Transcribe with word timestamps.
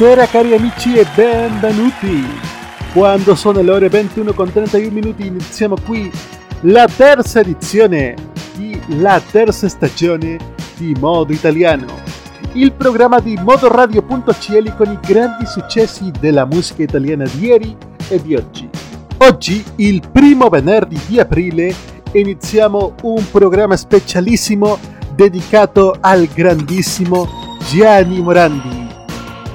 Buonasera 0.00 0.28
cari 0.28 0.54
amici 0.54 0.94
e 0.96 1.06
benvenuti! 1.14 2.24
Quando 2.94 3.34
sono 3.34 3.60
le 3.60 3.70
ore 3.70 3.90
21 3.90 4.32
con 4.32 4.50
31 4.50 4.90
minuti 4.90 5.26
iniziamo 5.26 5.76
qui 5.84 6.10
la 6.62 6.86
terza 6.88 7.40
edizione 7.40 8.14
di 8.54 8.80
la 8.98 9.20
terza 9.20 9.68
stagione 9.68 10.38
di 10.78 10.96
Modo 10.98 11.34
Italiano, 11.34 11.84
il 12.54 12.72
programma 12.72 13.20
di 13.20 13.38
modoradio.cl 13.42 14.74
con 14.74 14.90
i 14.90 14.98
grandi 15.06 15.44
successi 15.44 16.10
della 16.18 16.46
musica 16.46 16.82
italiana 16.82 17.26
di 17.30 17.44
ieri 17.44 17.76
e 18.08 18.22
di 18.22 18.34
oggi. 18.34 18.70
Oggi, 19.18 19.62
il 19.76 20.00
primo 20.10 20.48
venerdì 20.48 20.98
di 21.08 21.20
aprile, 21.20 21.74
iniziamo 22.12 22.94
un 23.02 23.22
programma 23.30 23.76
specialissimo 23.76 24.78
dedicato 25.14 25.94
al 26.00 26.26
grandissimo 26.32 27.28
Gianni 27.68 28.22
Morandi 28.22 28.89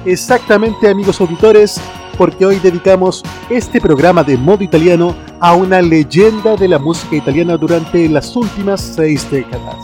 Exactamente 0.06 0.88
amigos 0.88 1.20
auditores, 1.20 1.80
porque 2.16 2.46
hoy 2.46 2.60
dedicamos 2.60 3.24
este 3.50 3.80
programa 3.80 4.22
de 4.22 4.36
modo 4.36 4.62
italiano 4.62 5.16
a 5.40 5.56
una 5.56 5.82
leyenda 5.82 6.54
de 6.54 6.68
la 6.68 6.78
música 6.78 7.16
italiana 7.16 7.56
durante 7.56 8.08
las 8.08 8.36
últimas 8.36 8.80
seis 8.80 9.28
décadas. 9.32 9.74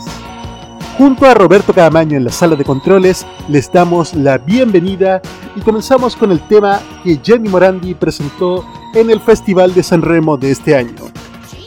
Junto 0.97 1.25
a 1.25 1.33
Roberto 1.33 1.73
Camaño 1.73 2.15
en 2.15 2.23
la 2.23 2.31
sala 2.31 2.55
de 2.55 2.63
controles, 2.63 3.25
les 3.49 3.69
damos 3.69 4.13
la 4.13 4.37
bienvenida 4.37 5.21
y 5.57 5.59
comenzamos 5.59 6.15
con 6.15 6.31
el 6.31 6.39
tema 6.47 6.79
que 7.03 7.19
Jenny 7.21 7.49
Morandi 7.49 7.93
presentó 7.93 8.63
en 8.93 9.09
el 9.09 9.19
Festival 9.19 9.73
de 9.73 9.83
San 9.83 10.01
Remo 10.01 10.37
de 10.37 10.51
este 10.51 10.73
año. 10.73 11.11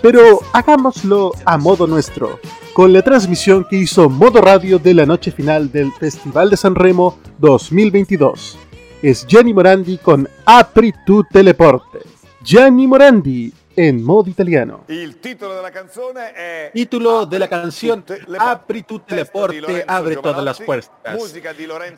Pero 0.01 0.41
hagámoslo 0.55 1.33
a 1.45 1.59
modo 1.59 1.87
nuestro, 1.87 2.39
con 2.77 2.93
la 2.93 3.01
transmisión 3.01 3.65
que 3.65 3.77
hizo 3.77 4.11
Modo 4.11 4.43
Radio 4.43 4.79
de 4.79 4.93
la 4.93 5.07
noche 5.07 5.31
final 5.31 5.73
del 5.73 5.91
Festival 5.93 6.51
de 6.51 6.59
San 6.59 6.75
Remo 6.75 7.19
2022. 7.39 8.59
Es 9.01 9.27
Gianni 9.27 9.55
Morandi 9.55 9.97
con 9.97 10.29
Apri 10.45 10.93
tu 11.07 11.25
teleporte. 11.25 12.01
Gianni 12.43 12.87
Morandi 12.87 13.51
en 13.75 14.05
modo 14.05 14.29
italiano. 14.29 14.85
Il 14.89 15.19
titolo 15.21 15.55
della 15.55 15.71
canzone 15.71 16.33
è 16.35 16.71
Título 16.71 17.25
de 17.25 17.39
la 17.39 17.49
canción 17.49 18.05
Apri 18.37 18.85
tu 18.85 18.99
teleporte, 18.99 19.83
abre 19.87 20.17
todas 20.17 20.45
las 20.45 20.61
puertas. 20.61 21.35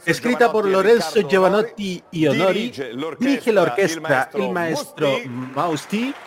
Escrita 0.05 0.53
por 0.53 0.65
Lorenzo 0.65 1.27
Giovanotti 1.27 2.01
y 2.13 2.29
Honori, 2.29 2.73
dirige 3.19 3.53
la 3.53 3.63
orquesta 3.63 4.31
el 4.33 4.49
maestro 4.53 5.11
Mausti 5.57 6.15
con 6.15 6.15
il 6.15 6.15
codice 6.15 6.27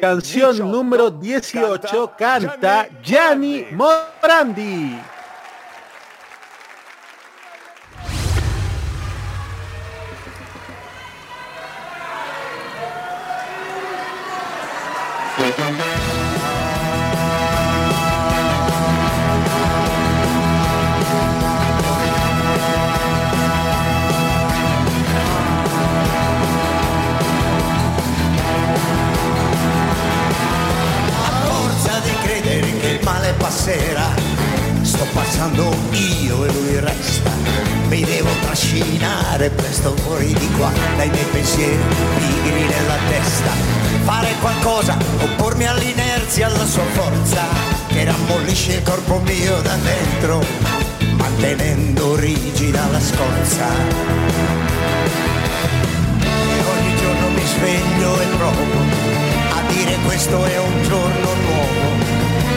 Canción 0.00 0.52
18, 0.52 0.64
número 0.64 1.10
18 1.10 2.12
canta 2.16 2.88
Gianni 3.02 3.66
Morandi. 3.72 5.19
Passerà. 33.70 34.14
Sto 34.82 35.06
passando 35.12 35.74
io 35.92 36.44
e 36.44 36.52
lui 36.52 36.80
resta. 36.80 37.30
Mi 37.88 38.02
devo 38.02 38.30
trascinare 38.42 39.50
presto 39.50 39.94
fuori 39.96 40.32
di 40.32 40.50
qua 40.56 40.70
dai 40.96 41.08
miei 41.10 41.24
pensieri 41.24 41.78
pigri 42.16 42.62
nella 42.62 42.96
testa. 43.08 43.50
Fare 44.04 44.34
qualcosa, 44.40 44.96
oppormi 45.20 45.66
all'inerzia, 45.66 46.46
alla 46.46 46.64
sua 46.64 46.84
forza, 46.92 47.42
che 47.88 48.04
rammollisce 48.04 48.74
il 48.74 48.82
corpo 48.82 49.20
mio 49.20 49.60
da 49.62 49.76
dentro, 49.76 50.44
mantenendo 51.16 52.16
rigida 52.16 52.86
la 52.90 53.00
scorza. 53.00 53.66
E 56.18 56.64
ogni 56.74 56.96
giorno 56.96 57.28
mi 57.28 57.44
sveglio 57.44 58.20
e 58.20 58.26
provo 58.36 59.08
a 59.52 59.72
dire 59.72 59.96
questo 60.04 60.44
è 60.44 60.58
un 60.58 60.82
giorno 60.82 61.34
nuovo 61.34 61.79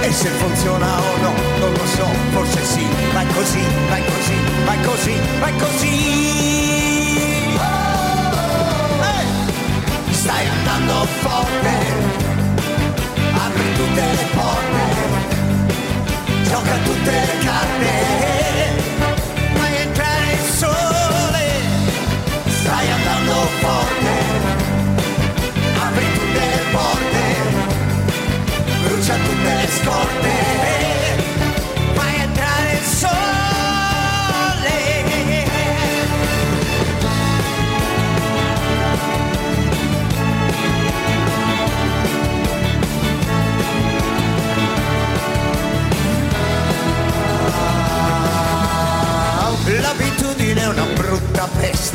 e 0.05 0.11
se 0.11 0.27
funziona 0.27 0.99
o 0.99 1.17
no 1.21 1.33
non 1.59 1.71
lo 1.71 1.85
so 1.95 2.05
forse 2.31 2.63
sì. 2.65 2.85
Vai 3.13 3.25
così 3.27 3.61
vai 3.89 4.03
così 4.03 4.35
vai 4.65 4.81
così 4.81 5.13
vai 5.39 5.55
così. 5.57 5.87
Ehi! 5.87 6.93
stai 10.11 10.47
andando 10.47 11.05
forte. 11.21 11.73
Apri 13.45 13.73
tutte 13.77 14.01
le 14.01 14.25
porte. 14.35 14.83
Gioca 16.49 16.75
tutte 16.85 17.11
le 17.11 17.37
carte. 17.45 17.91
Fai 19.53 19.75
entrare 19.85 20.31
il 20.33 20.45
sole. 20.61 21.45
Stai 22.47 22.91
andando 22.91 23.33
forte 23.59 24.02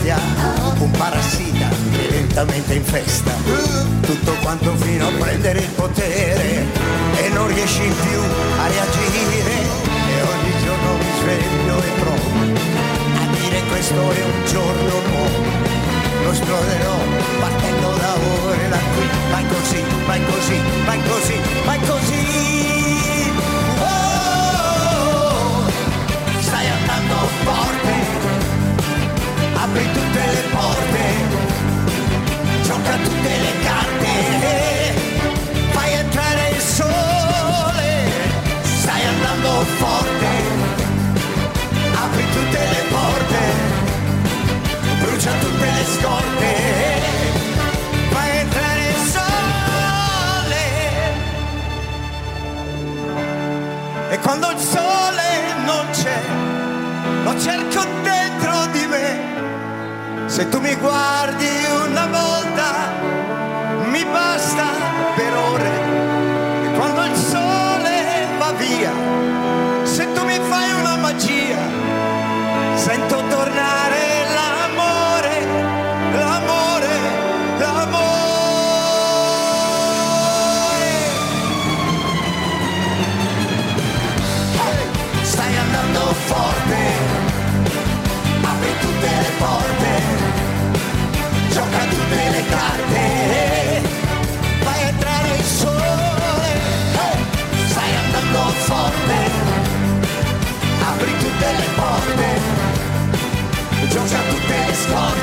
bestia, 0.09 0.19
un 0.79 0.91
parassita 0.93 1.69
che 1.91 2.11
lentamente 2.11 2.75
infesta 2.75 3.33
tutto 4.03 4.33
quanto 4.43 4.75
fino 4.77 5.09
a 5.09 5.11
prendere 5.19 5.61
il 5.61 5.69
potere 5.71 6.88
e 7.23 7.29
non 7.31 7.47
riesci 7.49 7.82
più 7.82 8.20
a 8.62 8.67
reagire. 8.67 9.55
E 10.15 10.23
ogni 10.23 10.53
giorno 10.65 10.91
mi 10.97 11.12
sveglio 11.20 11.76
e 11.82 11.91
provo 12.00 12.29
a 13.20 13.26
dire 13.41 13.62
questo 13.69 13.94
è 13.94 14.23
un 14.25 14.47
giorno 14.47 15.00
nuovo 15.09 15.69
lo 16.29 16.35
esploderò 16.35 16.97
partendo 17.41 17.88
da 17.97 18.15
ora 18.44 18.62
e 18.62 18.69
da 18.69 18.79
qui. 18.94 19.09
Vai 19.31 19.47
così, 19.47 19.82
vai 20.06 20.20
così, 20.25 20.61
vai 20.85 21.00
così, 21.09 21.41
vai 21.65 21.81
così. 21.81 23.32
Oh, 23.81 25.62
stai 26.41 26.67
andando 26.69 27.14
forte. 27.44 27.94
Apri 29.55 29.87
tutte 29.93 30.21
le 30.35 30.43
porte. 30.53 31.03
Gioca 32.62 32.97
tutte 32.97 33.32
le 33.44 33.53
carte. 33.64 34.88
parlando 39.38 39.64
forte, 39.64 40.26
apri 41.94 42.25
tutte 42.31 42.58
le 42.58 42.82
porte, 42.90 43.38
brucia 45.00 45.32
tutte 45.40 45.64
le 45.64 45.85
scorte, 45.85 46.55
fa 48.11 48.32
entrare 48.40 48.88
il 48.88 49.11
sole. 49.14 50.64
E 54.11 54.19
quando 54.20 54.50
il 54.50 54.58
sole 54.58 55.55
non 55.64 55.87
c'è, 55.93 56.20
lo 57.25 57.40
cerco 57.40 57.85
dentro 58.02 58.67
di 58.73 58.87
me, 58.87 60.26
se 60.26 60.49
tu 60.49 60.61
mi 60.61 60.75
guardi 60.76 61.49
una 61.87 62.06
volta 62.06 62.58
sento 72.88 73.23
tornare 73.29 74.25
l'amore, 74.35 75.46
l'amore, 76.17 76.94
l'amore. 77.58 78.06
Stai 85.20 85.56
andando 85.64 86.00
forte, 86.31 86.81
apri 88.40 88.73
tutte 88.81 89.11
le 89.20 89.31
porte, 89.37 89.90
gioca 91.50 91.81
tutte 91.90 92.31
le 92.31 92.43
carte, 92.49 93.82
vai 94.64 94.82
a 94.82 94.88
entrare 94.88 95.37
il 95.37 95.44
sole, 95.44 96.52
stai 97.69 97.93
andando 98.02 98.38
forte, 98.70 99.17
apri 100.90 101.12
tutte 101.19 101.46
le 101.58 101.69
porte, 101.76 102.76
il 104.00 104.75
sole. 104.75 105.19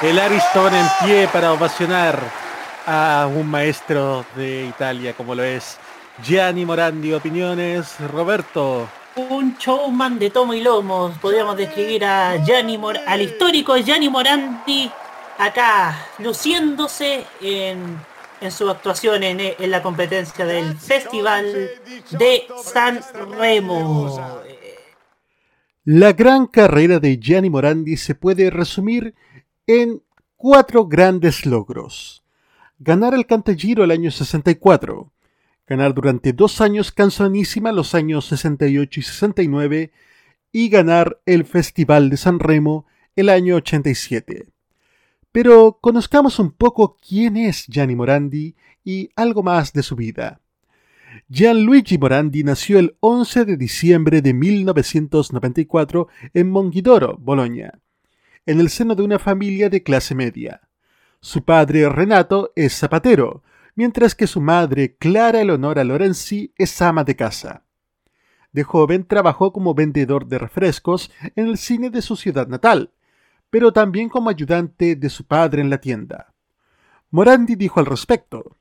El 0.00 0.16
Ariston 0.20 0.72
en 0.72 0.86
pie 1.04 1.28
para 1.32 1.52
ovacionar 1.52 2.20
a 2.86 3.28
un 3.28 3.50
maestro 3.50 4.24
de 4.36 4.64
Italia 4.64 5.12
como 5.12 5.34
lo 5.34 5.42
es 5.42 5.76
Gianni 6.22 6.64
Morandi. 6.64 7.12
Opiniones, 7.12 7.96
Roberto. 8.10 8.88
Un 9.30 9.56
showman 9.58 10.18
de 10.18 10.30
tomo 10.30 10.54
y 10.54 10.60
lomo. 10.60 11.12
Podríamos 11.20 11.56
describir 11.56 12.04
a 12.04 12.36
Gianni 12.44 12.78
Mor 12.78 12.96
al 13.06 13.22
histórico 13.22 13.76
Gianni 13.76 14.08
Morandi 14.08 14.90
acá 15.38 16.06
luciéndose 16.18 17.24
en, 17.40 17.98
en 18.40 18.52
su 18.52 18.68
actuación 18.68 19.22
en, 19.22 19.40
en 19.40 19.70
la 19.70 19.82
competencia 19.82 20.44
del 20.44 20.76
Festival 20.76 21.70
de 22.10 22.46
San 22.62 23.00
Remo. 23.38 24.42
La 25.84 26.12
gran 26.12 26.46
carrera 26.46 26.98
de 26.98 27.18
Gianni 27.18 27.50
Morandi 27.50 27.96
se 27.96 28.14
puede 28.14 28.50
resumir 28.50 29.14
en 29.66 30.02
cuatro 30.36 30.86
grandes 30.86 31.46
logros. 31.46 32.22
Ganar 32.78 33.14
el 33.14 33.26
Cantagiro 33.26 33.84
el 33.84 33.90
año 33.90 34.10
64, 34.10 35.10
ganar 35.68 35.94
durante 35.94 36.32
dos 36.32 36.60
años 36.60 36.92
Canzonissima 36.92 37.72
los 37.72 37.94
años 37.94 38.26
68 38.26 39.00
y 39.00 39.02
69 39.02 39.92
y 40.50 40.68
ganar 40.70 41.20
el 41.26 41.44
Festival 41.44 42.08
de 42.08 42.16
San 42.16 42.40
Remo 42.40 42.86
el 43.14 43.28
año 43.28 43.56
87. 43.56 44.48
Pero 45.30 45.78
conozcamos 45.80 46.38
un 46.38 46.52
poco 46.52 46.96
quién 47.06 47.36
es 47.36 47.66
Gianni 47.66 47.94
Morandi 47.94 48.56
y 48.82 49.10
algo 49.14 49.42
más 49.42 49.74
de 49.74 49.82
su 49.82 49.94
vida. 49.94 50.40
Gianluigi 51.28 51.98
Morandi 51.98 52.44
nació 52.44 52.78
el 52.78 52.96
11 53.00 53.44
de 53.44 53.56
diciembre 53.58 54.22
de 54.22 54.32
1994 54.32 56.08
en 56.32 56.50
Monghidoro, 56.50 57.18
Bolonia, 57.18 57.78
en 58.46 58.60
el 58.60 58.70
seno 58.70 58.94
de 58.94 59.02
una 59.02 59.18
familia 59.18 59.68
de 59.68 59.82
clase 59.82 60.14
media. 60.14 60.62
Su 61.20 61.44
padre 61.44 61.88
Renato 61.90 62.52
es 62.56 62.74
zapatero, 62.74 63.42
mientras 63.78 64.16
que 64.16 64.26
su 64.26 64.40
madre 64.40 64.96
Clara 64.96 65.40
Eleonora 65.40 65.84
Lorenzi 65.84 66.52
es 66.58 66.82
ama 66.82 67.04
de 67.04 67.14
casa. 67.14 67.62
De 68.50 68.64
joven 68.64 69.06
trabajó 69.06 69.52
como 69.52 69.72
vendedor 69.72 70.26
de 70.26 70.36
refrescos 70.36 71.12
en 71.36 71.46
el 71.46 71.58
cine 71.58 71.88
de 71.88 72.02
su 72.02 72.16
ciudad 72.16 72.48
natal, 72.48 72.90
pero 73.50 73.72
también 73.72 74.08
como 74.08 74.30
ayudante 74.30 74.96
de 74.96 75.08
su 75.08 75.28
padre 75.28 75.62
en 75.62 75.70
la 75.70 75.78
tienda. 75.78 76.34
Morandi 77.12 77.54
dijo 77.54 77.78
al 77.78 77.86
respecto, 77.86 78.56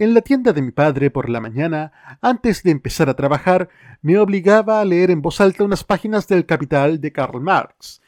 En 0.00 0.14
la 0.14 0.20
tienda 0.20 0.52
de 0.52 0.62
mi 0.62 0.72
padre 0.72 1.12
por 1.12 1.30
la 1.30 1.40
mañana, 1.40 2.18
antes 2.20 2.64
de 2.64 2.72
empezar 2.72 3.08
a 3.08 3.14
trabajar, 3.14 3.68
me 4.02 4.18
obligaba 4.18 4.80
a 4.80 4.84
leer 4.84 5.12
en 5.12 5.22
voz 5.22 5.40
alta 5.40 5.62
unas 5.62 5.84
páginas 5.84 6.26
del 6.26 6.44
Capital 6.44 7.00
de 7.00 7.12
Karl 7.12 7.40
Marx 7.40 8.02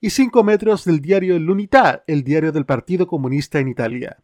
y 0.00 0.08
cinco 0.08 0.42
metros 0.42 0.86
del 0.86 1.02
diario 1.02 1.38
L'Unità, 1.38 2.02
el 2.06 2.24
diario 2.24 2.50
del 2.50 2.64
Partido 2.64 3.06
Comunista 3.06 3.58
en 3.58 3.68
Italia. 3.68 4.22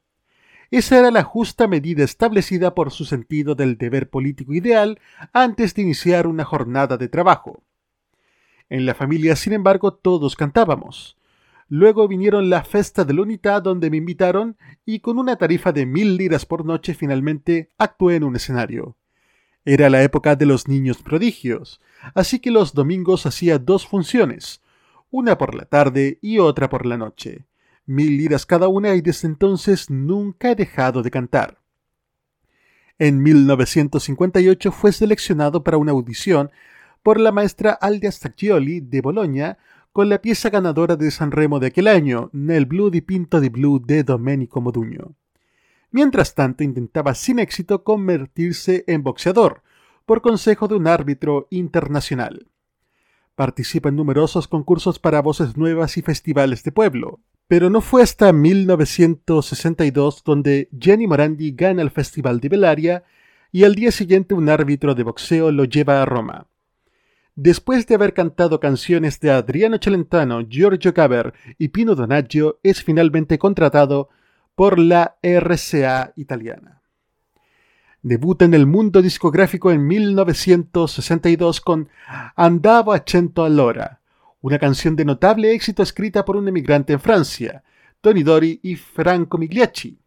Esa 0.70 0.98
era 0.98 1.10
la 1.10 1.24
justa 1.24 1.66
medida 1.66 2.04
establecida 2.04 2.74
por 2.74 2.90
su 2.90 3.06
sentido 3.06 3.54
del 3.54 3.78
deber 3.78 4.10
político 4.10 4.52
ideal 4.52 5.00
antes 5.32 5.74
de 5.74 5.80
iniciar 5.82 6.26
una 6.26 6.44
jornada 6.44 6.98
de 6.98 7.08
trabajo. 7.08 7.62
En 8.68 8.84
la 8.84 8.94
familia, 8.94 9.34
sin 9.34 9.54
embargo, 9.54 9.94
todos 9.94 10.36
cantábamos. 10.36 11.16
Luego 11.70 12.06
vinieron 12.06 12.50
la 12.50 12.64
festa 12.64 13.04
de 13.04 13.14
la 13.14 13.22
Unidad 13.22 13.62
donde 13.62 13.88
me 13.88 13.96
invitaron 13.96 14.58
y 14.84 15.00
con 15.00 15.18
una 15.18 15.36
tarifa 15.36 15.72
de 15.72 15.86
mil 15.86 16.16
liras 16.18 16.44
por 16.44 16.66
noche 16.66 16.92
finalmente 16.92 17.70
actué 17.78 18.16
en 18.16 18.24
un 18.24 18.36
escenario. 18.36 18.96
Era 19.64 19.88
la 19.88 20.02
época 20.02 20.36
de 20.36 20.46
los 20.46 20.68
niños 20.68 21.02
prodigios, 21.02 21.80
así 22.14 22.40
que 22.40 22.50
los 22.50 22.74
domingos 22.74 23.24
hacía 23.24 23.58
dos 23.58 23.86
funciones, 23.86 24.62
una 25.10 25.38
por 25.38 25.54
la 25.54 25.64
tarde 25.64 26.18
y 26.20 26.38
otra 26.38 26.68
por 26.68 26.84
la 26.84 26.98
noche. 26.98 27.46
Mil 27.88 28.18
liras 28.18 28.44
cada 28.44 28.68
una 28.68 28.94
y 28.94 29.00
desde 29.00 29.28
entonces 29.28 29.88
nunca 29.88 30.50
he 30.50 30.54
dejado 30.54 31.02
de 31.02 31.10
cantar. 31.10 31.62
En 32.98 33.22
1958 33.22 34.72
fue 34.72 34.92
seleccionado 34.92 35.64
para 35.64 35.78
una 35.78 35.92
audición 35.92 36.50
por 37.02 37.18
la 37.18 37.32
maestra 37.32 37.72
Aldia 37.72 38.12
Stacchioli 38.12 38.80
de 38.80 39.00
Bologna 39.00 39.56
con 39.94 40.10
la 40.10 40.20
pieza 40.20 40.50
ganadora 40.50 40.96
de 40.96 41.10
San 41.10 41.30
Remo 41.30 41.60
de 41.60 41.68
aquel 41.68 41.88
año, 41.88 42.28
Nel 42.34 42.66
Blu 42.66 42.90
di 42.90 43.00
Pinto 43.00 43.40
di 43.40 43.48
Blu 43.48 43.80
de 43.82 44.04
Domenico 44.04 44.60
Modugno. 44.60 45.14
Mientras 45.90 46.34
tanto 46.34 46.62
intentaba 46.64 47.14
sin 47.14 47.38
éxito 47.38 47.84
convertirse 47.84 48.84
en 48.86 49.02
boxeador, 49.02 49.62
por 50.04 50.20
consejo 50.20 50.68
de 50.68 50.74
un 50.74 50.88
árbitro 50.88 51.46
internacional. 51.48 52.48
Participa 53.34 53.88
en 53.88 53.96
numerosos 53.96 54.46
concursos 54.46 54.98
para 54.98 55.22
voces 55.22 55.56
nuevas 55.56 55.96
y 55.96 56.02
festivales 56.02 56.62
de 56.64 56.72
pueblo, 56.72 57.20
pero 57.48 57.70
no 57.70 57.80
fue 57.80 58.02
hasta 58.02 58.32
1962 58.32 60.22
donde 60.22 60.68
Jenny 60.78 61.06
Morandi 61.06 61.52
gana 61.52 61.80
el 61.82 61.90
Festival 61.90 62.40
de 62.40 62.48
Belaria 62.50 63.04
y 63.50 63.64
al 63.64 63.74
día 63.74 63.90
siguiente 63.90 64.34
un 64.34 64.50
árbitro 64.50 64.94
de 64.94 65.02
boxeo 65.02 65.50
lo 65.50 65.64
lleva 65.64 66.02
a 66.02 66.04
Roma. 66.04 66.46
Después 67.34 67.86
de 67.86 67.94
haber 67.94 68.12
cantado 68.12 68.60
canciones 68.60 69.18
de 69.20 69.30
Adriano 69.30 69.78
Celentano, 69.80 70.42
Giorgio 70.46 70.92
Gaber 70.92 71.32
y 71.56 71.68
Pino 71.68 71.94
Donaggio, 71.94 72.58
es 72.62 72.82
finalmente 72.82 73.38
contratado 73.38 74.10
por 74.54 74.78
la 74.78 75.16
RCA 75.22 76.12
italiana. 76.16 76.82
Debuta 78.02 78.44
en 78.44 78.54
el 78.54 78.66
mundo 78.66 79.00
discográfico 79.02 79.70
en 79.70 79.86
1962 79.86 81.60
con 81.60 81.88
Andavo 82.36 82.92
a 82.92 83.02
cento 83.06 83.44
all'ora, 83.44 84.00
una 84.40 84.58
canción 84.58 84.96
de 84.96 85.04
notable 85.04 85.52
éxito 85.52 85.82
escrita 85.82 86.24
por 86.24 86.36
un 86.36 86.48
emigrante 86.48 86.92
en 86.92 87.00
Francia, 87.00 87.62
Tony 88.00 88.22
Dori 88.22 88.60
y 88.62 88.76
Franco 88.76 89.38
Migliacci, 89.38 89.98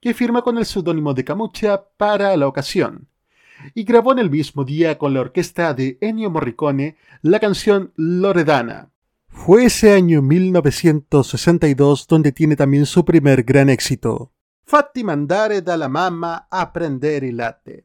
que 0.00 0.14
firma 0.14 0.42
con 0.42 0.58
el 0.58 0.66
seudónimo 0.66 1.14
de 1.14 1.24
Camucha 1.24 1.84
para 1.96 2.36
la 2.36 2.46
ocasión 2.46 3.08
y 3.74 3.84
grabó 3.84 4.12
en 4.12 4.18
el 4.18 4.30
mismo 4.30 4.64
día 4.64 4.98
con 4.98 5.14
la 5.14 5.20
orquesta 5.20 5.74
de 5.74 5.98
Ennio 6.00 6.30
Morricone 6.30 6.96
la 7.22 7.40
canción 7.40 7.92
Loredana. 7.96 8.90
Fue 9.28 9.64
ese 9.64 9.92
año 9.92 10.22
1962 10.22 12.06
donde 12.06 12.32
tiene 12.32 12.56
también 12.56 12.86
su 12.86 13.04
primer 13.04 13.42
gran 13.42 13.70
éxito, 13.70 14.32
Fatti 14.66 15.04
mandare 15.04 15.60
dalla 15.60 15.88
mamma 15.88 16.46
a 16.48 16.72
prendere 16.72 17.26
il 17.26 17.36
latte, 17.36 17.84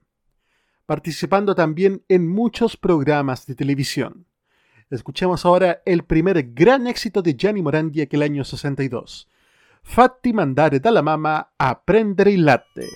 participando 0.86 1.54
también 1.54 2.04
en 2.08 2.26
muchos 2.28 2.78
programas 2.78 3.46
de 3.46 3.56
televisión. 3.56 4.26
Escuchemos 4.92 5.46
ahora 5.46 5.84
el 5.86 6.04
primer 6.04 6.42
gran 6.52 6.88
éxito 6.88 7.22
de 7.22 7.36
Gianni 7.36 7.62
Morandi 7.62 8.02
aquel 8.02 8.24
año 8.24 8.44
62. 8.44 9.28
Fatti 9.84 10.34
mandare 10.34 10.80
dalla 10.80 11.04
mamma 11.04 11.52
a 11.56 11.76
prendere 11.76 12.32
il 12.32 12.44
latte. 12.44 12.88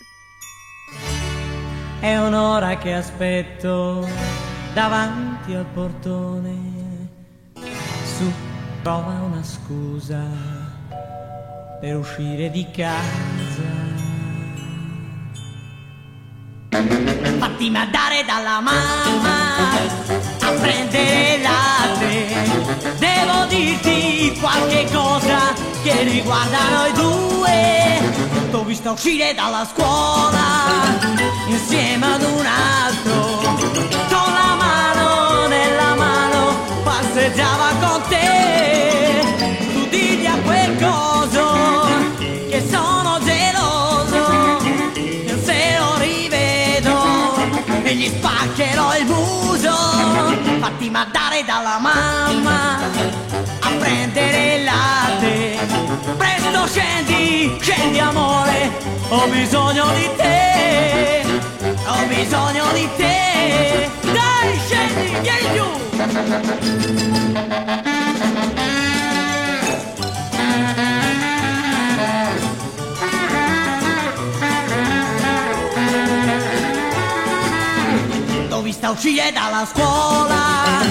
È 1.99 2.17
un'ora 2.17 2.79
che 2.79 2.95
aspetto 2.95 4.07
davanti 4.73 5.53
al 5.53 5.67
portone. 5.67 7.11
Su, 8.03 8.31
trova 8.81 9.21
una 9.21 9.43
scusa 9.43 10.25
per 11.79 11.95
uscire 11.95 12.49
di 12.49 12.65
casa. 12.71 13.81
Fatti 17.37 17.69
mandare 17.69 18.23
dalla 18.25 18.59
mamma 18.59 19.53
a 20.39 20.51
prendere 20.59 21.37
devo 22.97 23.45
dirti 23.47 24.37
qualche 24.39 24.87
cosa 24.91 25.53
che 25.83 26.03
riguarda 26.03 26.57
noi 26.69 26.91
due. 26.93 28.51
T'ho 28.51 28.63
vista 28.63 28.91
uscire 28.91 29.33
dalla 29.33 29.67
scuola 29.71 30.43
insieme 31.47 32.05
ad 32.05 32.21
un 32.21 32.45
altro, 32.45 33.39
con 34.09 34.33
la 34.33 34.55
mano 34.55 35.47
nella 35.47 35.95
mano 35.95 36.55
passeggiava 36.83 37.69
con 37.79 38.01
te. 38.09 39.21
Tu 39.73 39.87
digli 39.89 40.25
a 40.25 40.37
quel 40.43 40.75
coso 40.77 41.52
e 47.93 47.95
gli 47.95 48.07
spaccherò 48.07 48.97
il 48.97 49.05
muso. 49.05 49.71
Fatti 50.59 50.89
mandare 50.89 51.43
dalla 51.45 51.77
mamma 51.79 52.79
a 53.59 53.69
prendere 53.77 54.55
il 54.55 54.63
latte. 54.63 55.59
Presto 56.17 56.67
scendi, 56.67 57.55
scendi 57.61 57.99
amore, 57.99 58.71
ho 59.09 59.27
bisogno 59.27 59.85
di 59.93 60.09
te, 60.17 61.23
ho 61.85 62.05
bisogno 62.07 62.65
di 62.73 62.89
te. 62.97 63.89
Dai, 64.01 64.59
scendi, 64.65 65.15
vieni 65.21 65.47
giù. 65.55 65.67
Vista 78.73 78.89
uscire 78.89 79.31
dalla 79.31 79.67
scuola 79.71 80.81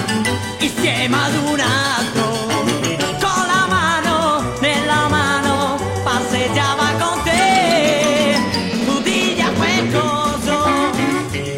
insieme 0.59 1.17
ad 1.17 1.35
un 1.35 1.59
altro 1.59 2.29
con 3.19 3.43
la 3.45 3.65
mano 3.67 4.53
nella 4.61 5.09
mano 5.09 5.77
passeggiava 6.01 6.91
con 6.97 7.21
te. 7.23 8.37
Tu 8.85 9.01
digli 9.01 9.41
a 9.41 9.51
quel 9.51 9.91
coso 9.91 10.91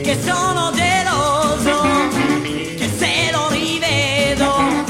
che 0.01 0.17
sono 0.25 0.72
geloso 0.74 2.10
che 2.75 2.89
se 2.98 3.32
lo 3.32 3.48
rivedo 3.50 4.84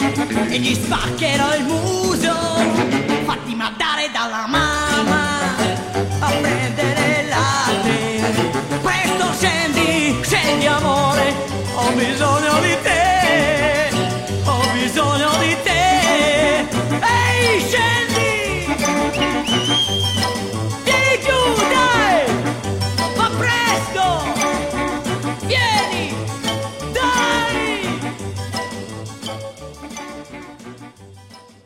e 0.47 0.57
gli 0.57 0.73
spaccherò 0.73 1.55
il 1.55 1.63
muso 1.65 2.33
fatti 3.25 3.55
mandare 3.55 4.09
dalla 4.13 4.47
mamma 4.47 4.74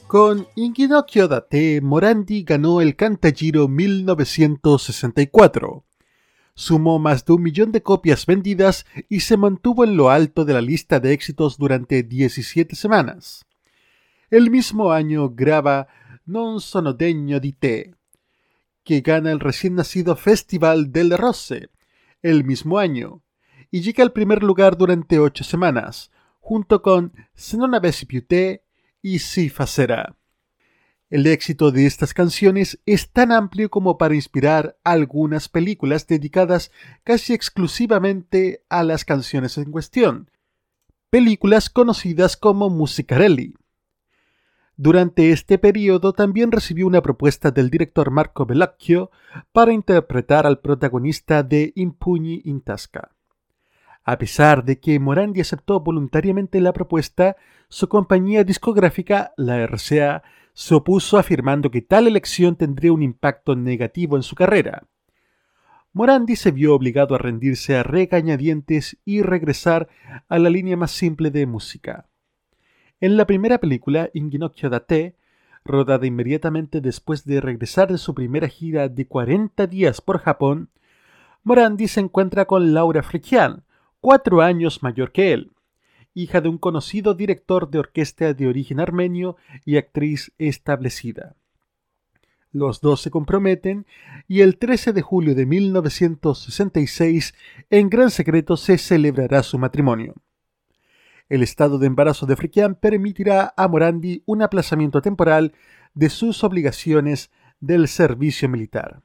Con 0.09 0.47
Inginocchio 0.55 1.27
da 1.27 1.47
Te, 1.47 1.81
Morandi 1.81 2.41
ganó 2.41 2.81
el 2.81 2.95
Cantagiro 2.95 3.67
1964. 3.67 5.85
Sumó 6.55 6.97
más 6.97 7.25
de 7.25 7.33
un 7.33 7.43
millón 7.43 7.71
de 7.71 7.83
copias 7.83 8.25
vendidas 8.25 8.87
y 9.07 9.19
se 9.19 9.37
mantuvo 9.37 9.83
en 9.83 9.95
lo 9.95 10.09
alto 10.09 10.45
de 10.45 10.53
la 10.53 10.61
lista 10.61 10.99
de 10.99 11.13
éxitos 11.13 11.59
durante 11.59 12.01
17 12.01 12.75
semanas. 12.75 13.45
El 14.31 14.49
mismo 14.49 14.91
año 14.91 15.29
graba 15.29 15.87
Non 16.25 16.59
sono 16.59 16.93
degno 16.93 17.39
di 17.39 17.53
te, 17.53 17.93
que 18.83 19.01
gana 19.01 19.31
el 19.31 19.39
recién 19.39 19.75
nacido 19.75 20.15
Festival 20.15 20.91
del 20.91 21.15
Rosse 21.15 21.69
el 22.23 22.45
mismo 22.45 22.79
año, 22.79 23.21
y 23.69 23.81
llega 23.81 24.03
al 24.03 24.11
primer 24.11 24.41
lugar 24.41 24.75
durante 24.75 25.19
ocho 25.19 25.43
semanas, 25.43 26.09
junto 26.39 26.81
con 26.81 27.13
Se 27.35 27.57
non 27.57 27.75
avessi 27.75 28.07
te 28.25 28.63
y 29.01 29.19
Si 29.19 29.49
facera. 29.49 30.15
El 31.09 31.25
éxito 31.25 31.71
de 31.71 31.87
estas 31.87 32.13
canciones 32.13 32.79
es 32.85 33.09
tan 33.09 33.31
amplio 33.31 33.69
como 33.71 33.97
para 33.97 34.13
inspirar 34.13 34.77
algunas 34.83 35.49
películas 35.49 36.05
dedicadas 36.05 36.71
casi 37.03 37.33
exclusivamente 37.33 38.63
a 38.69 38.83
las 38.83 39.05
canciones 39.05 39.57
en 39.57 39.71
cuestión, 39.71 40.29
películas 41.09 41.71
conocidas 41.71 42.37
como 42.37 42.69
musicarelli. 42.69 43.55
Durante 44.77 45.31
este 45.31 45.57
periodo 45.57 46.13
también 46.13 46.51
recibió 46.51 46.85
una 46.85 47.01
propuesta 47.01 47.49
del 47.51 47.71
director 47.71 48.11
Marco 48.11 48.45
Bellocchio 48.45 49.09
para 49.51 49.73
interpretar 49.73 50.45
al 50.45 50.59
protagonista 50.59 51.41
de 51.41 51.73
Impugni 51.75 52.41
in 52.45 52.61
Tasca. 52.61 53.11
A 54.03 54.17
pesar 54.17 54.63
de 54.63 54.79
que 54.79 54.99
Morandi 54.99 55.41
aceptó 55.41 55.79
voluntariamente 55.79 56.61
la 56.61 56.73
propuesta, 56.73 57.35
su 57.67 57.89
compañía 57.89 58.43
discográfica, 58.43 59.33
la 59.37 59.57
RCA, 59.65 60.23
se 60.53 60.75
opuso 60.75 61.17
afirmando 61.17 61.71
que 61.71 61.81
tal 61.81 62.07
elección 62.07 62.55
tendría 62.55 62.91
un 62.91 63.03
impacto 63.03 63.55
negativo 63.55 64.17
en 64.17 64.23
su 64.23 64.35
carrera. 64.35 64.87
Morandi 65.93 66.35
se 66.35 66.51
vio 66.51 66.75
obligado 66.75 67.15
a 67.15 67.17
rendirse 67.17 67.75
a 67.75 67.83
regañadientes 67.83 68.97
y 69.05 69.21
regresar 69.21 69.89
a 70.27 70.37
la 70.37 70.49
línea 70.49 70.77
más 70.77 70.91
simple 70.91 71.31
de 71.31 71.45
música. 71.45 72.07
En 72.99 73.17
la 73.17 73.25
primera 73.25 73.59
película, 73.59 74.09
Inginocchio 74.13 74.69
da 74.69 74.81
Te, 74.81 75.15
rodada 75.63 76.05
inmediatamente 76.05 76.81
después 76.81 77.25
de 77.25 77.41
regresar 77.41 77.91
de 77.91 77.97
su 77.97 78.13
primera 78.13 78.47
gira 78.47 78.89
de 78.89 79.07
40 79.07 79.67
días 79.67 80.01
por 80.01 80.19
Japón, 80.19 80.69
Morandi 81.43 81.87
se 81.87 82.01
encuentra 82.01 82.45
con 82.45 82.73
Laura 82.73 83.01
Freccian, 83.01 83.63
cuatro 84.01 84.41
años 84.41 84.83
mayor 84.83 85.11
que 85.11 85.33
él, 85.33 85.51
hija 86.13 86.41
de 86.41 86.49
un 86.49 86.57
conocido 86.57 87.13
director 87.13 87.69
de 87.69 87.79
orquesta 87.79 88.33
de 88.33 88.47
origen 88.47 88.79
armenio 88.79 89.37
y 89.65 89.77
actriz 89.77 90.31
establecida. 90.37 91.35
Los 92.51 92.81
dos 92.81 93.01
se 93.01 93.11
comprometen 93.11 93.85
y 94.27 94.41
el 94.41 94.57
13 94.57 94.91
de 94.91 95.03
julio 95.03 95.35
de 95.35 95.45
1966 95.45 97.35
en 97.69 97.89
gran 97.89 98.09
secreto 98.09 98.57
se 98.57 98.79
celebrará 98.79 99.43
su 99.43 99.59
matrimonio. 99.59 100.15
El 101.29 101.43
estado 101.43 101.77
de 101.77 101.85
embarazo 101.85 102.25
de 102.25 102.35
Frikian 102.35 102.73
permitirá 102.73 103.53
a 103.55 103.67
Morandi 103.67 104.23
un 104.25 104.41
aplazamiento 104.41 104.99
temporal 105.01 105.53
de 105.93 106.09
sus 106.09 106.43
obligaciones 106.43 107.29
del 107.59 107.87
servicio 107.87 108.49
militar. 108.49 109.03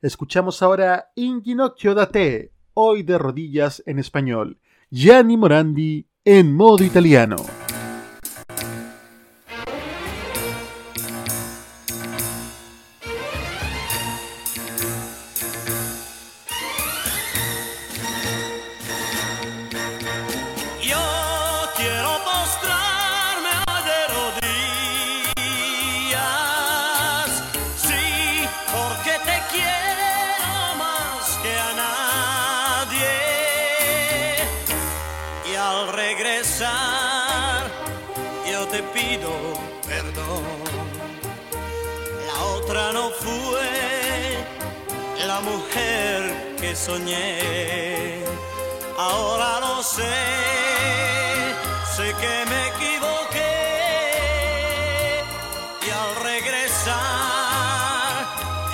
Escuchamos 0.00 0.62
ahora 0.62 1.12
Inginocchio 1.14 1.94
da 1.94 2.10
te, 2.10 2.50
hoy 2.74 3.02
de 3.02 3.18
rodillas 3.18 3.82
en 3.86 3.98
español, 3.98 4.58
Gianni 4.90 5.36
Morandi 5.36 6.06
en 6.24 6.54
modo 6.54 6.84
italiano. 6.84 7.36
Soñé. 46.74 48.24
Ahora 48.98 49.60
lo 49.60 49.82
sé, 49.82 50.02
sé 51.96 52.14
que 52.20 52.44
me 52.50 52.68
equivoqué 52.68 53.54
y 55.86 55.90
al 55.90 56.16
regresar 56.22 56.94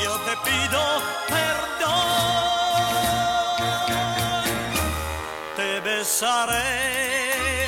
yo 0.03 0.13
te 0.27 0.35
pido 0.49 0.83
perdón. 1.29 1.99
Te 5.57 5.81
besaré 5.81 7.67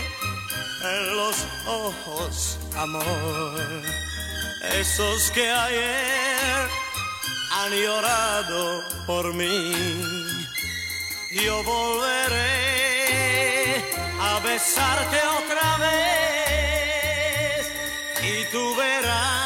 en 0.83 1.17
los 1.17 1.37
ojos, 1.67 2.59
amor, 2.77 3.05
esos 4.79 5.31
que 5.31 5.51
ayer 5.51 6.90
han 7.65 7.73
llorado 7.73 8.83
por 9.07 9.35
mí. 9.35 9.73
Yo 11.31 11.63
volveré 11.63 12.41
a 14.19 14.41
besarte 14.41 15.19
otra 15.41 15.77
vez 15.79 17.67
y 18.23 18.45
tú 18.53 18.75
verás 18.77 19.40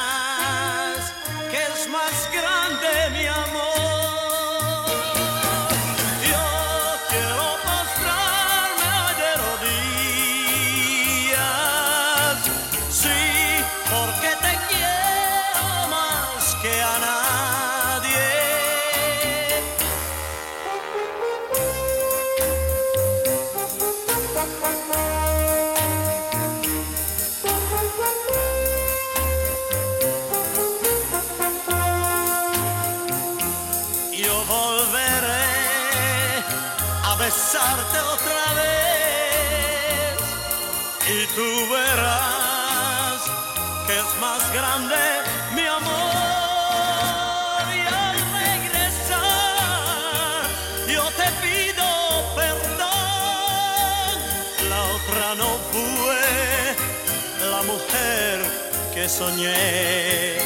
soñé. 59.09 60.39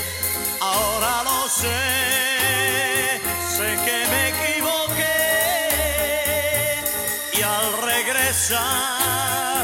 Ahora 0.61 1.23
lo 1.25 1.49
sé 1.49 3.21
sé 3.57 3.69
que 3.85 3.99
me 4.13 4.21
equivoqué 4.35 5.19
y 7.39 7.43
al 7.43 7.67
regresar 7.83 9.58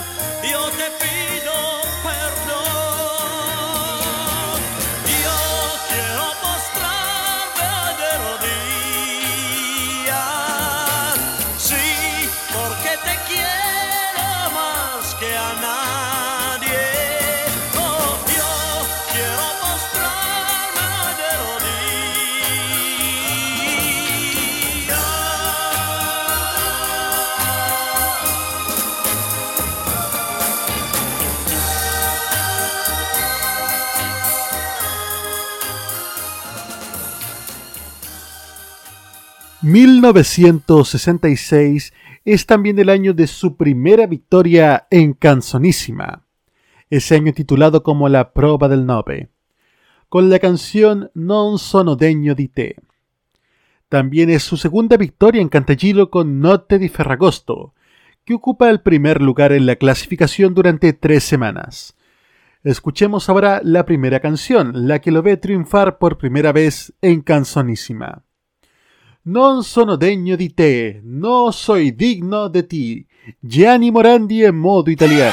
1966 39.65 41.93
es 42.27 42.45
también 42.45 42.79
el 42.79 42.91
año 42.91 43.15
de 43.15 43.27
su 43.27 43.57
primera 43.57 44.07
victoria 44.07 44.87
en 44.91 45.15
Canzonísima, 45.15 46.27
ese 46.91 47.15
año 47.15 47.33
titulado 47.33 47.83
como 47.83 48.11
La 48.11 48.35
Prova 48.35 48.69
del 48.69 48.85
Nove, 48.85 49.31
con 50.11 50.29
la 50.29 50.39
canción 50.39 51.11
Non 51.15 51.59
sono 51.59 51.97
degno 51.97 52.35
di 52.35 52.49
te. 52.49 52.77
También 53.89 54.29
es 54.29 54.43
su 54.43 54.59
segunda 54.59 54.99
victoria 54.99 55.41
en 55.41 55.49
Cantagiro 55.49 56.11
con 56.11 56.41
Notte 56.41 56.79
di 56.79 56.91
Ferragosto, 56.91 57.73
que 58.27 58.35
ocupa 58.35 58.69
el 58.69 58.83
primer 58.83 59.23
lugar 59.23 59.53
en 59.53 59.65
la 59.65 59.77
clasificación 59.77 60.53
durante 60.53 60.93
tres 60.93 61.25
semanas. 61.25 61.97
Escuchemos 62.65 63.31
ahora 63.31 63.63
la 63.65 63.87
primera 63.87 64.21
canción, 64.21 64.87
la 64.87 65.01
que 65.01 65.11
lo 65.11 65.23
ve 65.23 65.39
triunfar 65.39 65.97
por 65.97 66.19
primera 66.19 66.53
vez 66.53 66.93
en 67.01 67.23
Canzonísima. 67.23 68.25
Non 69.27 69.65
sono 69.65 69.97
degno 69.97 70.37
di 70.37 70.53
te, 70.53 71.01
no 71.03 71.51
soy 71.51 71.95
digno 71.95 72.49
de 72.49 72.67
ti. 72.67 73.07
Gianni 73.41 73.91
Morandi 73.91 74.43
en 74.43 74.55
modo 74.55 74.91
italiano. 74.91 75.33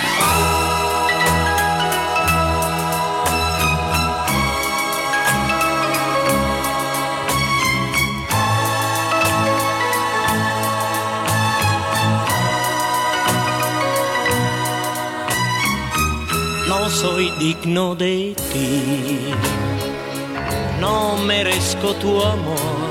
No 16.69 16.88
soy 16.88 17.30
digno 17.38 17.93
de 17.95 18.34
ti, 18.54 19.34
no 20.80 21.17
merezco 21.25 21.93
tu 21.95 22.21
amor. 22.21 22.90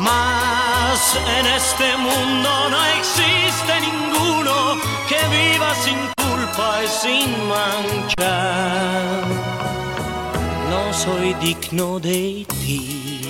Mas 0.00 1.14
en 1.38 1.46
este 1.46 1.94
mundo 1.98 2.50
no 2.70 2.84
existe 2.98 3.72
ninguno 3.82 4.80
que 5.06 5.18
viva 5.28 5.74
sin 5.84 5.98
culpa 6.16 6.82
y 6.82 6.88
sin 6.88 7.48
mancha. 7.48 8.36
No 10.70 10.94
soy 10.94 11.34
digno 11.34 12.00
de 12.00 12.46
ti 12.48 13.20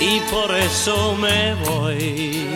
y 0.00 0.20
por 0.32 0.50
eso 0.56 1.14
me 1.14 1.54
voy. 1.66 2.48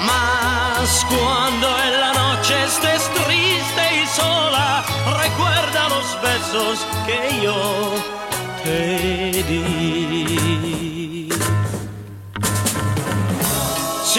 Mas 0.00 1.06
cuando 1.08 1.68
en 1.86 2.00
la 2.00 2.12
noche 2.12 2.54
estés 2.64 3.02
triste 3.22 3.84
y 4.02 4.06
sola, 4.08 4.84
recuerda 5.22 5.88
los 5.90 6.20
besos 6.20 6.86
que 7.06 7.40
yo 7.40 8.23
Si 8.64 8.70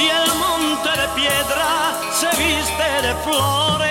el 0.01 0.27
monte 0.38 0.89
de 1.01 1.08
piedra 1.15 1.95
se 2.13 2.29
viste 2.38 2.88
de 3.01 3.15
flores, 3.23 3.89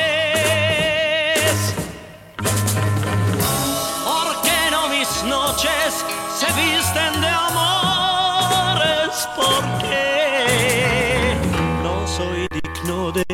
¿por 4.04 4.28
qué 4.42 4.70
no 4.70 4.86
mis 4.90 5.24
noches 5.24 6.04
se 6.38 6.46
visten 6.52 7.20
de 7.20 7.30
amores? 7.48 9.28
Porque 9.34 11.36
no 11.82 12.06
soy 12.06 12.46
digno 12.52 13.10
de 13.10 13.24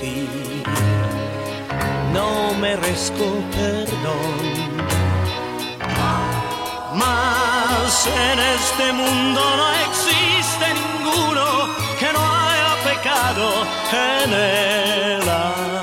ti, 0.00 0.62
no 2.12 2.54
merezco 2.54 3.42
perdón. 3.50 4.57
Mas 6.98 8.06
en 8.06 8.38
este 8.56 8.92
mundo 8.92 9.40
no 9.60 9.66
existe 9.86 10.66
ninguno 10.74 11.44
que 11.98 12.12
no 12.12 12.20
haya 12.20 12.72
pecado 12.90 13.46
en 13.92 14.32
el 14.32 15.28
amor. 15.28 15.77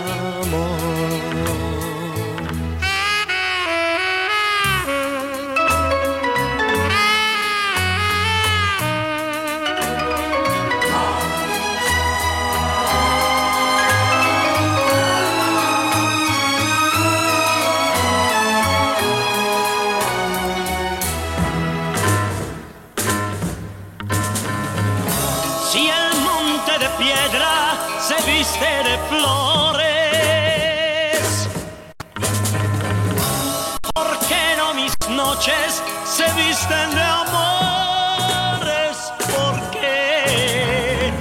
Noches 35.15 35.81
se 36.05 36.25
visten 36.33 36.89
de 36.93 37.01
amores? 37.01 38.97
Porque 39.35 41.13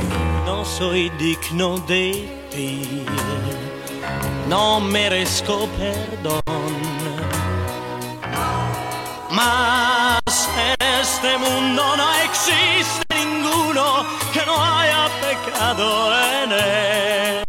no 0.45 0.65
soy 0.65 1.11
digno 1.11 1.79
de 1.79 2.29
ti, 2.51 3.05
no 4.49 4.81
merezco 4.81 5.69
perdón. 5.79 6.43
Mas 9.31 10.49
en 10.69 10.77
este 11.01 11.39
mundo 11.39 11.97
no 11.97 12.09
existe 12.25 13.15
ninguno 13.15 14.05
que 14.33 14.45
no 14.47 14.55
haya 14.63 15.09
pecado 15.21 15.87
en 16.43 16.53
el 16.53 17.45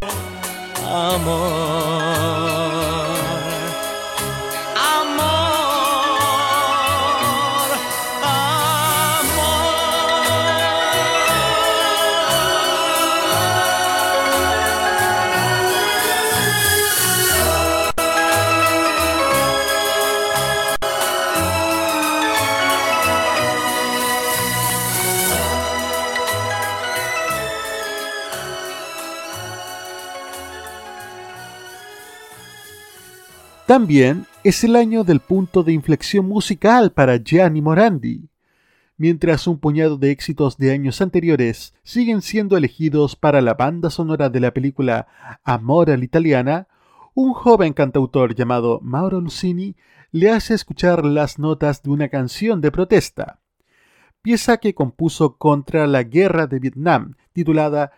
También 33.76 34.26
es 34.46 34.64
el 34.64 34.78
año 34.78 35.04
del 35.04 35.20
punto 35.20 35.62
de 35.62 35.74
inflexión 35.74 36.30
musical 36.30 36.94
para 36.94 37.18
Gianni 37.18 37.62
Morandi. 37.62 38.30
Mientras 38.96 39.48
un 39.48 39.60
puñado 39.60 39.98
de 39.98 40.12
éxitos 40.12 40.56
de 40.58 40.72
años 40.72 41.02
anteriores 41.02 41.74
siguen 41.84 42.22
siendo 42.22 42.56
elegidos 42.56 43.18
para 43.18 43.42
la 43.42 43.54
banda 43.54 43.90
sonora 43.90 44.30
de 44.30 44.40
la 44.40 44.54
película 44.54 45.08
Amor 45.44 45.90
all'Italiana, 45.90 46.70
un 47.16 47.34
joven 47.34 47.74
cantautor 47.74 48.34
llamado 48.34 48.80
Mauro 48.82 49.20
Lucini 49.20 49.76
le 50.14 50.30
hace 50.30 50.54
escuchar 50.54 51.04
las 51.04 51.38
notas 51.38 51.84
de 51.84 51.90
una 51.90 52.08
canción 52.08 52.62
de 52.62 52.72
protesta, 52.72 53.42
pieza 54.22 54.56
que 54.56 54.74
compuso 54.74 55.36
contra 55.36 55.86
la 55.86 56.04
guerra 56.04 56.48
de 56.48 56.60
Vietnam, 56.60 57.18
titulada 57.34 57.92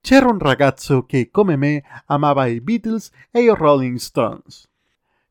C'era 0.00 0.28
un 0.28 0.38
ragazzo 0.38 1.08
che 1.08 1.28
come 1.32 1.56
me 1.56 1.82
amava 2.06 2.46
i 2.46 2.60
Beatles 2.60 3.10
e 3.32 3.40
i 3.40 3.48
Rolling 3.48 3.96
Stones. 3.96 4.68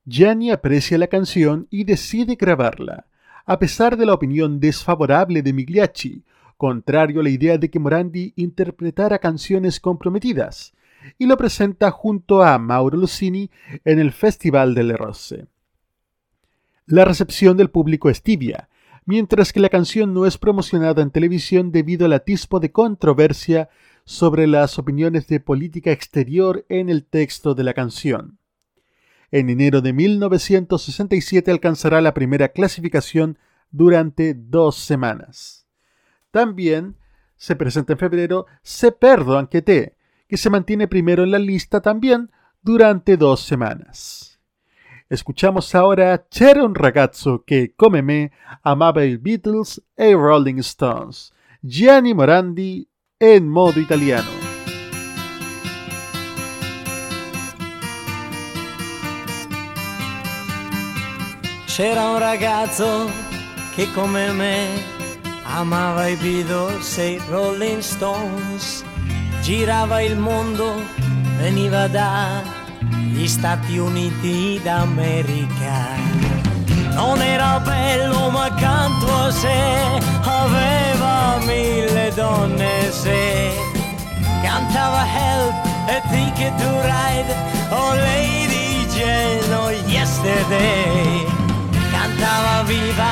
Gianni 0.06 0.52
aprecia 0.52 0.98
la 0.98 1.08
canción 1.08 1.68
y 1.70 1.86
decide 1.86 2.36
grabarla, 2.36 3.08
a 3.46 3.58
pesar 3.60 3.96
de 3.96 4.06
la 4.06 4.14
opinión 4.14 4.60
desfavorable 4.60 5.42
de 5.42 5.54
Migliacci, 5.54 6.24
contrario 6.58 7.22
a 7.22 7.24
la 7.24 7.30
idea 7.30 7.58
de 7.58 7.70
que 7.70 7.80
Morandi 7.80 8.34
interpretara 8.36 9.20
canciones 9.20 9.80
comprometidas, 9.80 10.74
y 11.18 11.26
lo 11.26 11.38
presenta 11.38 11.92
junto 11.92 12.44
a 12.44 12.58
Mauro 12.58 12.98
Lucini 12.98 13.50
en 13.86 14.00
el 14.00 14.12
Festival 14.12 14.74
delle 14.76 14.98
Rosse. 14.98 15.48
La 16.86 17.06
recepción 17.06 17.56
del 17.56 17.70
público 17.70 18.10
es 18.10 18.24
tibia, 18.24 18.70
mientras 19.06 19.54
que 19.54 19.60
la 19.60 19.70
canción 19.70 20.14
no 20.14 20.26
es 20.26 20.38
promocionada 20.38 21.02
en 21.02 21.12
televisión 21.12 21.72
debido 21.72 22.06
al 22.06 22.14
atisbo 22.14 22.60
de 22.60 22.72
controversia 22.72 23.70
sobre 24.06 24.48
las 24.48 24.78
opiniones 24.80 25.28
de 25.28 25.40
política 25.40 25.92
exterior 25.92 26.66
en 26.68 26.90
el 26.90 27.06
texto 27.06 27.56
de 27.56 27.64
la 27.64 27.74
canción. 27.74 28.38
En 29.34 29.50
enero 29.50 29.82
de 29.82 29.94
1967 29.94 31.50
alcanzará 31.50 32.02
la 32.02 32.14
primera 32.14 32.50
clasificación 32.50 33.40
durante 33.72 34.36
dos 34.36 34.76
semanas. 34.76 35.68
También 36.30 36.98
se 37.36 37.56
presenta 37.56 37.94
en 37.94 38.00
febrero 38.00 38.46
Se 38.62 38.92
Perdo 38.92 39.40
Anche 39.40 39.64
Te, 39.64 39.98
que 40.28 40.38
se 40.38 40.52
mantiene 40.52 40.88
primero 40.88 41.24
en 41.24 41.32
la 41.32 41.40
lista 41.40 41.82
también 41.82 42.30
durante 42.62 43.18
dos 43.18 43.40
semanas. 43.40 44.40
Escuchamos 45.10 45.74
ahora 45.74 46.28
C'era 46.30 46.64
un 46.64 46.76
ragazzo 46.76 47.44
che, 47.44 47.74
come 47.76 48.04
me, 48.04 48.32
amava 48.62 49.04
i 49.04 49.18
Beatles 49.18 49.82
e 49.96 50.14
Rolling 50.14 50.60
Stones, 50.60 51.34
Gianni 51.60 52.14
Morandi 52.14 52.88
en 53.20 53.50
modo 53.50 53.80
italiano. 53.80 54.43
C'era 61.76 62.10
un 62.10 62.20
ragazzo 62.20 63.10
che 63.74 63.92
come 63.94 64.32
me 64.32 64.68
amava 65.42 66.06
i 66.06 66.16
Beatles 66.18 67.00
e 67.00 67.14
i 67.14 67.22
Rolling 67.28 67.82
Stones, 67.82 68.84
girava 69.42 70.00
il 70.00 70.16
mondo, 70.16 70.84
veniva 71.40 71.88
dagli 71.88 73.28
Stati 73.28 73.80
Uniti 73.80 74.62
d'America. 74.62 75.98
Non 76.94 77.20
era 77.24 77.60
bello 77.60 78.30
ma 78.30 78.44
accanto 78.44 79.12
a 79.12 79.32
sé 79.32 80.00
aveva 80.22 81.40
mille 81.44 82.12
donne 82.14 82.92
se 82.92 83.52
cantava 84.44 85.08
Help 85.08 85.66
e 85.88 86.02
Ticket 86.12 86.56
to 86.56 86.82
Ride, 86.82 87.36
oh 87.72 87.96
Lady 87.96 88.86
Jane, 88.94 89.56
oh 89.56 89.72
Yesterday 89.88 91.33
cantava 92.24 92.64
viva 92.64 93.12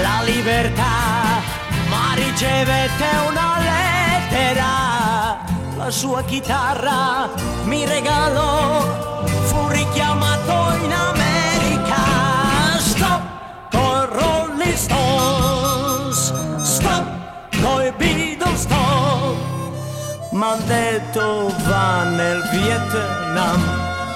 la 0.00 0.22
libertà, 0.24 1.40
ma 1.88 2.14
ricevette 2.14 3.06
una 3.28 3.58
lettera. 3.60 5.38
La 5.76 5.90
sua 5.90 6.22
chitarra 6.24 7.28
mi 7.64 7.86
regalò, 7.86 9.24
fu 9.44 9.68
richiamato 9.68 10.74
in 10.82 10.92
America. 10.92 12.78
Stop 12.78 13.22
con 13.70 14.08
Rolling 14.10 14.74
Stones, 14.74 16.32
stop 16.62 17.06
con 17.60 17.94
Beatles, 17.96 18.60
stop. 18.60 19.36
M'ha 20.32 20.56
detto 20.66 21.54
va 21.68 22.02
nel 22.04 22.42
Vietnam 22.50 23.62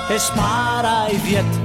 e 0.08 0.18
spara 0.18 1.02
ai 1.02 1.16
Viet 1.16 1.64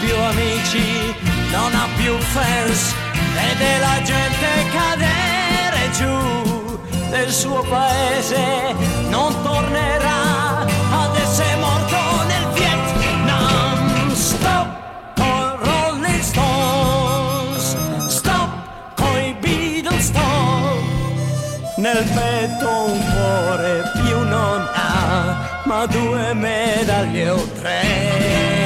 più 0.00 0.14
amici, 0.14 1.14
non 1.50 1.74
ha 1.74 1.86
più 1.96 2.16
fans, 2.18 2.94
vede 3.34 3.78
la 3.78 4.02
gente 4.02 4.46
cadere 4.72 5.90
giù 5.92 6.78
del 7.10 7.30
suo 7.32 7.62
paese, 7.62 8.74
non 9.08 9.34
tornerà 9.42 10.60
ad 10.90 11.16
essere 11.16 11.56
morto 11.56 11.96
nel 12.26 12.46
Vietnam. 12.54 14.12
Stop 14.14 14.68
con 15.16 15.56
Rolling 15.62 16.20
Stones, 16.20 17.76
stop 18.08 18.50
con 18.94 19.18
i 19.18 19.34
Beatles, 19.40 20.04
stop. 20.04 20.78
Nel 21.76 22.04
petto 22.14 22.68
un 22.68 23.00
cuore 23.12 23.90
più 23.94 24.18
non 24.18 24.68
ha, 24.74 25.62
ma 25.64 25.86
due 25.86 26.34
medaglie 26.34 27.30
o 27.30 27.48
tre. 27.60 28.57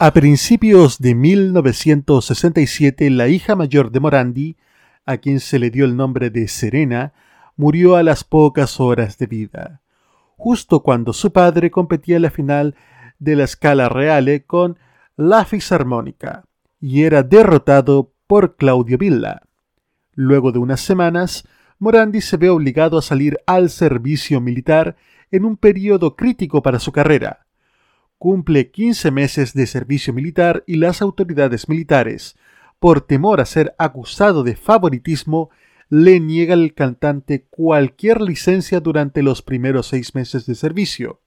A 0.00 0.12
principios 0.12 1.00
de 1.00 1.16
1967, 1.16 3.10
la 3.10 3.26
hija 3.26 3.56
mayor 3.56 3.90
de 3.90 3.98
Morandi, 3.98 4.56
a 5.04 5.16
quien 5.16 5.40
se 5.40 5.58
le 5.58 5.70
dio 5.70 5.84
el 5.84 5.96
nombre 5.96 6.30
de 6.30 6.46
Serena, 6.46 7.14
murió 7.56 7.96
a 7.96 8.04
las 8.04 8.22
pocas 8.22 8.78
horas 8.78 9.18
de 9.18 9.26
vida, 9.26 9.80
justo 10.36 10.84
cuando 10.84 11.12
su 11.12 11.32
padre 11.32 11.72
competía 11.72 12.20
la 12.20 12.30
final 12.30 12.76
de 13.18 13.34
la 13.34 13.44
Scala 13.48 13.88
Reale 13.88 14.44
con 14.44 14.78
la 15.16 15.44
Fisarmónica 15.44 16.44
y 16.80 17.02
era 17.02 17.24
derrotado 17.24 18.12
por 18.28 18.54
Claudio 18.54 18.98
Villa. 18.98 19.42
Luego 20.14 20.52
de 20.52 20.60
unas 20.60 20.80
semanas, 20.80 21.42
Morandi 21.80 22.20
se 22.20 22.36
ve 22.36 22.50
obligado 22.50 22.98
a 22.98 23.02
salir 23.02 23.40
al 23.46 23.68
servicio 23.68 24.40
militar 24.40 24.94
en 25.32 25.44
un 25.44 25.56
periodo 25.56 26.14
crítico 26.14 26.62
para 26.62 26.78
su 26.78 26.92
carrera. 26.92 27.47
Cumple 28.18 28.70
15 28.70 29.12
meses 29.12 29.54
de 29.54 29.66
servicio 29.66 30.12
militar 30.12 30.64
y 30.66 30.76
las 30.76 31.02
autoridades 31.02 31.68
militares, 31.68 32.36
por 32.80 33.00
temor 33.00 33.40
a 33.40 33.44
ser 33.44 33.74
acusado 33.78 34.42
de 34.42 34.56
favoritismo, 34.56 35.50
le 35.88 36.18
niega 36.18 36.54
al 36.54 36.74
cantante 36.74 37.46
cualquier 37.48 38.20
licencia 38.20 38.80
durante 38.80 39.22
los 39.22 39.42
primeros 39.42 39.86
seis 39.86 40.14
meses 40.16 40.46
de 40.46 40.56
servicio, 40.56 41.20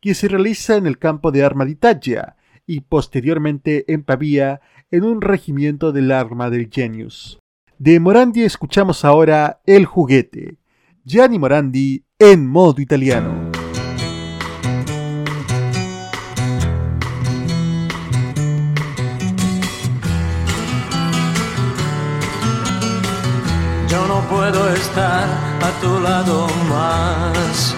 que 0.00 0.14
se 0.14 0.28
realiza 0.28 0.76
en 0.76 0.86
el 0.86 0.98
campo 0.98 1.30
de 1.30 1.44
arma 1.44 1.64
de 1.64 1.72
Italia 1.72 2.36
y 2.66 2.80
posteriormente 2.80 3.92
en 3.92 4.02
Pavía 4.02 4.60
en 4.90 5.04
un 5.04 5.20
regimiento 5.20 5.92
del 5.92 6.12
arma 6.12 6.50
del 6.50 6.68
Genius. 6.70 7.38
De 7.78 8.00
Morandi 8.00 8.42
escuchamos 8.42 9.04
ahora 9.04 9.60
El 9.66 9.86
juguete, 9.86 10.58
Gianni 11.04 11.38
Morandi 11.38 12.04
en 12.18 12.46
modo 12.46 12.82
italiano. 12.82 13.47
Puedo 24.50 24.72
estar 24.72 25.26
a 25.68 25.70
tu 25.80 26.00
lado 26.00 26.46
más. 26.70 27.74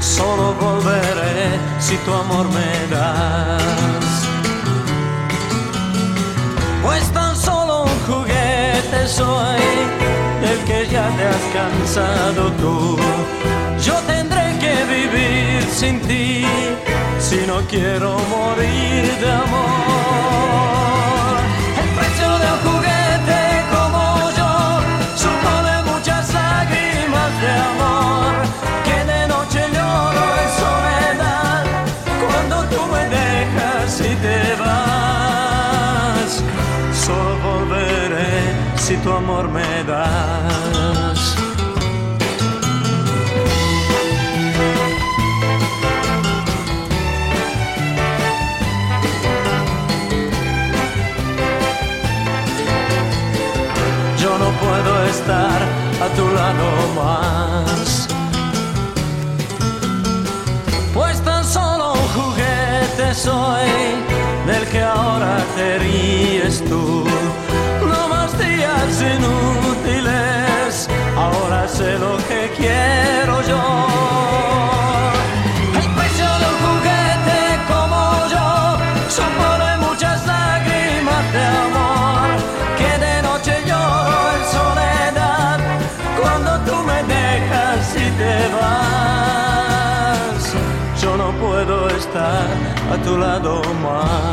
Solo 0.00 0.54
volveré 0.60 1.58
si 1.78 1.96
tu 1.98 2.12
amor 2.12 2.46
me 2.50 2.94
das. 2.94 4.10
Pues 6.82 7.04
tan 7.12 7.34
solo 7.34 7.84
un 7.84 7.98
juguete 8.06 9.06
soy 9.06 9.62
del 10.42 10.58
que 10.68 10.86
ya 10.92 11.08
te 11.16 11.24
has 11.32 11.44
cansado 11.58 12.52
tú. 12.60 12.98
Yo 13.86 13.94
tendré 14.06 14.58
que 14.62 14.74
vivir 14.96 15.62
sin 15.70 16.00
ti 16.00 16.44
si 17.18 17.38
no 17.46 17.60
quiero 17.68 18.18
morir 18.36 19.04
de 19.22 19.32
amor. 19.32 20.77
Si 38.88 38.96
tu 39.02 39.12
amor 39.12 39.48
me 39.48 39.84
das. 39.84 40.67
A 92.98 93.02
tu 93.02 93.16
lado 93.18 93.62
más. 93.82 94.27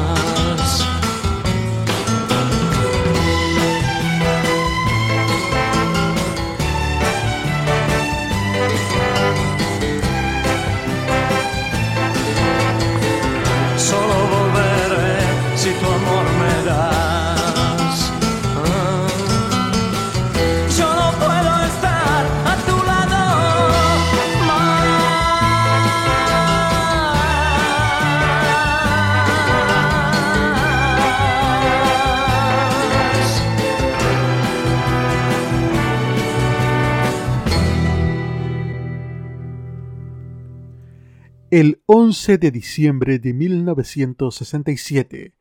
11 41.88 42.40
de 42.40 42.50
diciembre 42.50 43.20
de 43.20 43.32
1967, 43.36 45.34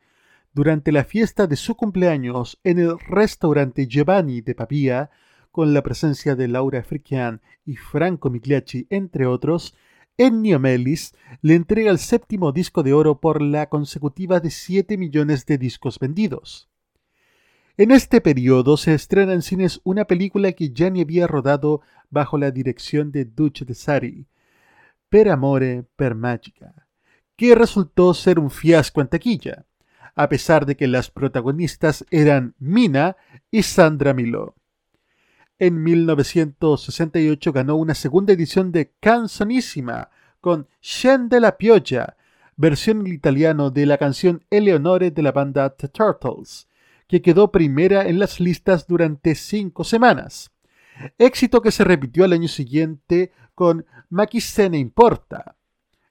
durante 0.52 0.92
la 0.92 1.04
fiesta 1.04 1.46
de 1.46 1.56
su 1.56 1.74
cumpleaños 1.74 2.60
en 2.64 2.78
el 2.80 2.98
restaurante 2.98 3.86
Giovanni 3.86 4.42
de 4.42 4.54
Pavía, 4.54 5.10
con 5.50 5.72
la 5.72 5.82
presencia 5.82 6.36
de 6.36 6.46
Laura 6.48 6.82
Frikian 6.82 7.40
y 7.64 7.76
Franco 7.76 8.28
Migliacci, 8.28 8.86
entre 8.90 9.24
otros, 9.24 9.74
Ennio 10.18 10.60
Melis 10.60 11.14
le 11.40 11.54
entrega 11.54 11.90
el 11.90 11.98
séptimo 11.98 12.52
disco 12.52 12.82
de 12.82 12.92
oro 12.92 13.20
por 13.20 13.40
la 13.40 13.70
consecutiva 13.70 14.38
de 14.38 14.50
7 14.50 14.98
millones 14.98 15.46
de 15.46 15.56
discos 15.56 15.98
vendidos. 15.98 16.68
En 17.78 17.90
este 17.90 18.20
periodo 18.20 18.76
se 18.76 18.92
estrena 18.92 19.32
en 19.32 19.40
cines 19.40 19.80
una 19.82 20.04
película 20.04 20.52
que 20.52 20.74
Gianni 20.74 21.00
había 21.00 21.26
rodado 21.26 21.80
bajo 22.10 22.36
la 22.36 22.50
dirección 22.50 23.12
de 23.12 23.24
Duce 23.24 23.64
de 23.64 23.74
Sari, 23.74 24.26
Per 25.14 25.28
Amore 25.28 25.84
per 25.94 26.16
Magica, 26.16 26.88
que 27.36 27.54
resultó 27.54 28.14
ser 28.14 28.40
un 28.40 28.50
fiasco 28.50 29.00
en 29.00 29.06
taquilla, 29.06 29.64
a 30.16 30.28
pesar 30.28 30.66
de 30.66 30.76
que 30.76 30.88
las 30.88 31.08
protagonistas 31.08 32.04
eran 32.10 32.56
Mina 32.58 33.16
y 33.48 33.62
Sandra 33.62 34.12
Milò. 34.12 34.56
En 35.60 35.84
1968 35.84 37.52
ganó 37.52 37.76
una 37.76 37.94
segunda 37.94 38.32
edición 38.32 38.72
de 38.72 38.92
Canzonissima 38.98 40.10
con 40.40 40.66
Scende 40.80 41.38
la 41.38 41.58
pioggia, 41.58 42.16
versión 42.56 43.06
en 43.06 43.12
italiano 43.12 43.70
de 43.70 43.86
la 43.86 43.98
canción 43.98 44.44
Eleonore 44.50 45.12
de 45.12 45.22
la 45.22 45.30
banda 45.30 45.76
The 45.76 45.86
Turtles, 45.86 46.66
que 47.06 47.22
quedó 47.22 47.52
primera 47.52 48.08
en 48.08 48.18
las 48.18 48.40
listas 48.40 48.88
durante 48.88 49.36
cinco 49.36 49.84
semanas. 49.84 50.50
Éxito 51.18 51.62
que 51.62 51.70
se 51.70 51.84
repitió 51.84 52.24
al 52.24 52.32
año 52.32 52.48
siguiente 52.48 53.30
con 53.54 53.86
Ma 54.10 54.26
chi 54.26 54.40
se 54.40 54.68
ne 54.68 54.78
importa, 54.78 55.56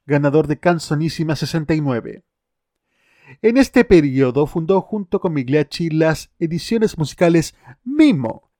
ganador 0.05 0.47
de 0.47 0.59
Canzonissima 0.59 1.35
69. 1.35 2.23
En 3.41 3.57
este 3.57 3.85
periodo 3.85 4.45
fundó 4.45 4.81
junto 4.81 5.19
con 5.19 5.33
Migliacci 5.33 5.89
las 5.89 6.31
ediciones 6.39 6.97
musicales 6.97 7.55
Mimo. 7.83 8.51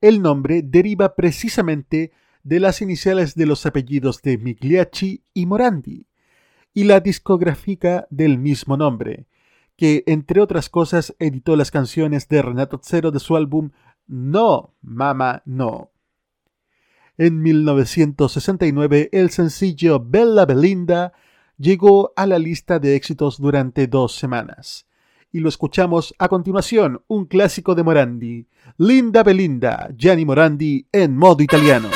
El 0.00 0.20
nombre 0.20 0.62
deriva 0.62 1.14
precisamente 1.14 2.12
de 2.42 2.60
las 2.60 2.82
iniciales 2.82 3.34
de 3.34 3.46
los 3.46 3.64
apellidos 3.66 4.20
de 4.22 4.36
Migliacci 4.38 5.22
y 5.32 5.46
Morandi, 5.46 6.06
y 6.74 6.84
la 6.84 7.00
discográfica 7.00 8.06
del 8.10 8.38
mismo 8.38 8.76
nombre, 8.76 9.26
que 9.76 10.02
entre 10.06 10.40
otras 10.40 10.68
cosas 10.68 11.14
editó 11.18 11.54
las 11.54 11.70
canciones 11.70 12.28
de 12.28 12.42
Renato 12.42 12.80
Zero 12.82 13.10
de 13.10 13.20
su 13.20 13.36
álbum 13.36 13.70
No, 14.06 14.74
Mama, 14.82 15.42
No. 15.44 15.91
En 17.18 17.42
1969 17.42 19.10
el 19.12 19.30
sencillo 19.30 20.00
Bella 20.00 20.46
Belinda 20.46 21.12
llegó 21.58 22.12
a 22.16 22.26
la 22.26 22.38
lista 22.38 22.78
de 22.78 22.96
éxitos 22.96 23.38
durante 23.38 23.86
dos 23.86 24.14
semanas. 24.14 24.86
Y 25.30 25.40
lo 25.40 25.48
escuchamos 25.48 26.14
a 26.18 26.28
continuación, 26.28 27.02
un 27.08 27.26
clásico 27.26 27.74
de 27.74 27.82
Morandi, 27.82 28.46
Linda 28.78 29.22
Belinda, 29.22 29.90
Gianni 29.96 30.24
Morandi 30.24 30.86
en 30.90 31.16
modo 31.16 31.42
italiano. 31.42 31.88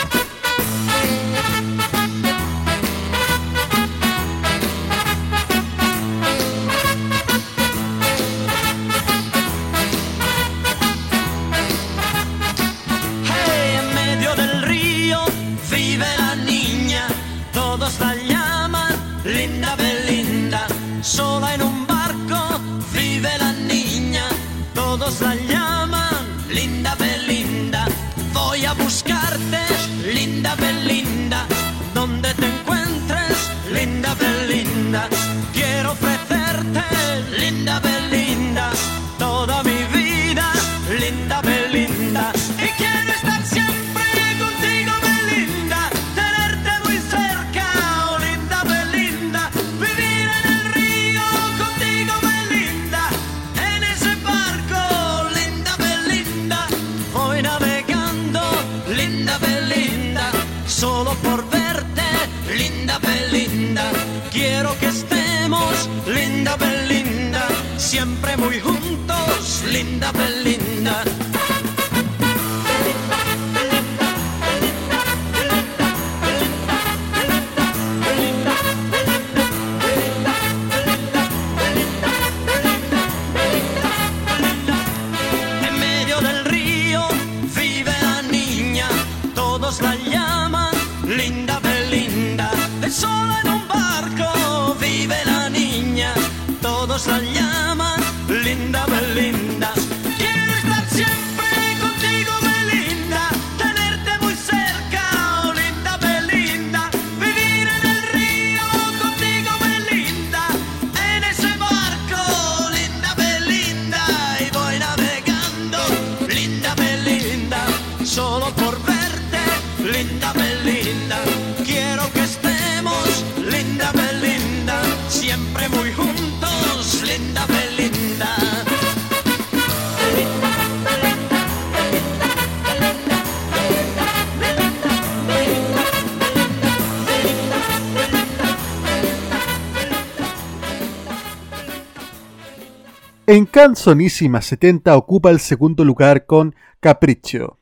Canzonísima 143.67 144.43
70 144.43 144.97
ocupa 144.97 145.29
el 145.29 145.41
segundo 145.41 145.85
lugar 145.85 146.25
con 146.25 146.55
Capriccio. 146.79 147.59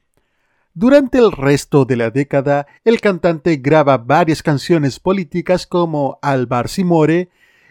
Durante 0.75 1.17
el 1.17 1.33
resto 1.33 1.87
de 1.87 1.97
la 1.97 2.11
década, 2.11 2.67
el 2.85 3.01
cantante 3.01 3.57
graba 3.57 3.97
varias 3.97 4.43
canciones 4.43 5.01
políticas 5.01 5.67
como 5.67 6.19
Al 6.21 6.45
bar 6.45 6.69
si 6.69 6.85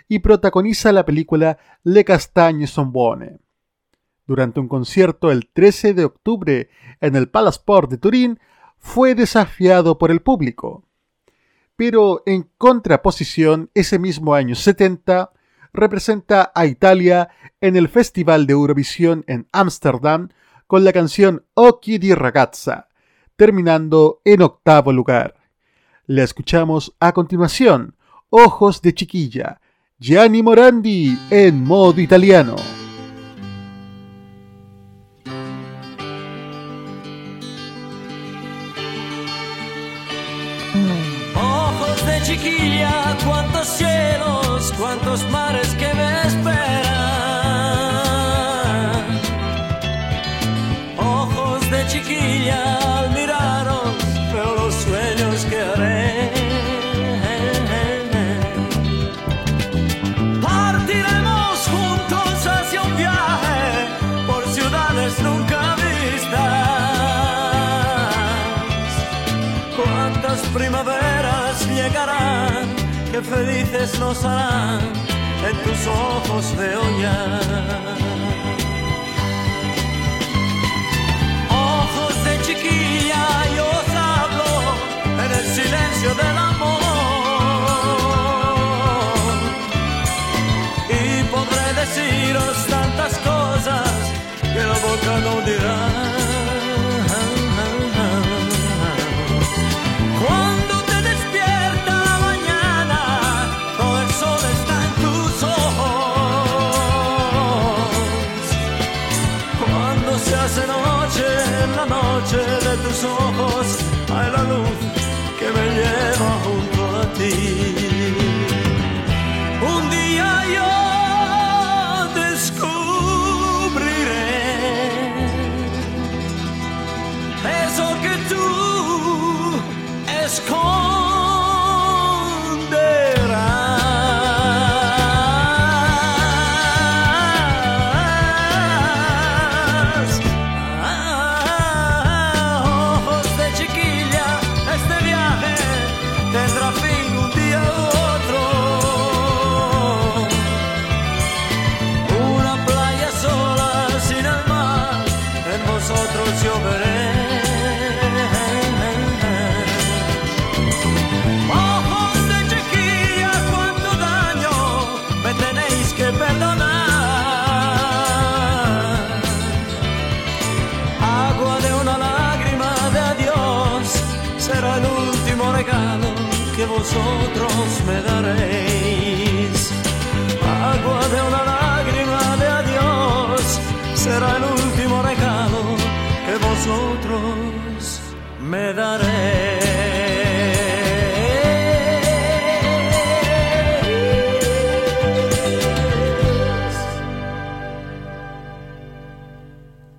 y 0.08 0.18
protagoniza 0.18 0.92
la 0.92 1.06
película 1.06 1.60
Le 1.84 2.04
castagne 2.04 2.66
son 2.66 2.92
buone. 2.92 3.38
Durante 4.26 4.60
un 4.60 4.68
concierto 4.68 5.30
el 5.30 5.48
13 5.54 5.94
de 5.94 6.06
octubre 6.06 6.70
en 7.02 7.16
el 7.16 7.30
Palasport 7.30 7.88
de 7.92 8.00
Turín, 8.00 8.40
fue 8.80 9.14
desafiado 9.14 10.00
por 10.00 10.10
el 10.10 10.24
público. 10.24 10.88
Pero 11.76 12.24
en 12.26 12.50
contraposición, 12.58 13.70
ese 13.76 14.00
mismo 14.00 14.34
año 14.34 14.56
70, 14.56 15.32
representa 15.74 16.52
a 16.54 16.66
Italia 16.66 17.30
en 17.60 17.76
el 17.76 17.90
Festival 17.90 18.46
de 18.48 18.54
Eurovisión 18.54 19.24
en 19.28 19.48
Ámsterdam 19.52 20.30
con 20.68 20.84
la 20.84 20.94
canción 20.94 21.46
Occhi 21.56 21.98
di 21.98 22.14
ragazza, 22.14 22.88
terminando 23.36 24.22
en 24.24 24.42
octavo 24.42 24.94
lugar. 24.94 25.36
La 26.06 26.24
escuchamos 26.24 26.96
a 27.00 27.12
continuación, 27.12 27.96
Ojos 28.30 28.82
de 28.82 28.94
chiquilla, 28.94 29.62
Gianni 30.00 30.42
Morandi 30.42 31.18
en 31.30 31.64
modo 31.64 32.02
italiano. 32.02 32.83
Chiquilla, 42.34 43.16
cuántos 43.26 43.68
cielos, 43.68 44.74
cuántos 44.80 45.24
mares 45.30 45.68
que 45.76 45.94
me 45.94 46.22
esperan. 46.28 46.64
Ojos 50.98 51.70
de 51.70 51.88
chiquilla, 51.88 52.83
que 73.14 73.22
felices 73.22 74.00
nos 74.00 74.26
harán, 74.26 74.80
en 75.48 75.56
tus 75.62 75.86
ojos 75.86 76.58
veo 76.58 76.82
ya. 77.00 77.40
Ojos 81.52 82.26
de 82.26 82.42
chiquilla, 82.42 83.24
yo 83.56 83.66
os 83.82 83.90
hablo 84.10 84.52
en 85.26 85.32
el 85.32 85.46
silencio 85.58 86.10
del 86.16 86.38
amor. 86.52 86.80
Y 90.90 91.24
podré 91.34 91.66
deciros 91.82 92.56
tantas 92.68 93.14
cosas 93.20 93.92
que 94.42 94.64
la 94.72 94.78
boca 94.88 95.14
no 95.26 95.34
dirá. 95.46 95.93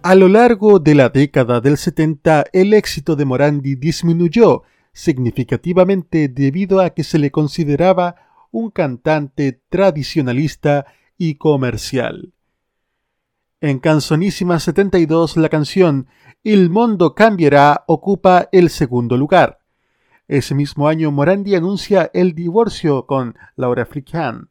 A 0.06 0.14
lo 0.16 0.28
largo 0.28 0.80
de 0.80 0.94
la 0.94 1.08
década 1.08 1.60
del 1.60 1.78
70, 1.78 2.44
el 2.52 2.74
éxito 2.74 3.16
de 3.16 3.24
Morandi 3.24 3.76
disminuyó 3.76 4.64
significativamente 4.92 6.28
debido 6.28 6.80
a 6.80 6.90
que 6.90 7.04
se 7.04 7.18
le 7.18 7.30
consideraba 7.30 8.16
un 8.50 8.70
cantante 8.70 9.62
tradicionalista 9.70 10.84
y 11.16 11.36
comercial. 11.36 12.33
En 13.64 13.78
Canzonísima 13.78 14.60
72, 14.60 15.38
la 15.38 15.48
canción 15.48 16.06
Il 16.42 16.68
mondo 16.68 17.14
cambierá 17.14 17.84
ocupa 17.86 18.46
el 18.52 18.68
segundo 18.68 19.16
lugar. 19.16 19.58
Ese 20.28 20.54
mismo 20.54 20.86
año, 20.86 21.10
Morandi 21.10 21.54
anuncia 21.54 22.10
el 22.12 22.34
divorcio 22.34 23.06
con 23.06 23.38
Laura 23.56 23.86
Frickan. 23.86 24.50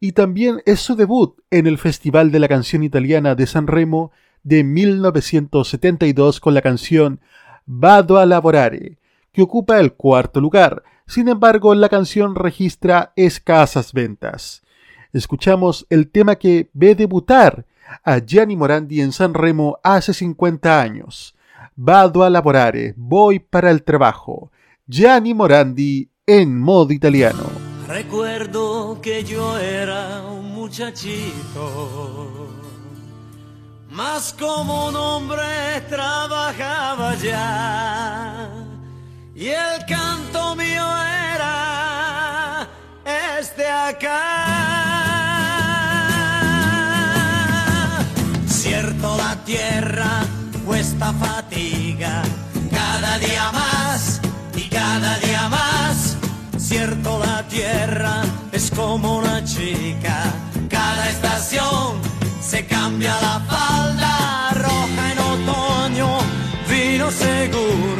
Y 0.00 0.12
también 0.12 0.60
es 0.66 0.80
su 0.80 0.96
debut 0.96 1.40
en 1.50 1.66
el 1.66 1.78
Festival 1.78 2.30
de 2.30 2.40
la 2.40 2.48
Canción 2.48 2.82
Italiana 2.82 3.34
de 3.34 3.46
San 3.46 3.66
Remo 3.66 4.12
de 4.42 4.64
1972 4.64 6.38
con 6.38 6.52
la 6.52 6.60
canción 6.60 7.22
Vado 7.64 8.18
a 8.18 8.26
lavorare, 8.26 8.98
que 9.32 9.40
ocupa 9.40 9.80
el 9.80 9.94
cuarto 9.94 10.42
lugar. 10.42 10.82
Sin 11.06 11.28
embargo, 11.28 11.74
la 11.74 11.88
canción 11.88 12.34
registra 12.34 13.14
escasas 13.16 13.94
ventas. 13.94 14.62
Escuchamos 15.14 15.86
el 15.88 16.10
tema 16.10 16.36
que 16.36 16.68
ve 16.74 16.94
debutar 16.94 17.64
a 18.04 18.18
Gianni 18.18 18.56
Morandi 18.56 19.00
en 19.00 19.12
San 19.12 19.34
Remo 19.34 19.78
hace 19.82 20.14
50 20.14 20.80
años. 20.80 21.34
Vado 21.74 22.22
a 22.22 22.30
lavorare, 22.30 22.94
voy 22.96 23.38
para 23.38 23.70
el 23.70 23.82
trabajo. 23.82 24.50
Gianni 24.86 25.34
Morandi 25.34 26.10
en 26.26 26.58
modo 26.58 26.92
italiano. 26.92 27.44
Recuerdo 27.88 29.00
que 29.02 29.24
yo 29.24 29.58
era 29.58 30.22
un 30.22 30.52
muchachito, 30.52 32.48
más 33.90 34.32
como 34.38 34.86
un 34.86 34.96
hombre 34.96 35.80
trabajaba 35.88 37.14
ya. 37.16 38.48
Y 39.34 39.48
el 39.48 39.84
canto 39.86 40.54
mío 40.56 40.84
era 41.34 42.68
este 43.40 43.66
acá. 43.68 45.11
La 49.32 49.44
tierra 49.44 50.10
cuesta 50.66 51.10
fatiga, 51.14 52.22
cada 52.70 53.18
día 53.18 53.50
más 53.50 54.20
y 54.54 54.68
cada 54.68 55.18
día 55.20 55.48
más. 55.48 56.18
Cierto 56.58 57.18
la 57.18 57.42
tierra 57.48 58.24
es 58.52 58.70
como 58.70 59.16
una 59.18 59.42
chica, 59.42 60.16
cada 60.68 61.08
estación 61.08 61.96
se 62.42 62.66
cambia 62.66 63.14
la 63.22 63.40
falda 63.48 64.50
roja 64.66 65.02
en 65.12 65.18
otoño, 65.18 66.08
vino 66.68 67.10
seguro, 67.10 67.91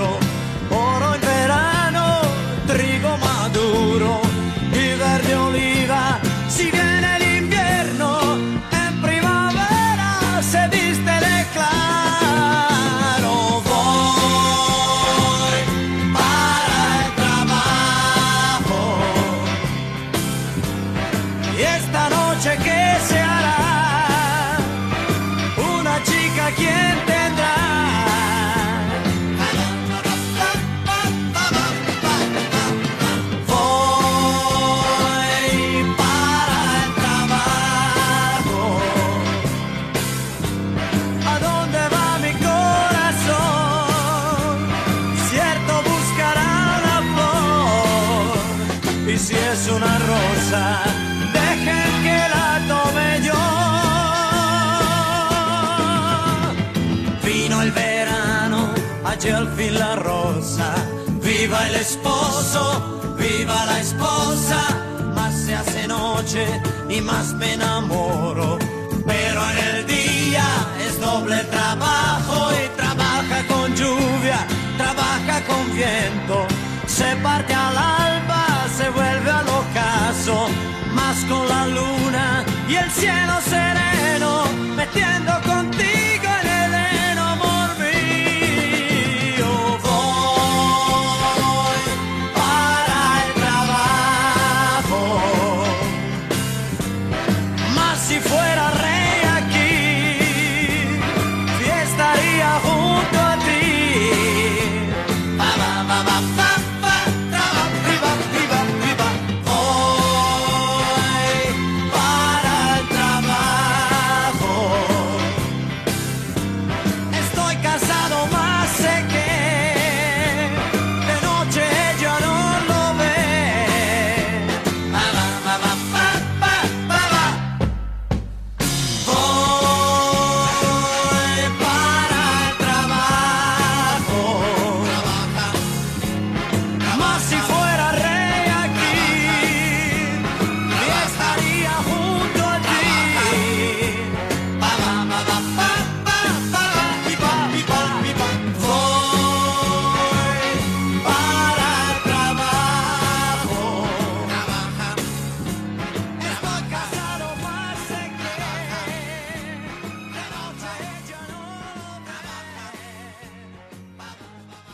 viva 61.42 61.66
el 61.66 61.74
esposo 61.74 62.62
viva 63.18 63.66
la 63.66 63.80
esposa 63.80 64.60
más 65.12 65.34
se 65.34 65.52
hace 65.56 65.88
noche 65.88 66.46
y 66.88 67.00
más 67.00 67.32
me 67.34 67.54
enamoro. 67.54 68.58
Pero 69.04 69.40
en 69.50 69.58
el 69.70 69.86
día 69.86 70.46
es 70.86 71.00
doble 71.00 71.38
trabajo 71.56 72.36
y 72.60 72.64
trabaja 72.80 73.38
con 73.48 73.74
lluvia 73.74 74.38
trabaja 74.76 75.36
con 75.48 75.64
viento. 75.74 76.46
Se 76.86 77.16
parte 77.16 77.52
al 77.54 77.76
alba 77.76 78.44
se 78.78 78.88
vuelve 78.90 79.30
al 79.30 79.48
ocaso 79.62 80.48
más 80.94 81.16
con 81.28 81.48
la 81.48 81.66
luna 81.66 82.44
y 82.68 82.74
el 82.76 82.90
cielo 82.90 83.34
sereno 83.54 84.44
metiendo 84.76 85.32
contigo 85.42 85.61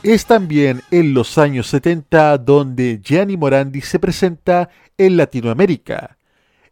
Es 0.09 0.25
también 0.25 0.81
en 0.91 1.13
los 1.13 1.37
años 1.37 1.67
70 1.67 2.39
donde 2.39 2.99
Gianni 3.05 3.37
Morandi 3.37 3.83
se 3.83 3.99
presenta 3.99 4.71
en 4.97 5.19
Latinoamérica. 5.19 6.17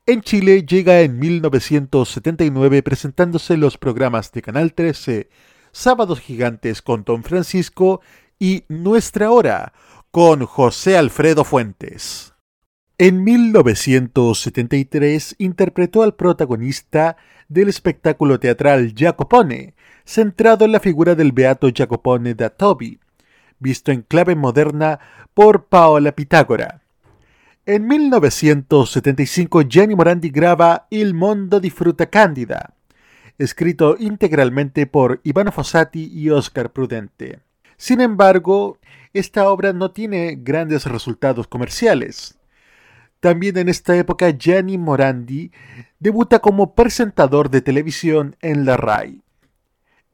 En 0.07 0.23
Chile 0.23 0.65
llega 0.65 1.03
en 1.03 1.19
1979 1.19 2.83
presentándose 2.83 3.59
los 3.59 3.77
programas 3.77 4.33
de 4.33 4.41
Canal 4.41 4.73
13, 4.73 5.29
Sábados 5.71 6.21
Gigantes 6.21 6.81
con 6.81 7.05
Don 7.05 7.25
Francisco 7.25 8.01
y 8.39 8.65
Nuestra 8.69 9.31
Hora 9.31 9.75
con 10.11 10.47
José 10.47 10.97
Alfredo 10.97 11.45
Fuentes. 11.45 12.33
En 12.97 13.23
1973 13.23 15.35
interpretó 15.37 16.03
al 16.03 16.15
protagonista 16.15 17.19
del 17.49 17.69
espectáculo 17.69 18.41
teatral 18.41 18.95
Jacopone, 18.95 19.75
centrado 20.07 20.65
en 20.65 20.73
la 20.73 20.81
figura 20.81 21.15
del 21.15 21.33
beato 21.33 21.69
Jacopone 21.69 22.33
da 22.33 22.49
Tobi, 22.49 22.99
visto 23.59 23.93
en 23.93 24.03
clave 24.03 24.35
moderna 24.35 25.01
por 25.35 25.67
Paola 25.67 26.13
Pitágora. 26.13 26.83
En 27.65 27.87
1975 27.87 29.63
Gianni 29.63 29.95
Morandi 29.95 30.31
graba 30.31 30.87
Il 30.91 31.15
mondo 31.15 31.59
di 31.59 31.71
frutta 31.71 32.07
candida, 32.07 32.75
escrito 33.39 33.97
integralmente 33.99 34.87
por 34.87 35.21
Ivano 35.25 35.51
Fossati 35.51 36.11
y 36.13 36.31
Oscar 36.31 36.71
Prudente. 36.71 37.41
Sin 37.77 38.01
embargo, 38.01 38.79
esta 39.13 39.51
obra 39.51 39.73
no 39.73 39.91
tiene 39.91 40.37
grandes 40.41 40.87
resultados 40.87 41.49
comerciales. 41.49 42.39
También 43.21 43.59
en 43.59 43.69
esta 43.69 43.97
época 43.97 44.31
Gianni 44.31 44.79
Morandi 44.79 45.51
debuta 45.99 46.39
como 46.39 46.75
presentador 46.75 47.51
de 47.51 47.63
televisión 47.63 48.37
en 48.41 48.65
la 48.65 48.77
RAI. 48.77 49.23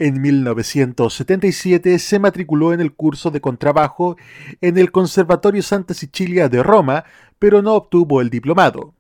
En 0.03 0.21
1977 0.21 1.97
se 2.01 2.19
matriculó 2.19 2.73
en 2.73 2.81
el 2.81 2.93
curso 2.93 3.31
de 3.31 3.41
contrabajo 3.41 4.17
en 4.61 4.77
el 4.77 4.91
Conservatorio 4.91 5.63
Santa 5.63 5.95
Sicilia 5.95 6.49
de 6.49 6.61
Roma, 6.61 7.05
pero 7.39 7.63
no 7.63 7.75
obtuvo 7.75 8.21
el 8.21 8.29
diplomado. 8.29 8.95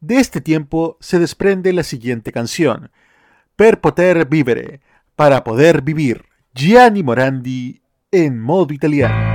De 0.00 0.18
este 0.18 0.40
tiempo 0.40 0.96
se 1.00 1.18
desprende 1.18 1.72
la 1.72 1.82
siguiente 1.82 2.30
canción, 2.30 2.92
Per 3.56 3.80
poter 3.80 4.28
vivere, 4.28 4.80
para 5.16 5.42
poder 5.42 5.82
vivir, 5.82 6.26
Gianni 6.54 7.02
Morandi 7.02 7.80
en 8.12 8.40
modo 8.40 8.72
italiano. 8.72 9.33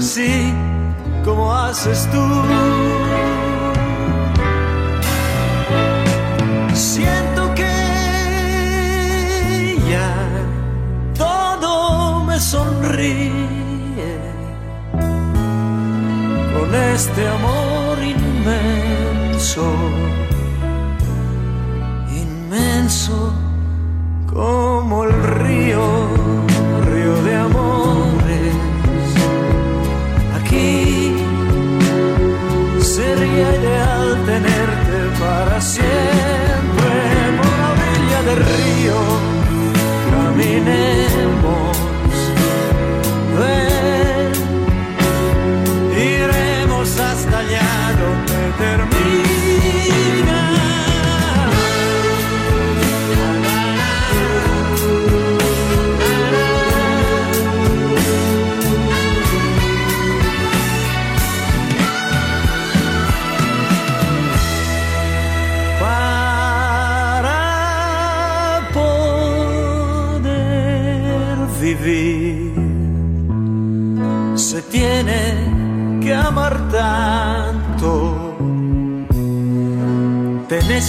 Así 0.00 0.54
como 1.26 1.52
haces 1.54 2.08
tú 2.10 2.24
siento 6.72 7.54
que 7.54 7.72
ya 9.90 10.14
todo 11.18 12.24
me 12.24 12.40
sonríe 12.40 14.16
con 16.54 16.74
este 16.74 17.28
amor 17.28 17.98
inmenso, 18.02 19.66
inmenso 22.24 23.34
como 24.32 25.04
el 25.04 25.12
río, 25.42 25.82
río 26.90 27.22
de 27.22 27.36
amores. 27.36 27.99
Sería 33.20 33.54
ideal 33.54 34.24
tenerte 34.24 35.20
para 35.20 35.60
siempre 35.60 36.39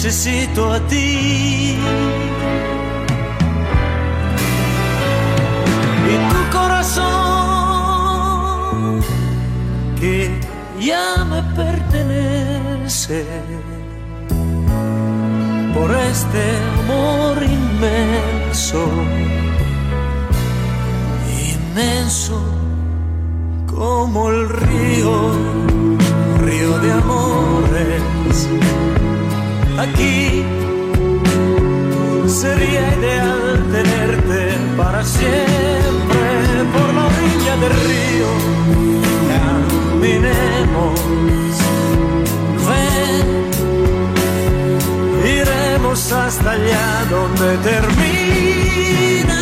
necesito 0.04 0.72
a 0.72 0.80
ti. 0.88 1.78
Y 6.10 6.14
tu 6.30 6.40
corazón 6.50 7.06
que 10.00 10.40
ya 10.80 11.24
me 11.24 11.40
pertenece 11.54 13.24
por 15.72 15.88
este 15.94 16.42
amor 16.80 17.40
inmenso, 17.44 18.82
inmenso 21.54 22.42
como 23.72 24.30
el 24.30 24.48
río, 24.48 25.30
río 26.44 26.78
de 26.80 26.92
amores. 26.92 28.48
Aquí 29.78 30.44
sería 32.26 32.94
ideal 32.96 33.64
tenerte 33.72 34.58
para 34.76 35.04
siempre 35.04 36.64
por 36.72 36.94
la 36.94 37.06
orilla 37.06 37.56
del 37.56 37.72
río. 37.88 38.30
Caminemos, 40.00 41.00
ven, 42.68 43.26
iremos 45.24 46.12
hasta 46.12 46.50
allá 46.50 47.04
donde 47.10 47.56
termina. 47.58 49.41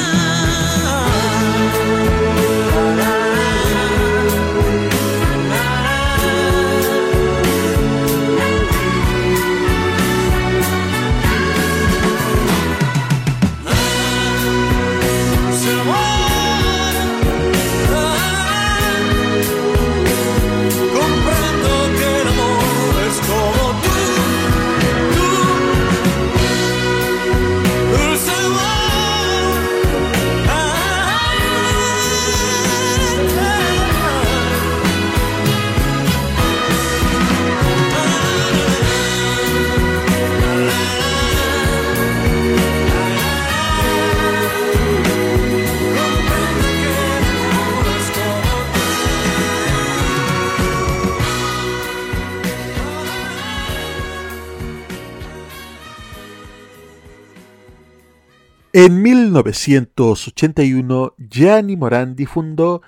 1981 59.43 61.15
Gianni 61.19 61.77
Morandi 61.77 62.27
fundó 62.27 62.83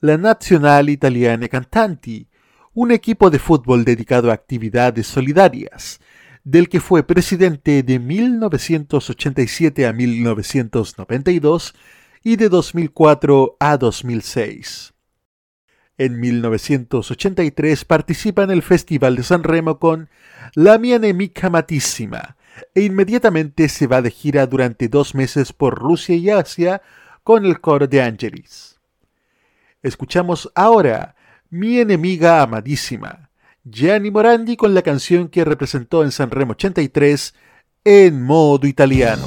la 0.00 0.16
Nazionale 0.16 0.92
Italiane 0.92 1.48
Cantanti, 1.48 2.28
un 2.72 2.90
equipo 2.90 3.30
de 3.30 3.38
fútbol 3.38 3.84
dedicado 3.84 4.30
a 4.30 4.34
actividades 4.34 5.06
solidarias, 5.06 6.00
del 6.42 6.68
que 6.68 6.80
fue 6.80 7.02
presidente 7.02 7.82
de 7.82 7.98
1987 7.98 9.86
a 9.86 9.92
1992 9.92 11.74
y 12.22 12.36
de 12.36 12.48
2004 12.48 13.56
a 13.60 13.76
2006. 13.76 14.94
En 15.98 16.18
1983 16.18 17.84
participa 17.84 18.42
en 18.44 18.50
el 18.50 18.62
Festival 18.62 19.16
de 19.16 19.22
San 19.22 19.42
Remo 19.42 19.78
con 19.78 20.08
La 20.54 20.78
mia 20.78 20.98
nemica 20.98 21.50
matissima 21.50 22.36
e 22.74 22.82
inmediatamente 22.82 23.68
se 23.68 23.86
va 23.86 24.02
de 24.02 24.10
gira 24.10 24.46
durante 24.46 24.88
dos 24.88 25.14
meses 25.14 25.52
por 25.52 25.78
Rusia 25.78 26.16
y 26.16 26.30
Asia 26.30 26.82
con 27.22 27.44
el 27.44 27.60
coro 27.60 27.86
de 27.86 28.02
Angelis. 28.02 28.80
Escuchamos 29.82 30.50
ahora 30.54 31.16
Mi 31.48 31.78
enemiga 31.78 32.42
amadísima, 32.42 33.30
Gianni 33.64 34.10
Morandi 34.10 34.56
con 34.56 34.74
la 34.74 34.82
canción 34.82 35.28
que 35.28 35.44
representó 35.44 36.04
en 36.04 36.12
San 36.12 36.30
Remo 36.30 36.52
83 36.52 37.34
en 37.84 38.22
modo 38.22 38.66
italiano. 38.66 39.26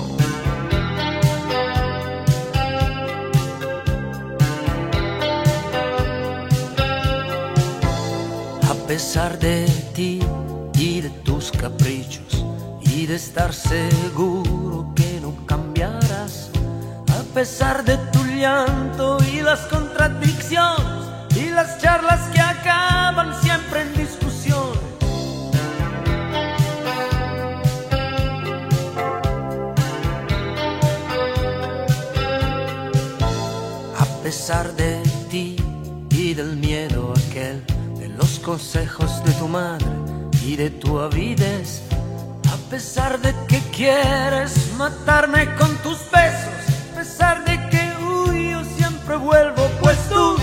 A 8.69 8.88
pesar 8.88 9.39
de 9.39 9.65
ti 9.95 10.19
y 10.76 11.01
de 11.01 11.09
tus 11.24 11.51
caprichos 11.51 11.92
de 13.06 13.16
estar 13.16 13.54
seguro 13.54 14.93
que 14.95 15.20
no 15.20 15.45
cambiarás, 15.45 16.49
a 17.10 17.24
pesar 17.34 17.84
de 17.84 17.97
tu 17.97 18.24
llanto 18.24 19.18
y 19.34 19.41
las 19.41 19.62
contradicciones 19.62 21.08
y 21.36 21.49
las 21.49 21.80
charlas 21.80 22.30
que 22.32 22.39
acaban 22.39 23.34
siempre 23.41 23.82
en 23.82 23.93
discusión. 23.93 24.72
A 33.99 34.06
pesar 34.24 34.74
de 34.76 35.04
ti 35.30 35.58
y 36.12 36.34
del 36.34 36.56
miedo 36.56 37.14
aquel, 37.28 37.66
de 37.97 38.08
los 38.10 38.39
consejos 38.39 39.24
de 39.26 39.32
tu 39.34 39.47
madre 39.47 39.88
y 40.45 40.56
de 40.56 40.70
tu 40.70 40.99
avidez, 40.99 41.82
pesar 42.74 43.19
de 43.19 43.36
que 43.47 43.59
quieres 43.69 44.74
matarme 44.80 45.45
con 45.57 45.78
tus 45.84 45.99
besos, 46.09 46.59
a 46.91 46.95
pesar 46.95 47.45
de 47.45 47.55
que 47.69 47.84
huyo 48.03 48.63
siempre 48.76 49.15
vuelvo, 49.15 49.69
pues 49.80 49.95
tú, 50.09 50.36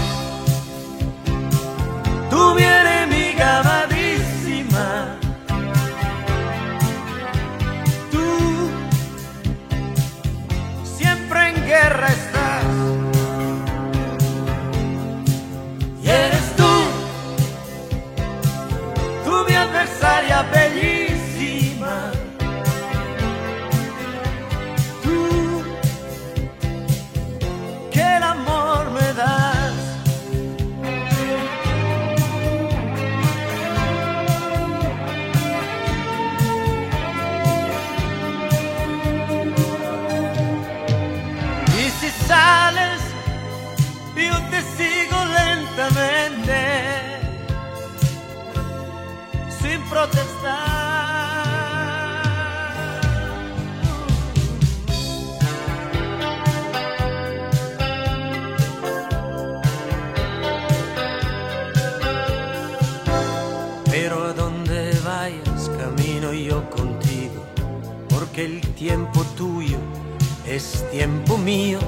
tú 2.31 2.55
mi 2.55 2.62
enemiga 2.62 3.59
amadísima, 3.59 5.18
tiempo 71.01 71.38
mío. 71.38 71.78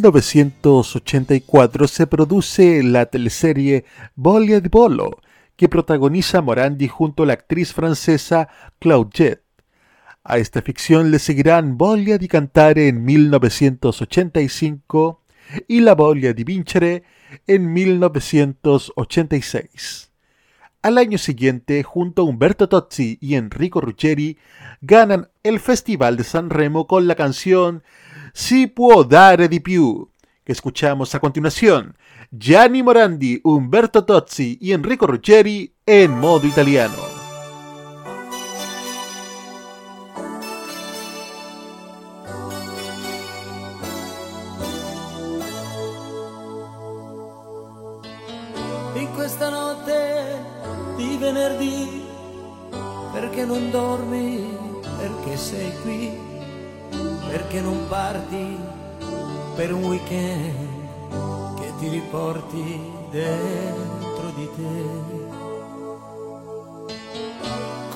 1984 0.00 1.86
se 1.86 2.06
produce 2.06 2.82
la 2.82 3.04
teleserie 3.06 3.84
Polo, 4.70 5.20
que 5.56 5.68
protagoniza 5.68 6.40
Morandi 6.40 6.88
junto 6.88 7.24
a 7.24 7.26
la 7.26 7.34
actriz 7.34 7.74
francesa 7.74 8.48
Claude 8.78 9.10
Jett. 9.12 9.42
A 10.24 10.38
esta 10.38 10.62
ficción 10.62 11.10
le 11.10 11.18
seguirán 11.18 11.76
Voglia 11.76 12.16
di 12.16 12.28
Cantare 12.28 12.88
en 12.88 13.04
1985 13.04 15.20
y 15.68 15.80
La 15.80 15.94
Voglia 15.94 16.32
di 16.32 16.44
Vincere 16.44 17.02
en 17.46 17.70
1986. 17.70 20.12
Al 20.80 20.96
año 20.96 21.18
siguiente, 21.18 21.82
junto 21.82 22.22
a 22.22 22.24
Umberto 22.24 22.70
Tozzi 22.70 23.18
y 23.20 23.34
Enrico 23.34 23.82
Ruggeri, 23.82 24.38
ganan 24.80 25.28
el 25.42 25.60
Festival 25.60 26.16
de 26.16 26.24
San 26.24 26.48
Remo 26.48 26.86
con 26.86 27.06
la 27.06 27.16
canción 27.16 27.82
Si 28.32 28.68
può 28.68 29.02
dare 29.02 29.48
di 29.48 29.60
più, 29.60 30.08
que 30.44 30.52
escuchamos 30.52 31.14
a 31.14 31.20
continuación. 31.20 31.96
Gianni 32.30 32.82
Morandi, 32.82 33.40
Umberto 33.44 34.04
Tozzi 34.04 34.58
y 34.60 34.72
Enrico 34.72 35.06
Ruggeri 35.06 35.74
en 35.84 36.18
modo 36.18 36.46
italiano. 36.46 37.18
in 48.94 49.14
questa 49.14 49.48
notte 49.48 50.44
di 50.96 51.16
venerdì, 51.16 52.04
perché 53.12 53.46
non 53.46 53.70
dormi, 53.70 54.44
perché 54.98 55.36
sei 55.38 55.72
qui, 55.82 56.29
perché 57.30 57.60
non 57.60 57.86
parti 57.86 58.58
per 59.54 59.72
un 59.72 59.84
weekend 59.84 61.60
che 61.60 61.72
ti 61.78 61.88
riporti 61.88 62.92
dentro 63.10 64.30
di 64.34 64.50
te. 64.56 65.38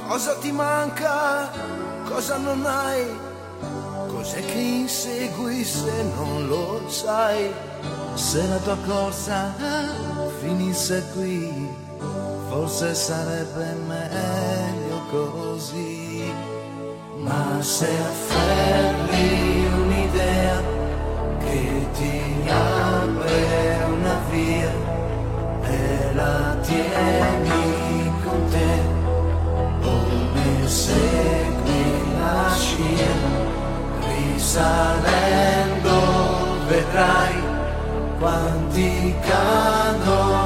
Cosa 0.06 0.36
ti 0.36 0.52
manca? 0.52 1.50
Cosa 2.04 2.36
non 2.36 2.64
hai? 2.64 3.04
Cos'è 4.06 4.44
che 4.44 4.58
insegui 4.58 5.64
se 5.64 6.02
non 6.14 6.46
lo 6.46 6.88
sai? 6.88 7.52
Se 8.14 8.46
la 8.46 8.58
tua 8.58 8.76
corsa 8.86 9.52
finisse 10.40 11.04
qui, 11.12 11.68
forse 12.48 12.94
sarebbe 12.94 13.74
meglio 13.88 15.00
così. 15.10 15.93
Ma 17.24 17.62
se 17.62 17.88
afferri 17.88 19.66
un'idea 19.80 20.60
che 21.38 21.86
ti 21.96 22.20
apre 22.50 23.86
una 23.88 24.16
via 24.30 24.72
e 25.62 26.12
la 26.12 26.54
tieni 26.60 28.12
con 28.22 28.40
te, 28.50 28.72
o 29.88 29.92
ne 30.34 30.68
segui 30.68 31.86
la 32.18 32.52
scia, 32.54 33.16
risalendo 34.06 35.96
vedrai 36.68 37.38
quanti 38.18 39.14
cadono 39.26 40.43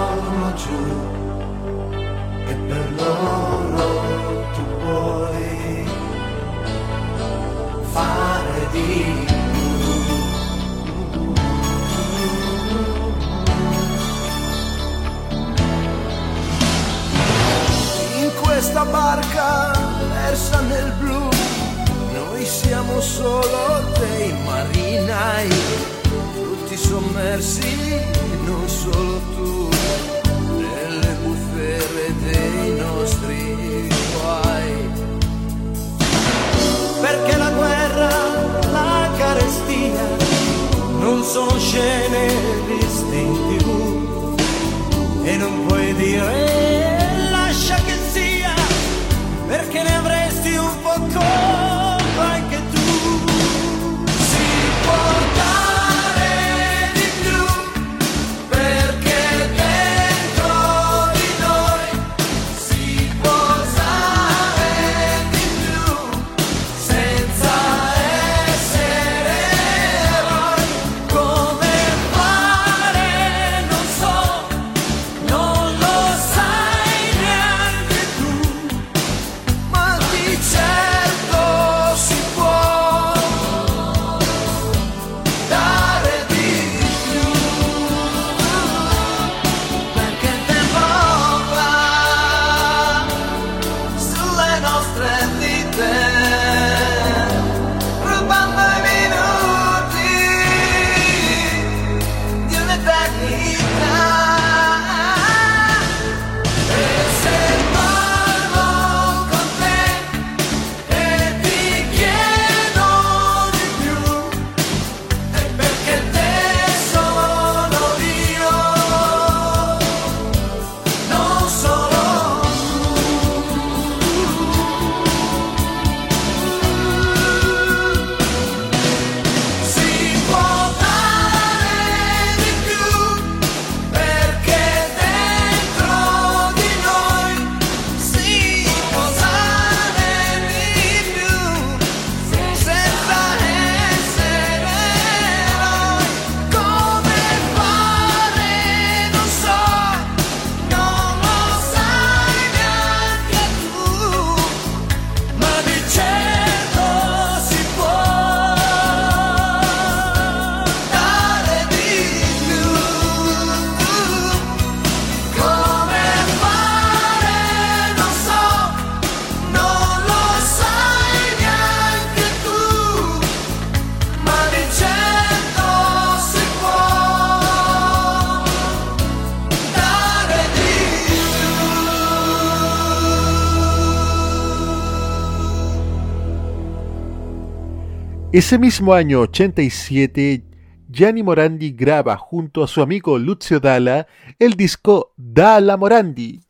Ese 188.38 188.56
mismo 188.56 188.94
año 188.94 189.22
87, 189.22 190.44
Gianni 190.88 191.24
Morandi 191.24 191.72
graba 191.72 192.16
junto 192.16 192.62
a 192.62 192.68
su 192.68 192.80
amigo 192.80 193.18
Lucio 193.18 193.58
Dalla 193.58 194.06
el 194.38 194.54
disco 194.54 195.12
Dalla 195.16 195.76
Morandi, 195.76 196.40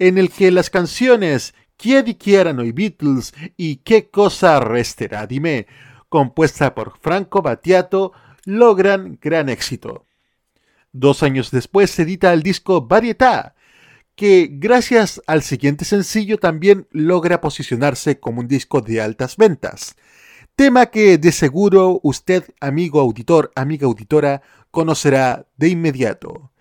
en 0.00 0.18
el 0.18 0.28
que 0.28 0.50
las 0.50 0.70
canciones 0.70 1.54
Chi 1.78 2.02
dichiarano 2.02 2.64
i 2.64 2.72
Beatles 2.72 3.32
y 3.56 3.76
Qué 3.76 4.10
cosa 4.10 4.58
resterá 4.58 5.24
di 5.28 5.38
me, 5.38 5.68
compuesta 6.08 6.74
por 6.74 6.98
Franco 6.98 7.42
Battiato, 7.42 8.10
logran 8.44 9.16
gran 9.22 9.48
éxito. 9.48 10.06
Dos 10.90 11.22
años 11.22 11.52
después 11.52 11.92
se 11.92 12.02
edita 12.02 12.32
el 12.32 12.42
disco 12.42 12.88
Varietà, 12.88 13.54
que 14.16 14.48
gracias 14.50 15.22
al 15.28 15.44
siguiente 15.44 15.84
sencillo 15.84 16.38
también 16.38 16.88
logra 16.90 17.40
posicionarse 17.40 18.18
como 18.18 18.40
un 18.40 18.48
disco 18.48 18.80
de 18.80 19.00
altas 19.00 19.36
ventas. 19.36 19.94
Tema 20.56 20.86
que 20.86 21.18
de 21.18 21.32
seguro 21.32 21.98
usted, 22.04 22.44
amigo 22.60 23.00
auditor, 23.00 23.50
amiga 23.56 23.86
auditora, 23.86 24.40
conocerá 24.70 25.48
de 25.56 25.68
inmediato. 25.68 26.52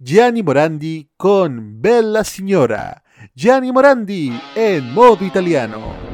Gianni 0.00 0.42
Morandi 0.42 1.12
con 1.16 1.80
Bella 1.80 2.24
Signora. 2.24 3.04
Gianni 3.36 3.70
Morandi 3.70 4.32
en 4.56 4.92
modo 4.92 5.24
italiano. 5.24 6.07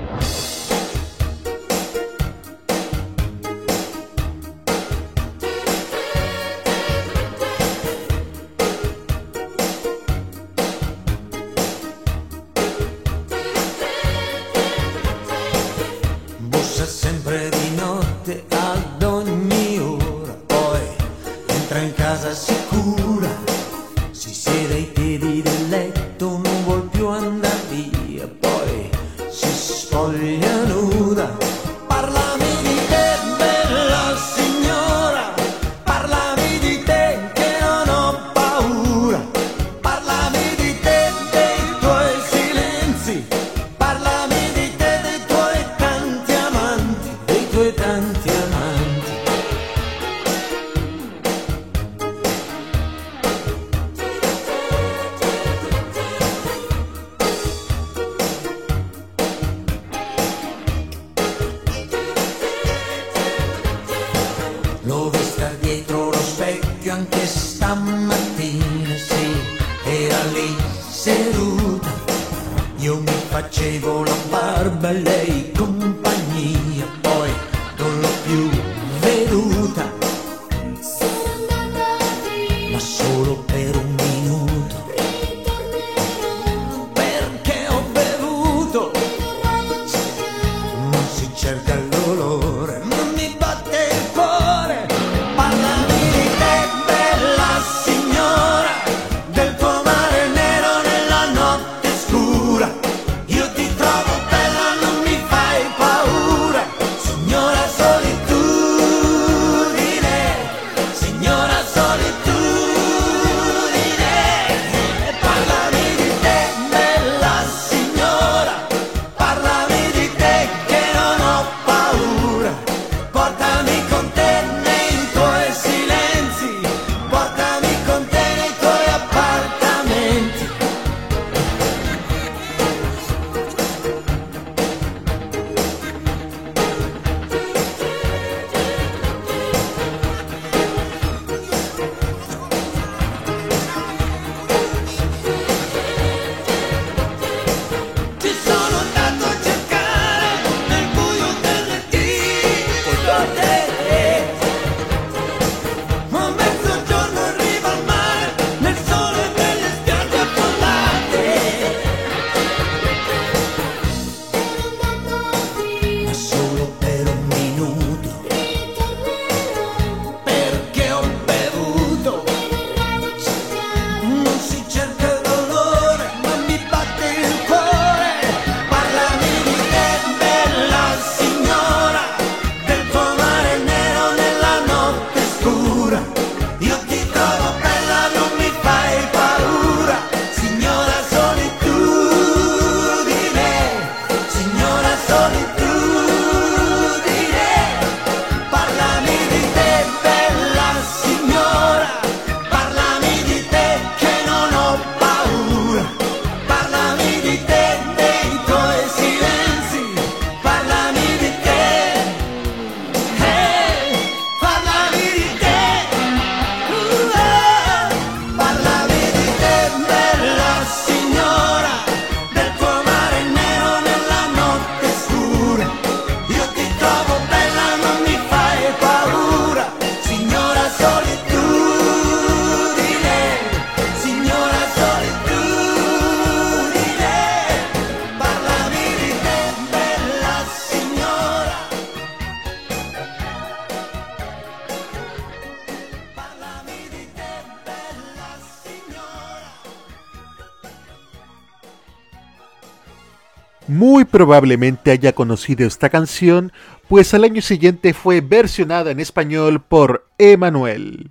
probablemente 254.15 254.93
haya 254.93 255.13
conocido 255.13 255.67
esta 255.67 255.91
canción, 255.91 256.53
pues 256.87 257.13
al 257.15 257.25
año 257.25 257.43
siguiente 257.43 257.93
fue 257.93 258.21
versionada 258.21 258.93
en 258.93 259.01
español 259.01 259.61
por 259.61 260.07
Emanuel. 260.19 261.11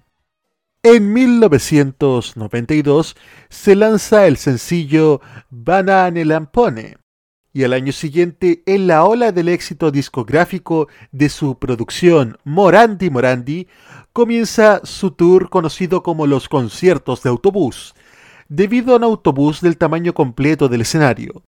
En 0.83 1.11
1992 1.11 3.17
se 3.49 3.75
lanza 3.75 4.25
el 4.25 4.37
sencillo 4.37 5.19
Banane 5.49 6.23
Lampone 6.23 6.95
y 7.51 7.65
al 7.65 7.73
año 7.73 7.91
siguiente 7.91 8.63
en 8.65 8.87
la 8.87 9.03
ola 9.03 9.33
del 9.33 9.49
éxito 9.49 9.91
discográfico 9.91 10.87
de 11.11 11.27
su 11.27 11.59
producción 11.59 12.37
Morandi 12.45 13.09
Morandi 13.09 13.67
comienza 14.13 14.79
su 14.85 15.11
tour 15.11 15.49
conocido 15.49 16.03
como 16.03 16.25
los 16.25 16.47
conciertos 16.47 17.21
de 17.21 17.31
autobús, 17.31 17.95
debido 18.47 18.93
a 18.93 18.95
un 18.95 19.03
autobús 19.03 19.59
del 19.59 19.75
tamaño 19.75 20.13
completo 20.13 20.69
del 20.69 20.79
escenario, 20.79 21.43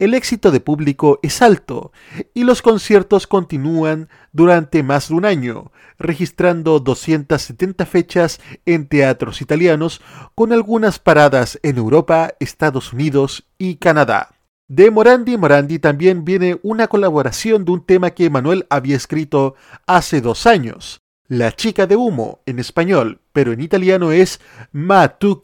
el 0.00 0.14
éxito 0.14 0.50
de 0.50 0.60
público 0.60 1.20
es 1.22 1.42
alto 1.42 1.92
y 2.32 2.44
los 2.44 2.62
conciertos 2.62 3.26
continúan 3.26 4.08
durante 4.32 4.82
más 4.82 5.10
de 5.10 5.14
un 5.14 5.26
año, 5.26 5.72
registrando 5.98 6.80
270 6.80 7.84
fechas 7.84 8.40
en 8.64 8.86
teatros 8.88 9.42
italianos 9.42 10.00
con 10.34 10.54
algunas 10.54 10.98
paradas 10.98 11.60
en 11.62 11.76
Europa, 11.76 12.32
Estados 12.40 12.94
Unidos 12.94 13.46
y 13.58 13.76
Canadá. 13.76 14.30
De 14.68 14.90
Morandi 14.90 15.36
Morandi 15.36 15.78
también 15.78 16.24
viene 16.24 16.58
una 16.62 16.88
colaboración 16.88 17.66
de 17.66 17.72
un 17.72 17.84
tema 17.84 18.12
que 18.12 18.30
Manuel 18.30 18.66
había 18.70 18.96
escrito 18.96 19.54
hace 19.86 20.22
dos 20.22 20.46
años, 20.46 21.02
La 21.28 21.52
chica 21.52 21.86
de 21.86 21.96
humo 21.96 22.40
en 22.46 22.58
español, 22.58 23.20
pero 23.34 23.52
en 23.52 23.60
italiano 23.60 24.12
es 24.12 24.40
Ma 24.72 25.08
tu 25.18 25.38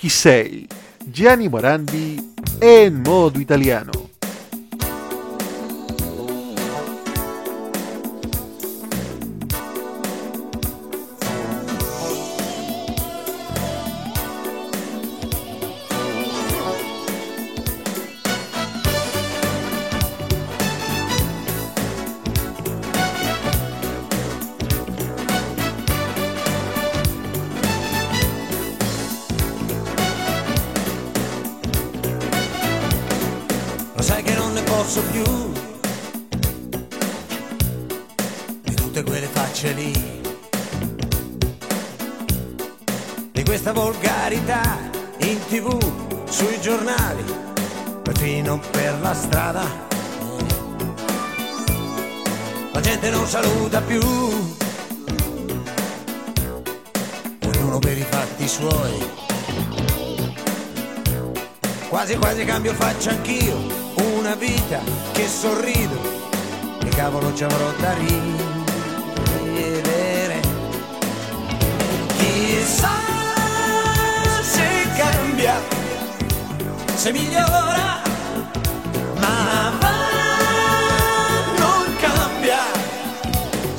Gianni 1.13 1.49
Morandi 1.51 2.33
en 2.63 3.03
modo 3.03 3.39
italiano. 3.39 4.16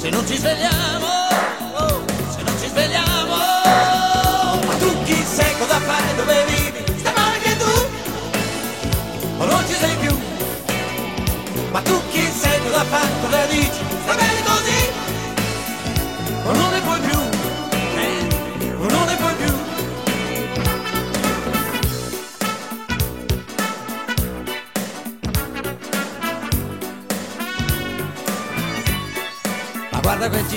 Se 0.07 0.09
non 0.09 0.25
ci 0.25 0.37
svegliamo, 0.37 1.16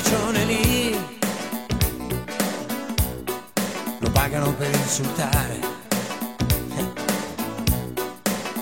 ciccione 0.02 0.44
lì, 0.44 0.98
lo 3.98 4.10
pagano 4.10 4.54
per 4.54 4.70
insultare. 4.74 5.58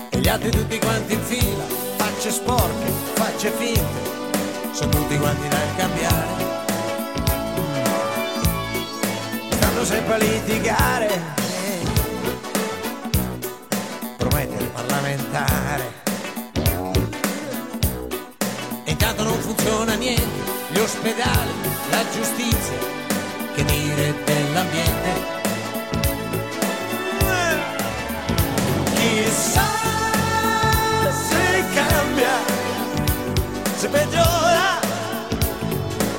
E 0.09 0.19
gli 0.19 0.27
altri 0.27 0.51
tutti 0.51 0.77
quanti 0.79 1.13
in 1.13 1.21
fila, 1.21 1.63
facce 1.95 2.31
sporche, 2.31 2.91
facce 3.13 3.51
finte, 3.51 4.73
sono 4.73 4.91
tutti 4.91 5.17
quanti 5.17 5.47
da 5.47 5.57
cambiare. 5.77 6.47
Stanno 9.51 9.85
sempre 9.85 10.13
a 10.13 10.17
litigare, 10.17 11.21
ospedali, 21.09 21.53
la 21.89 22.03
giustizia, 22.13 22.77
che 23.55 23.65
dire 23.65 24.15
dell'ambiente. 24.25 25.37
Chissà 28.93 29.67
se 31.27 31.63
cambia, 31.73 32.37
se 33.75 33.87
peggiora, 33.87 34.79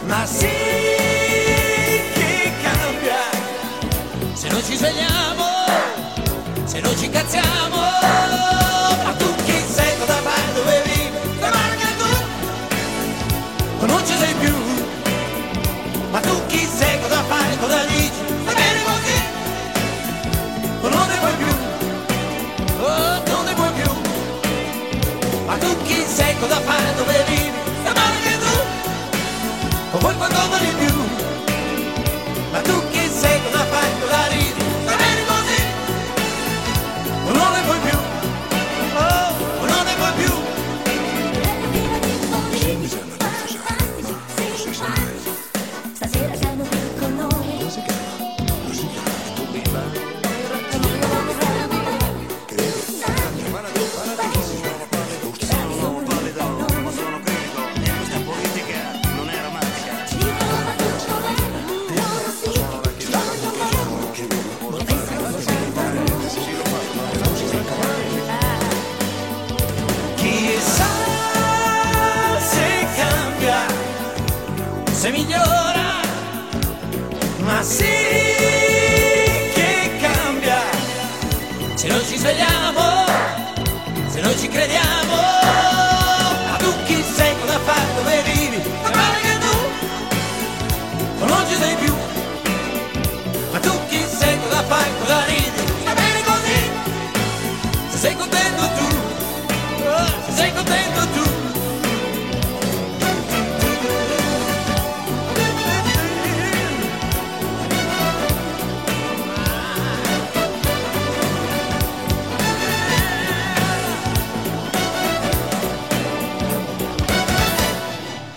ma 0.07 0.27
sì 0.27 0.49
che 2.15 2.53
cambia. 2.63 3.23
Se 4.33 4.49
non 4.49 4.63
ci 4.65 4.77
svegliamo, 4.77 5.45
se 6.65 6.81
non 6.81 6.97
ci 6.97 7.09
cazziamo, 7.09 7.50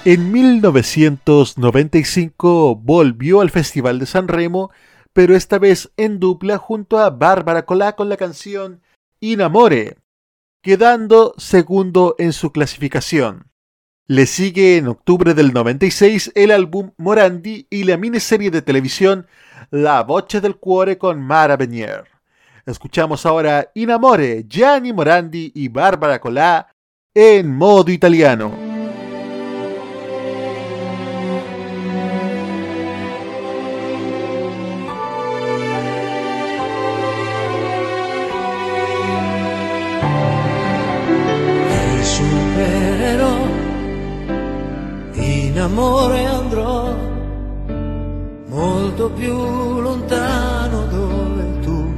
En 0.06 0.34
1995 0.34 2.76
volvió 2.76 3.40
al 3.40 3.52
Festival 3.52 4.00
de 4.00 4.06
San 4.06 4.28
Remo, 4.28 4.70
pero 5.14 5.34
esta 5.34 5.60
vez 5.60 5.94
en 5.96 6.20
dupla 6.20 6.58
junto 6.58 7.00
a 7.00 7.10
Bárbara 7.10 7.66
Colá 7.66 7.96
con 7.96 8.10
la 8.10 8.18
canción 8.18 8.82
Inamore, 9.22 9.96
quedando 10.62 11.34
segundo 11.38 12.16
en 12.18 12.34
su 12.34 12.52
clasificación. 12.52 13.50
Le 14.06 14.26
sigue 14.26 14.76
en 14.76 14.90
octubre 14.90 15.34
del 15.34 15.54
96 15.54 16.34
el 16.36 16.52
álbum 16.52 16.92
Morandi 16.98 17.68
y 17.70 17.86
la 17.86 17.96
miniserie 17.96 18.52
de 18.52 18.62
televisión 18.62 19.28
La 19.72 20.04
Voce 20.04 20.42
del 20.42 20.58
Cuore 20.58 20.98
con 20.98 21.22
Mara 21.22 21.56
Benier. 21.56 22.04
Escuchamos 22.66 23.26
ahora 23.26 23.72
Inamore, 23.74 24.44
Gianni 24.50 24.92
Morandi 24.92 25.54
y 25.56 25.70
Bárbara 25.70 26.20
Colá 26.20 26.76
en 27.14 27.56
modo 27.56 27.90
italiano. 27.90 28.73
Amore 45.64 46.26
andrò 46.26 46.94
molto 48.48 49.10
più 49.12 49.80
lontano 49.80 50.86
dove 50.88 51.60
tu 51.62 51.94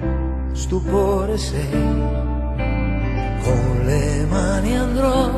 stupore 0.54 1.38
sei. 1.38 1.94
Con 3.44 3.82
le 3.86 4.26
mani 4.30 4.78
andrò 4.78 5.32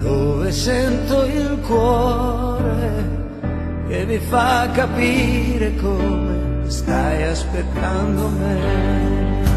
dove 0.00 0.52
sento 0.52 1.24
il 1.24 1.58
cuore 1.66 3.08
che 3.88 4.04
mi 4.06 4.18
fa 4.18 4.68
capire 4.72 5.74
come 5.76 6.64
stai 6.66 7.24
aspettando 7.24 8.28
me. 8.28 9.49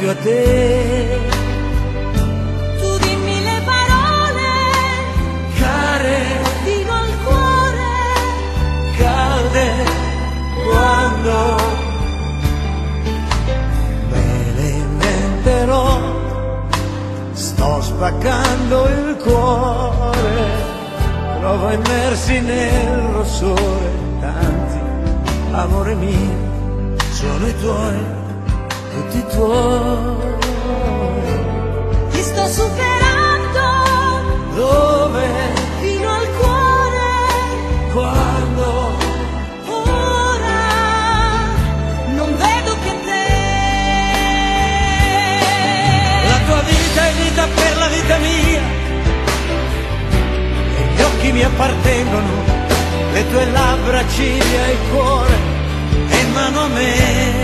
Più 0.00 0.08
a 0.08 0.14
te. 0.14 1.18
tu 2.80 2.98
dimmi 3.04 3.42
le 3.42 3.60
parole, 3.70 4.52
Care, 5.58 6.18
fino 6.64 6.92
al 7.04 7.12
cuore, 7.24 7.92
calde, 8.96 9.66
quando 10.64 11.56
me 14.10 14.52
le 14.56 14.68
inventerò. 14.86 16.00
Sto 17.32 17.82
spaccando 17.82 18.88
il 18.88 19.16
cuore, 19.22 20.40
provo 21.40 21.70
immersi 21.72 22.40
nel 22.40 23.00
rossore, 23.12 23.90
tanti, 24.20 24.78
amore 25.50 25.94
mio, 25.94 26.96
sono 27.10 27.46
i 27.46 27.54
tuoi, 27.60 28.19
tutti 28.90 29.24
tuoi. 29.34 30.38
ti 32.10 32.22
sto 32.22 32.46
superando, 32.46 33.68
Dove, 34.54 35.26
fino 35.80 36.08
al 36.08 36.28
cuore, 36.38 37.08
quando, 37.92 38.98
ora, 39.66 40.62
non 42.16 42.36
vedo 42.36 42.76
che 42.84 42.94
te. 43.06 43.28
la 46.28 46.38
tua 46.46 46.62
vita 46.62 47.06
è 47.06 47.12
vita 47.22 47.46
per 47.54 47.76
la 47.78 47.88
vita 47.88 48.16
mia, 48.18 48.62
e 50.78 50.82
gli 50.94 51.00
occhi 51.00 51.32
mi 51.32 51.42
appartengono, 51.44 52.32
le 53.12 53.30
tue 53.30 53.44
labbra, 53.50 54.02
ciglia 54.08 54.66
e 54.66 54.76
cuore, 54.90 55.36
e 56.08 56.24
mano 56.32 56.60
a 56.60 56.68
me. 56.68 57.39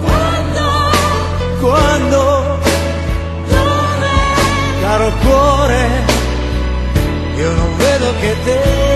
Quando, 0.00 0.64
quando, 1.60 2.58
dove, 3.48 4.14
caro 4.80 5.12
cuore, 5.22 5.88
io 7.36 7.52
non 7.52 7.76
vedo 7.76 8.14
che 8.20 8.36
te. 8.44 8.91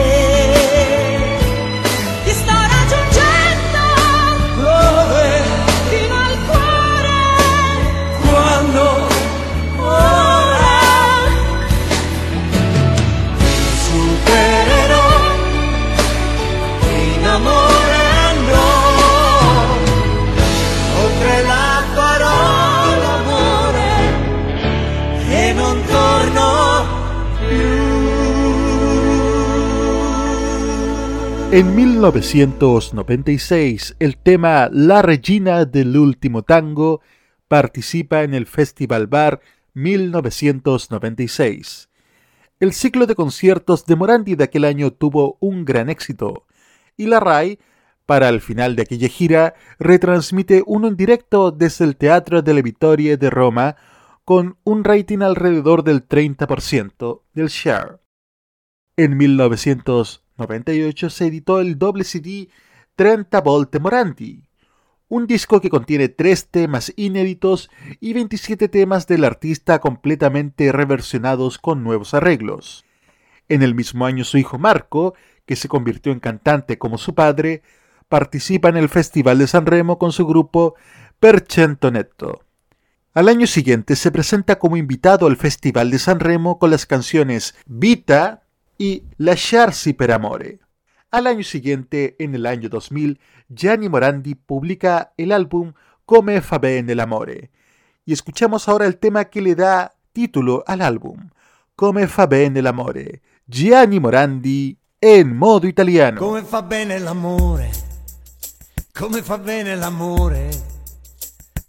En 31.56 31.74
1996, 31.74 33.96
el 33.98 34.16
tema 34.18 34.68
La 34.70 35.00
Regina 35.00 35.64
del 35.64 35.96
Último 35.96 36.42
Tango 36.42 37.00
participa 37.48 38.24
en 38.24 38.34
el 38.34 38.44
Festival 38.44 39.06
Bar 39.06 39.40
1996. 39.72 41.88
El 42.60 42.74
ciclo 42.74 43.06
de 43.06 43.14
conciertos 43.14 43.86
de 43.86 43.96
Morandi 43.96 44.34
de 44.34 44.44
aquel 44.44 44.66
año 44.66 44.90
tuvo 44.90 45.38
un 45.40 45.64
gran 45.64 45.88
éxito, 45.88 46.44
y 46.94 47.06
la 47.06 47.20
RAI, 47.20 47.58
para 48.04 48.28
el 48.28 48.42
final 48.42 48.76
de 48.76 48.82
aquella 48.82 49.08
gira, 49.08 49.54
retransmite 49.78 50.62
uno 50.66 50.88
en 50.88 50.98
directo 50.98 51.52
desde 51.52 51.86
el 51.86 51.96
Teatro 51.96 52.42
delle 52.42 52.60
Vittorie 52.60 53.16
de 53.16 53.30
Roma 53.30 53.76
con 54.26 54.58
un 54.62 54.84
rating 54.84 55.20
alrededor 55.20 55.84
del 55.84 56.06
30% 56.06 57.22
del 57.32 57.48
share. 57.48 57.98
En 58.98 59.16
1998 60.38 61.10
se 61.10 61.26
editó 61.26 61.60
el 61.60 61.78
doble 61.78 62.04
CD 62.04 62.48
30 62.96 63.40
Volte 63.40 63.80
Morandi, 63.80 64.42
un 65.08 65.26
disco 65.26 65.60
que 65.60 65.70
contiene 65.70 66.08
tres 66.08 66.48
temas 66.48 66.92
inéditos 66.96 67.70
y 68.00 68.12
27 68.12 68.68
temas 68.68 69.06
del 69.06 69.24
artista 69.24 69.78
completamente 69.78 70.72
reversionados 70.72 71.58
con 71.58 71.82
nuevos 71.82 72.12
arreglos. 72.12 72.84
En 73.48 73.62
el 73.62 73.74
mismo 73.74 74.04
año 74.04 74.24
su 74.24 74.36
hijo 74.36 74.58
Marco, 74.58 75.14
que 75.46 75.56
se 75.56 75.68
convirtió 75.68 76.12
en 76.12 76.20
cantante 76.20 76.76
como 76.76 76.98
su 76.98 77.14
padre, 77.14 77.62
participa 78.08 78.68
en 78.68 78.76
el 78.76 78.88
Festival 78.88 79.38
de 79.38 79.46
San 79.46 79.64
Remo 79.64 79.98
con 79.98 80.12
su 80.12 80.26
grupo 80.26 80.74
Percentonetto. 81.18 82.42
Al 83.14 83.28
año 83.28 83.46
siguiente 83.46 83.96
se 83.96 84.10
presenta 84.10 84.58
como 84.58 84.76
invitado 84.76 85.26
al 85.26 85.36
Festival 85.36 85.90
de 85.90 85.98
San 85.98 86.20
Remo 86.20 86.58
con 86.58 86.70
las 86.70 86.84
canciones 86.84 87.54
Vita 87.64 88.45
y 88.78 89.04
Lasciarsi 89.16 89.94
per 89.94 90.10
amore. 90.10 90.60
Al 91.10 91.26
año 91.26 91.42
siguiente, 91.44 92.16
en 92.18 92.34
el 92.34 92.46
año 92.46 92.68
2000, 92.68 93.18
Gianni 93.48 93.88
Morandi 93.88 94.34
publica 94.34 95.12
el 95.16 95.32
álbum 95.32 95.72
Come 96.04 96.40
fa 96.40 96.58
bene 96.58 96.94
l'amore. 96.94 97.50
Y 98.04 98.12
escuchamos 98.12 98.68
ahora 98.68 98.86
el 98.86 98.98
tema 98.98 99.24
que 99.24 99.40
le 99.40 99.54
da 99.54 99.92
título 100.12 100.62
al 100.66 100.80
álbum, 100.80 101.30
Come 101.74 102.06
fa 102.06 102.26
bene 102.26 102.62
l'amore. 102.62 103.22
Gianni 103.46 104.00
Morandi 104.00 104.76
en 104.98 105.36
modo 105.36 105.66
italiano. 105.66 106.18
Come 106.18 106.42
fa 106.42 106.62
bene 106.62 106.98
l'amore, 106.98 107.70
come 108.92 109.22
fa 109.22 109.38
bene 109.38 109.76
l'amore, 109.76 110.48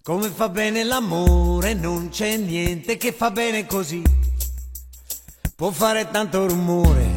come 0.01 0.29
fa 0.29 0.49
bene 0.49 0.83
l'amore, 0.83 1.73
non 1.73 2.09
c'è 2.09 2.37
niente 2.37 2.97
che 2.97 3.11
fa 3.11 3.31
bene 3.31 3.65
così. 3.65 4.26
Può 5.57 5.71
fare 5.71 6.07
tanto 6.11 6.47
rumore, 6.47 7.15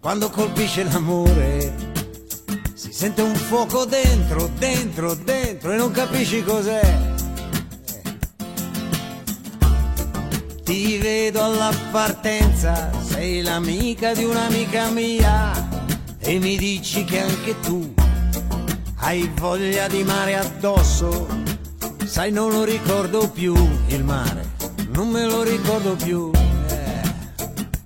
quando 0.00 0.30
colpisce 0.30 0.84
l'amore, 0.84 1.92
si 2.72 2.94
sente 2.94 3.20
un 3.20 3.34
fuoco 3.34 3.84
dentro, 3.84 4.48
dentro, 4.56 5.12
dentro 5.12 5.72
e 5.72 5.76
non 5.76 5.90
capisci 5.90 6.42
cos'è. 6.42 6.98
Ti 10.64 10.96
vedo 10.96 11.44
alla 11.44 11.70
partenza, 11.90 12.90
sei 13.02 13.42
l'amica 13.42 14.14
di 14.14 14.24
un'amica 14.24 14.88
mia 14.88 15.68
e 16.20 16.38
mi 16.38 16.56
dici 16.56 17.04
che 17.04 17.20
anche 17.20 17.60
tu 17.60 17.92
hai 19.00 19.30
voglia 19.34 19.88
di 19.88 20.02
mare 20.04 20.36
addosso. 20.36 21.26
Sai, 22.02 22.32
non 22.32 22.50
lo 22.50 22.64
ricordo 22.64 23.28
più 23.28 23.54
il 23.88 24.04
mare, 24.04 24.52
non 24.92 25.10
me 25.10 25.26
lo 25.26 25.42
ricordo 25.42 25.94
più. 25.96 26.39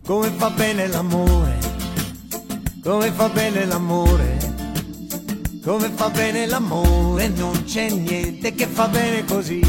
Come 0.07 0.31
fa 0.37 0.51
bene 0.51 0.87
l'amore, 0.87 1.59
come 2.83 3.11
fa 3.11 3.31
bene 3.31 3.65
l'amore, 3.65 4.37
come 5.65 5.91
fa 5.95 6.11
bene 6.11 6.47
l'amore, 6.47 7.29
non 7.29 7.65
c'è 7.65 7.89
niente 7.89 8.55
che 8.55 8.67
fa 8.67 8.87
bene 8.87 9.25
così. 9.25 9.63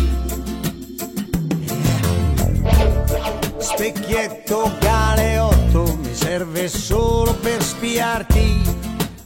Specchietto 3.57 4.73
galeotto 4.81 5.97
mi 6.01 6.13
serve 6.13 6.67
solo 6.67 7.33
per 7.35 7.63
spiarti, 7.63 8.61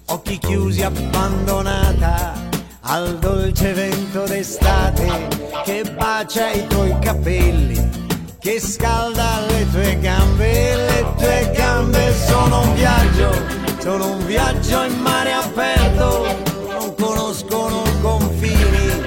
occhi 0.06 0.38
chiusi 0.38 0.84
abbandonata 0.84 2.34
al 2.82 3.18
dolce 3.18 3.74
vento 3.74 4.26
d'estate 4.26 5.28
che 5.64 5.92
bacia 5.92 6.52
i 6.52 6.68
tuoi 6.68 6.96
capelli, 7.00 7.99
che 8.40 8.60
scalda 8.62 9.46
le 9.48 9.70
tue 9.70 10.00
gambe, 10.00 10.76
le 10.76 11.06
tue 11.18 11.52
gambe 11.54 12.14
sono 12.26 12.62
un 12.62 12.74
viaggio, 12.74 13.32
sono 13.80 14.12
un 14.12 14.26
viaggio 14.26 14.84
in 14.84 14.98
mare 15.00 15.34
aperto, 15.34 16.26
non 16.70 16.96
conoscono 16.96 17.84
confini, 18.02 19.04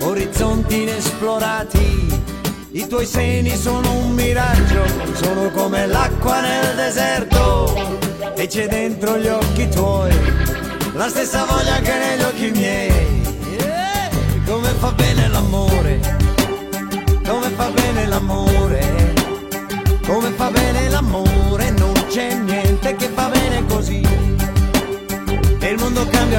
orizzonti 0.00 0.82
inesplorati, 0.82 2.22
i 2.72 2.86
tuoi 2.86 3.04
seni 3.04 3.54
sono 3.54 3.92
un 3.92 4.12
miraggio, 4.12 4.84
sono 5.12 5.50
come 5.50 5.86
l'acqua 5.86 6.40
nel 6.40 6.74
deserto. 6.76 7.98
E 8.34 8.46
c'è 8.46 8.66
dentro 8.68 9.18
gli 9.18 9.26
occhi 9.26 9.68
tuoi 9.68 10.16
la 10.94 11.08
stessa 11.08 11.44
voglia 11.44 11.78
che 11.80 11.92
negli 11.98 12.22
occhi 12.22 12.50
miei, 12.50 13.22
eh, 13.58 14.10
come 14.46 14.68
fa 14.78 14.92
bene 14.92 15.28
l'amore. 15.28 16.29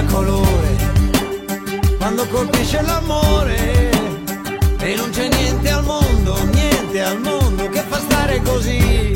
Cambia 0.01 0.05
colore 0.05 0.75
quando 1.97 2.27
colpisce 2.27 2.81
l'amore. 2.81 3.89
E 4.79 4.95
non 4.95 5.09
c'è 5.11 5.27
niente 5.27 5.69
al 5.69 5.83
mondo, 5.83 6.35
niente 6.51 7.01
al 7.03 7.19
mondo 7.19 7.69
che 7.69 7.83
fa 7.87 7.99
stare 7.99 8.41
così. 8.41 9.13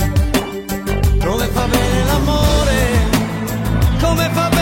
Come 1.20 1.48
fa 1.48 1.66
bene 1.66 2.06
l'amore, 2.06 3.10
come 4.00 4.30
fa 4.32 4.50
bene 4.50 4.55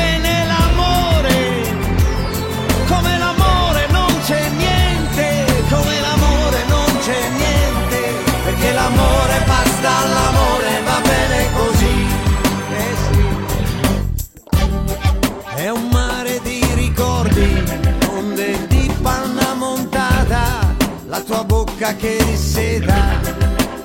bocca 21.84 21.96
che 21.96 22.18
disseta, 22.24 23.20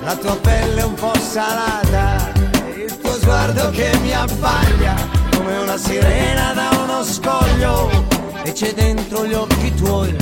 la 0.03 0.15
tua 0.15 0.37
pelle 0.37 0.83
un 0.83 0.93
po' 0.93 1.13
salata, 1.19 2.31
il 2.73 2.97
tuo 2.97 3.11
sguardo 3.11 3.69
che 3.71 3.91
mi 4.01 4.13
abbaglia 4.13 4.95
come 5.35 5.57
una 5.57 5.77
sirena 5.77 6.53
da 6.53 6.69
uno 6.81 7.03
scoglio 7.03 7.89
e 8.43 8.53
c'è 8.53 8.73
dentro 8.73 9.25
gli 9.25 9.33
occhi 9.33 9.73
tuoi 9.75 10.15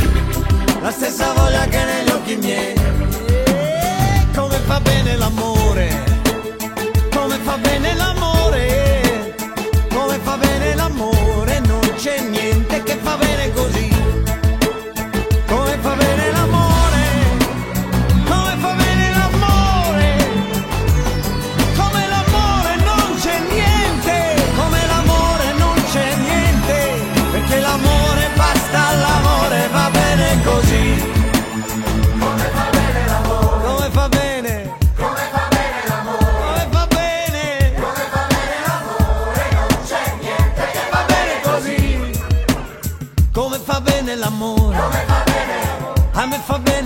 la 0.81 0.89
stessa 0.89 1.33
voglia 1.33 1.65
che 1.65 1.83
negli 1.83 2.09
occhi 2.09 2.35
miei. 2.37 2.73
E 2.73 4.27
Come 4.35 4.57
fa 4.65 4.79
bene 4.79 5.15
l'amore, 5.15 6.03
come 7.13 7.37
fa 7.43 7.57
bene 7.57 7.95
l'amore, 7.95 9.35
come 9.93 10.19
fa 10.23 10.37
bene 10.37 10.73
l'amore, 10.73 11.59
non 11.67 11.93
c'è 11.95 12.21
niente 12.21 12.81
che 12.81 12.97
fa 12.99 13.17
bene 13.17 13.53
così. 13.53 13.89
Come 15.47 15.77
fa 15.81 15.93
bene 15.93 16.26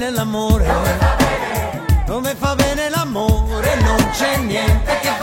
bene 0.02 0.16
l'amore, 0.16 0.66
come 2.08 2.34
fa 2.34 2.56
bene 2.56 2.90
l'amore, 2.90 3.76
non 3.82 4.10
c'è 4.10 4.36
niente 4.38 5.00
che 5.00 5.21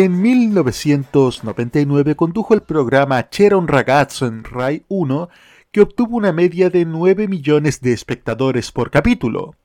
En 0.00 0.22
1999 0.22 2.14
condujo 2.14 2.54
el 2.54 2.62
programa 2.62 3.20
C'era 3.30 3.56
un 3.56 3.66
ragazzo 3.66 4.28
en 4.28 4.44
Rai 4.44 4.84
1 4.86 5.28
que 5.72 5.80
obtuvo 5.80 6.16
una 6.16 6.30
media 6.30 6.70
de 6.70 6.84
9 6.84 7.26
millones 7.26 7.80
de 7.80 7.94
espectadores 7.94 8.70
por 8.70 8.92
capítulo. 8.92 9.56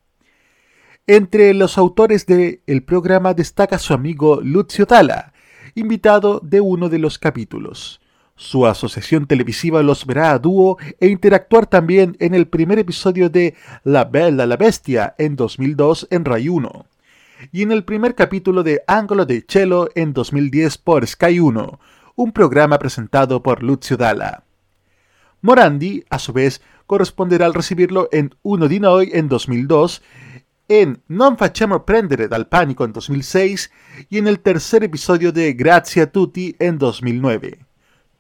Entre 1.06 1.54
los 1.54 1.78
autores 1.78 2.26
del 2.26 2.84
programa 2.84 3.36
destaca 3.36 3.78
su 3.78 3.94
amigo 3.94 4.42
Lucio 4.42 4.88
Dalla, 4.88 5.34
invitado 5.76 6.40
de 6.40 6.62
uno 6.62 6.90
de 6.90 6.98
los 6.98 7.20
capítulos. 7.20 8.02
Su 8.36 8.66
asociación 8.66 9.28
televisiva 9.28 9.84
los 9.84 10.04
verá 10.08 10.32
a 10.32 10.40
dúo 10.40 10.80
e 11.00 11.10
interactuar 11.10 11.68
también 11.68 12.18
en 12.20 12.34
el 12.34 12.48
primer 12.48 12.80
episodio 12.80 13.30
de 13.30 13.54
La 13.84 14.06
Bella 14.06 14.48
la 14.48 14.58
Bestia 14.58 15.14
en 15.20 15.36
2002 15.36 16.08
en 16.10 16.26
Rai 16.26 16.50
1 16.50 16.88
y 17.52 17.62
en 17.62 17.72
el 17.72 17.84
primer 17.84 18.16
capítulo 18.16 18.64
de 18.64 18.84
Ángulo 18.88 19.26
de 19.26 19.44
Cello 19.48 19.90
en 19.96 20.14
2010 20.14 20.78
por 20.78 21.06
Sky 21.06 21.40
1, 21.40 21.80
un 22.16 22.32
programa 22.32 22.80
presentado 22.80 23.44
por 23.44 23.64
Lucio 23.64 23.98
Dalla. 23.98 24.44
Morandi, 25.42 26.06
a 26.10 26.20
su 26.20 26.32
vez, 26.32 26.62
corresponderá 26.86 27.46
al 27.46 27.54
recibirlo 27.54 28.08
en 28.12 28.36
Uno 28.44 28.68
di 28.68 28.80
Noi 28.80 29.10
en 29.14 29.28
2002, 29.28 30.02
en 30.70 31.02
Non 31.08 31.36
facciamo 31.38 31.84
prendere 31.84 32.28
dal 32.28 32.48
panico 32.48 32.86
en 32.86 32.94
2006 32.94 33.72
y 34.10 34.18
en 34.18 34.28
el 34.28 34.40
tercer 34.40 34.84
episodio 34.84 35.32
de 35.32 35.54
Grazie 35.54 36.04
a 36.04 36.12
tutti 36.12 36.56
en 36.60 36.78
2009, 36.78 37.60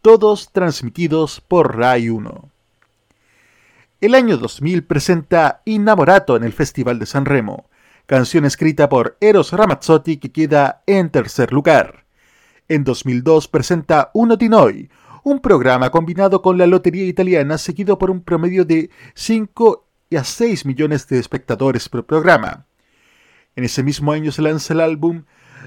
todos 0.01 0.51
transmitidos 0.51 1.39
por 1.39 1.77
Rai 1.77 2.09
1. 2.09 2.49
El 4.01 4.15
año 4.15 4.35
2000 4.35 4.83
presenta 4.83 5.61
Innamorato 5.63 6.35
en 6.35 6.43
el 6.43 6.51
Festival 6.51 6.99
de 6.99 7.05
San 7.05 7.23
Remo, 7.23 7.69
canción 8.05 8.45
escrita 8.45 8.89
por 8.89 9.17
Eros 9.21 9.51
Ramazzotti 9.51 10.17
que 10.17 10.31
queda 10.31 10.83
en 10.87 11.09
tercer 11.09 11.53
lugar. 11.53 12.05
En 12.67 12.83
2002 12.83 13.47
presenta 13.47 14.11
Uno 14.13 14.35
di 14.35 14.49
Noi, 14.49 14.89
un 15.23 15.39
programa 15.39 15.89
combinado 15.89 16.41
con 16.41 16.57
la 16.57 16.67
lotería 16.67 17.05
italiana 17.05 17.57
seguido 17.57 17.97
por 17.97 18.11
un 18.11 18.21
promedio 18.21 18.65
de 18.65 18.89
5 19.15 19.87
a 20.17 20.23
6 20.23 20.65
millones 20.65 21.07
de 21.07 21.19
espectadores 21.19 21.89
por 21.89 22.05
programa. 22.05 22.65
En 23.55 23.63
ese 23.63 23.83
mismo 23.83 24.11
año 24.11 24.31
se 24.31 24.41
lanza 24.41 24.73
el 24.73 24.81
álbum 24.81 25.23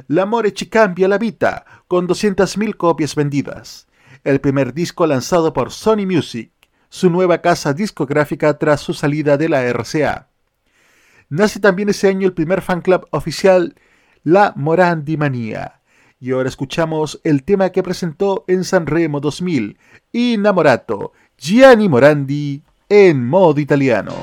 L'amore 0.09 0.53
ci 0.53 0.67
cambia 0.67 1.09
la 1.09 1.17
vita, 1.17 1.65
con 1.89 2.07
200.000 2.07 2.77
copias 2.77 3.15
vendidas, 3.15 3.87
el 4.25 4.41
primer 4.41 4.75
disco 4.75 5.07
lanzado 5.07 5.55
por 5.55 5.73
Sony 5.73 6.07
Music, 6.07 6.53
su 6.91 7.09
nueva 7.09 7.39
casa 7.41 7.73
discográfica 7.73 8.59
tras 8.59 8.81
su 8.81 8.93
salida 8.93 9.39
de 9.39 9.49
la 9.49 9.63
RCA. 9.73 10.29
Nace 11.29 11.61
también 11.61 11.89
ese 11.89 12.09
año 12.09 12.27
el 12.27 12.35
primer 12.35 12.63
fan 12.63 12.81
club 12.81 13.07
oficial, 13.11 13.75
La 14.23 14.53
Morandi 14.57 15.17
Manía. 15.17 15.81
Y 16.21 16.33
ahora 16.33 16.49
escuchamos 16.49 17.21
el 17.25 17.43
tema 17.43 17.71
que 17.71 17.83
presentó 17.83 18.45
en 18.49 18.65
Sanremo 18.65 19.21
2000, 19.21 19.77
Innamorato, 20.13 21.13
Gianni 21.37 21.89
Morandi 21.89 22.63
en 22.89 23.27
modo 23.27 23.61
italiano. 23.61 24.15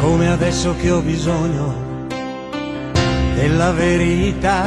come 0.00 0.28
adesso 0.28 0.74
che 0.76 0.90
ho 0.90 1.00
bisogno 1.02 2.06
della 3.34 3.72
verità. 3.72 4.64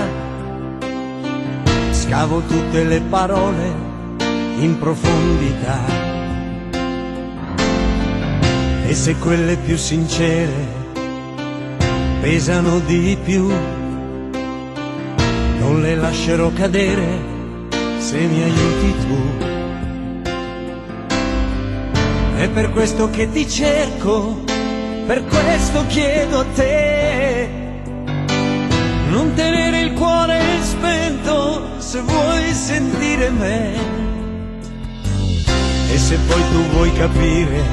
Scavo 1.89 2.41
tutte 2.41 2.83
le 2.83 3.01
parole 3.01 3.90
in 4.61 4.77
profondità. 4.77 5.79
E 8.85 8.93
se 8.93 9.15
quelle 9.15 9.55
più 9.55 9.75
sincere 9.75 10.79
pesano 12.21 12.79
di 12.79 13.17
più, 13.23 13.47
non 15.59 15.81
le 15.81 15.95
lascerò 15.95 16.51
cadere 16.53 17.29
se 17.97 18.17
mi 18.17 18.43
aiuti 18.43 18.95
tu. 18.99 20.29
È 22.37 22.49
per 22.49 22.69
questo 22.69 23.09
che 23.09 23.31
ti 23.31 23.49
cerco, 23.49 24.43
per 25.07 25.25
questo 25.25 25.85
chiedo 25.87 26.39
a 26.39 26.45
te. 26.53 27.49
Non 29.09 29.33
tenere 29.33 29.81
il 29.81 29.93
cuore 29.93 30.39
spento 30.61 31.79
se 31.79 32.01
vuoi 32.01 32.53
sentire 32.53 33.29
me. 33.31 34.10
E 35.93 35.97
se 35.97 36.17
poi 36.27 36.41
tu 36.51 36.61
vuoi 36.71 36.93
capire, 36.93 37.63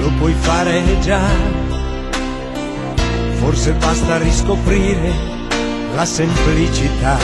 lo 0.00 0.10
puoi 0.18 0.34
fare 0.34 0.82
già. 1.00 1.20
Forse 3.38 3.72
basta 3.72 4.18
riscoprire 4.18 5.12
la 5.94 6.04
semplicità. 6.04 7.18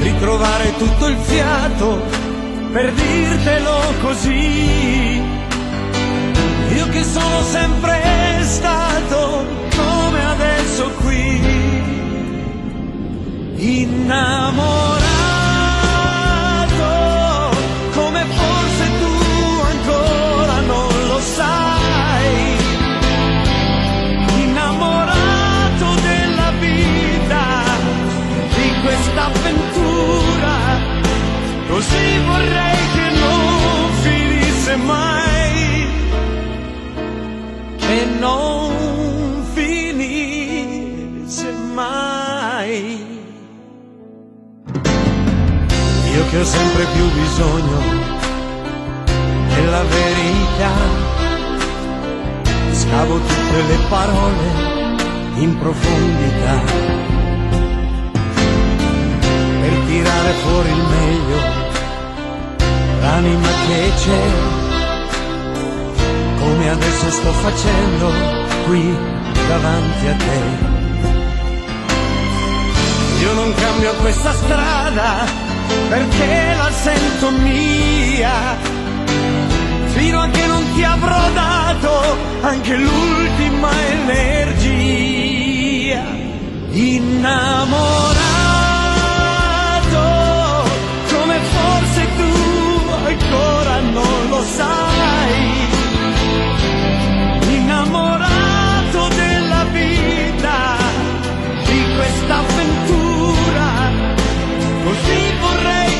Ritrovare 0.00 0.76
tutto 0.76 1.06
il 1.06 1.16
fiato 1.16 2.02
per 2.72 2.92
dirtelo 2.92 3.78
così. 4.02 5.20
Io 6.74 6.88
che 6.88 7.04
sono 7.04 7.42
sempre 7.42 8.40
stato 8.42 9.44
come 9.76 10.24
adesso 10.24 10.90
qui, 11.02 11.40
innamorato, 13.56 15.01
vorrei 32.26 32.78
che 32.94 33.06
non 33.18 33.90
finisse 34.02 34.76
mai 34.76 35.22
che 37.92 38.04
non 38.18 39.44
finisse 39.52 41.48
mai. 41.74 42.80
Io 46.14 46.22
che 46.30 46.38
ho 46.38 46.44
sempre 46.44 46.84
più 46.94 47.10
bisogno 47.10 47.80
della 49.54 49.82
verità, 49.82 50.72
scavo 52.72 53.18
tutte 53.18 53.62
le 53.68 53.78
parole 53.88 54.46
in 55.36 55.58
profondità 55.58 56.60
per 59.60 59.72
tirare 59.86 60.32
fuori 60.42 60.70
il 60.70 60.84
meglio, 60.96 61.61
l'anima 63.02 63.48
che 63.66 63.92
c'è 63.96 64.24
come 66.38 66.70
adesso 66.70 67.10
sto 67.10 67.32
facendo 67.32 68.12
qui 68.66 68.96
davanti 69.48 70.06
a 70.06 70.14
te. 70.14 70.40
Io 73.20 73.32
non 73.34 73.54
cambio 73.54 73.92
questa 74.00 74.32
strada 74.32 75.24
perché 75.88 76.54
la 76.56 76.70
sento 76.70 77.30
mia, 77.30 78.56
fino 79.94 80.20
a 80.20 80.28
che 80.28 80.46
non 80.46 80.64
ti 80.74 80.82
avrò 80.82 81.30
dato 81.32 82.16
anche 82.40 82.76
l'ultima 82.76 83.70
energia. 84.06 86.02
Innamorato, 86.70 88.41
lo 94.42 94.48
sai 94.48 95.68
innamorato 97.54 99.08
della 99.14 99.64
vita, 99.70 100.76
di 101.66 101.84
questa 101.96 102.38
avventura, 102.38 103.90
così 104.84 105.20
vorrei 105.40 105.91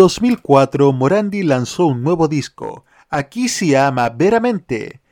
2004, 0.00 0.94
Morandi 0.94 1.42
lanzó 1.42 1.84
un 1.84 2.02
nuevo 2.02 2.26
disco, 2.26 2.86
Aquí 3.10 3.50
se 3.50 3.76
ama 3.76 4.08
veramente, 4.08 5.02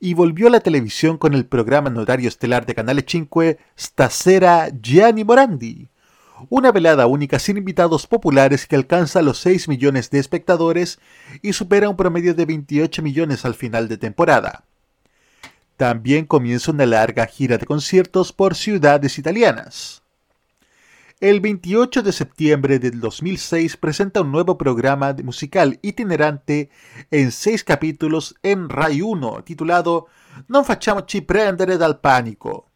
y 0.00 0.14
volvió 0.14 0.46
a 0.46 0.50
la 0.50 0.60
televisión 0.60 1.18
con 1.18 1.34
el 1.34 1.44
programa 1.44 1.90
en 1.90 1.98
horario 1.98 2.30
estelar 2.30 2.64
de 2.64 2.74
Canale 2.74 3.04
5 3.06 3.42
Stasera 3.78 4.70
Gianni 4.80 5.22
Morandi, 5.22 5.90
una 6.48 6.72
velada 6.72 7.06
única 7.06 7.38
sin 7.38 7.58
invitados 7.58 8.06
populares 8.06 8.66
que 8.66 8.76
alcanza 8.76 9.20
los 9.20 9.36
6 9.40 9.68
millones 9.68 10.08
de 10.08 10.18
espectadores 10.18 10.98
y 11.42 11.52
supera 11.52 11.90
un 11.90 11.98
promedio 11.98 12.32
de 12.32 12.46
28 12.46 13.02
millones 13.02 13.44
al 13.44 13.52
final 13.54 13.86
de 13.86 13.98
temporada. 13.98 14.64
También 15.76 16.24
comienza 16.24 16.70
una 16.70 16.86
larga 16.86 17.26
gira 17.26 17.58
de 17.58 17.66
conciertos 17.66 18.32
por 18.32 18.54
ciudades 18.54 19.18
italianas. 19.18 20.00
El 21.20 21.40
28 21.40 22.04
de 22.04 22.12
septiembre 22.12 22.78
del 22.78 23.00
2006 23.00 23.76
presenta 23.76 24.20
un 24.20 24.30
nuevo 24.30 24.56
programa 24.56 25.12
musical 25.24 25.80
itinerante 25.82 26.70
en 27.10 27.32
seis 27.32 27.64
capítulos 27.64 28.36
en 28.44 28.68
Rai 28.68 29.02
1 29.02 29.42
titulado 29.42 30.06
Non 30.46 30.62
facciamoci 30.62 31.26
prendere 31.26 31.74
dal 31.74 31.98
pánico. 31.98 32.70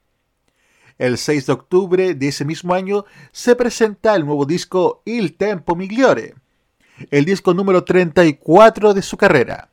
El 0.98 1.18
6 1.18 1.46
de 1.46 1.52
octubre 1.52 2.14
de 2.14 2.26
ese 2.26 2.44
mismo 2.44 2.74
año 2.74 3.04
se 3.30 3.54
presenta 3.54 4.16
el 4.16 4.26
nuevo 4.26 4.44
disco 4.44 5.02
Il 5.04 5.36
Tempo 5.38 5.76
Migliore, 5.76 6.34
el 7.12 7.24
disco 7.24 7.54
número 7.54 7.84
34 7.84 8.92
de 8.92 9.02
su 9.02 9.16
carrera. 9.16 9.70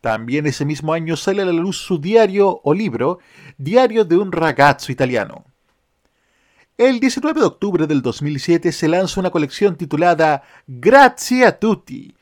También 0.00 0.50
ese 0.50 0.64
mismo 0.64 0.94
año 0.94 1.14
sale 1.14 1.42
a 1.42 1.44
la 1.46 1.52
luz 1.52 1.76
su 1.76 2.00
diario 2.00 2.60
o 2.64 2.74
libro, 2.74 3.20
Diario 3.56 4.04
de 4.04 4.16
un 4.18 4.32
ragazzo 4.32 4.90
italiano. 4.90 5.47
El 6.78 7.00
19 7.00 7.40
de 7.40 7.46
octubre 7.46 7.86
del 7.88 8.02
2007 8.02 8.70
se 8.70 8.86
lanza 8.86 9.18
una 9.18 9.30
colección 9.30 9.74
titulada 9.74 10.44
Grazie 10.68 11.44
a 11.44 11.58
tutti, 11.58 12.14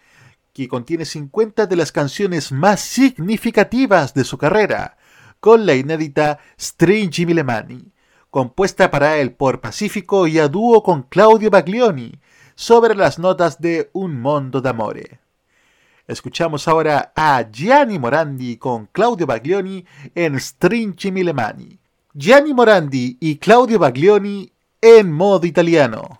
que 0.54 0.66
contiene 0.66 1.04
50 1.04 1.66
de 1.66 1.76
las 1.76 1.92
canciones 1.92 2.52
más 2.52 2.80
significativas 2.80 4.14
de 4.14 4.24
su 4.24 4.38
carrera, 4.38 4.96
con 5.40 5.66
la 5.66 5.74
inédita 5.74 6.38
Stringi 6.58 7.26
le 7.26 7.44
mani, 7.44 7.92
compuesta 8.30 8.90
para 8.90 9.18
él 9.18 9.32
por 9.32 9.60
Pacífico 9.60 10.26
y 10.26 10.38
a 10.38 10.48
dúo 10.48 10.82
con 10.82 11.02
Claudio 11.02 11.50
Baglioni, 11.50 12.18
sobre 12.54 12.94
las 12.94 13.18
notas 13.18 13.60
de 13.60 13.90
Un 13.92 14.18
Mondo 14.18 14.62
d'Amore. 14.62 15.20
Escuchamos 16.06 16.66
ahora 16.66 17.12
a 17.14 17.46
Gianni 17.50 17.98
Morandi 17.98 18.56
con 18.56 18.86
Claudio 18.86 19.26
Baglioni 19.26 19.84
en 20.14 20.40
Stringi 20.40 21.10
le 21.10 21.34
mani. 21.34 21.78
Gianni 22.18 22.54
Morandi 22.54 23.18
y 23.20 23.36
Claudio 23.36 23.78
Baglioni 23.78 24.50
en 24.80 25.12
modo 25.12 25.46
italiano. 25.46 26.18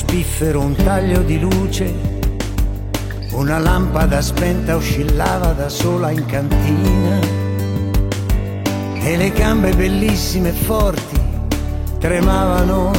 Spiffero, 0.00 0.60
un 0.60 0.74
taglio 0.74 1.20
di 1.20 1.38
luce. 1.38 1.92
Una 3.32 3.58
lampada 3.58 4.22
spenta 4.22 4.76
oscillava 4.76 5.52
da 5.52 5.68
sola 5.68 6.10
in 6.10 6.24
cantina. 6.24 7.18
E 9.02 9.16
le 9.16 9.30
gambe 9.30 9.74
bellissime 9.74 10.48
e 10.48 10.52
forti 10.52 11.20
tremavano. 11.98 12.90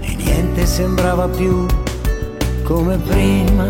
E 0.00 0.14
niente 0.14 0.66
sembrava 0.66 1.26
più 1.26 1.66
come 2.62 2.96
prima. 2.98 3.66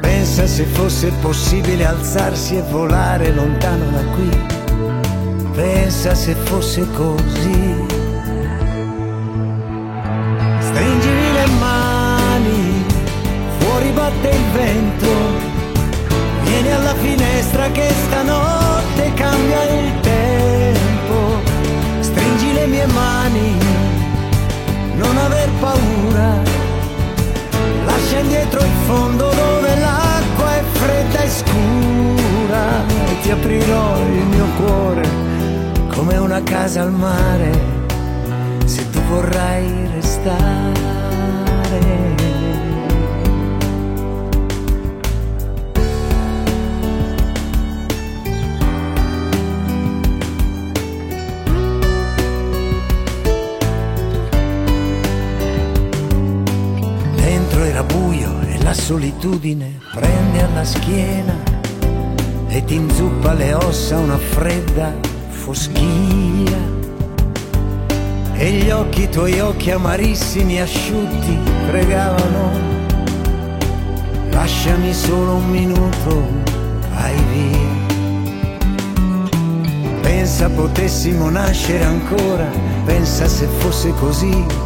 Pensa 0.00 0.46
se 0.46 0.64
fosse 0.64 1.10
possibile 1.22 1.86
alzarsi 1.86 2.56
e 2.56 2.62
volare 2.70 3.32
lontano 3.32 3.90
da 3.90 4.04
qui. 4.14 4.28
Pensa 5.54 6.14
se 6.14 6.34
fosse 6.34 6.86
così. 6.92 7.83
Batte 13.94 14.28
il 14.28 14.44
vento. 14.52 15.12
Vieni 16.44 16.72
alla 16.72 16.94
finestra 16.94 17.70
che 17.70 17.88
stanotte 18.06 19.12
cambia 19.14 19.62
il 19.64 20.00
tempo. 20.00 21.40
Stringi 22.00 22.52
le 22.52 22.66
mie 22.66 22.86
mani, 22.86 23.56
non 24.96 25.16
aver 25.16 25.48
paura. 25.60 26.42
Lascia 27.86 28.18
indietro 28.18 28.60
il 28.60 28.76
fondo 28.86 29.28
dove 29.28 29.78
l'acqua 29.78 30.56
è 30.56 30.62
fredda 30.72 31.18
e 31.22 31.28
scura. 31.28 32.64
E 33.10 33.20
ti 33.22 33.30
aprirò 33.30 33.96
il 33.98 34.26
mio 34.26 34.46
cuore 34.56 35.24
come 35.94 36.16
una 36.16 36.42
casa 36.42 36.82
al 36.82 36.92
mare, 36.92 37.50
se 38.64 38.88
tu 38.90 39.00
vorrai 39.08 39.88
restare. 39.94 41.03
La 58.74 58.80
solitudine 58.80 59.78
prende 59.92 60.42
alla 60.42 60.64
schiena 60.64 61.34
e 62.48 62.64
ti 62.64 62.74
inzuppa 62.74 63.32
le 63.32 63.54
ossa 63.54 63.98
una 63.98 64.18
fredda 64.18 64.92
foschia. 65.28 66.72
E 68.32 68.50
gli 68.50 68.70
occhi, 68.70 69.08
tuoi 69.08 69.38
occhi 69.38 69.70
amarissimi, 69.70 70.60
asciutti, 70.60 71.38
pregavano. 71.68 72.50
Lasciami 74.30 74.92
solo 74.92 75.34
un 75.34 75.48
minuto, 75.50 76.26
vai 76.92 77.14
via. 77.32 77.72
Pensa 80.00 80.48
potessimo 80.50 81.30
nascere 81.30 81.84
ancora, 81.84 82.50
pensa 82.84 83.28
se 83.28 83.46
fosse 83.58 83.94
così. 83.94 84.63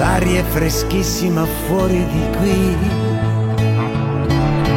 L'aria 0.00 0.40
è 0.40 0.44
freschissima 0.44 1.44
fuori 1.66 2.02
di 2.06 2.24
qui. 2.38 2.76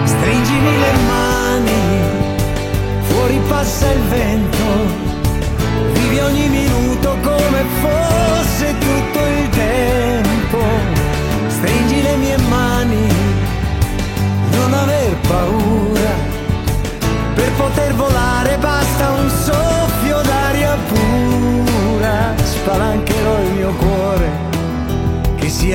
Stringimi 0.04 0.80
le 0.80 0.94
mani, 1.08 2.02
fuori 3.04 3.40
passa 3.48 3.90
il 3.90 4.02
vento, 4.02 4.66
vivi 5.94 6.20
ogni 6.20 6.50
minuto 6.50 7.16
come 7.22 7.64
fosse 7.80 8.76
tutto 8.78 9.20
il 9.26 9.50
tempo. 9.52 10.60
Stringi 11.48 12.02
le 12.02 12.16
mie 12.18 12.38
mani, 12.50 13.08
non 14.52 14.74
aver 14.74 15.16
paura, 15.26 16.16
per 17.34 17.52
poter 17.54 17.94
volare 17.94 18.58
basta 18.58 18.82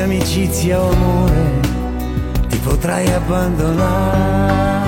amicizia 0.01 0.81
o 0.81 0.91
amore, 0.91 1.61
ti 2.49 2.57
potrai 2.59 3.13
abbandonare. 3.13 4.88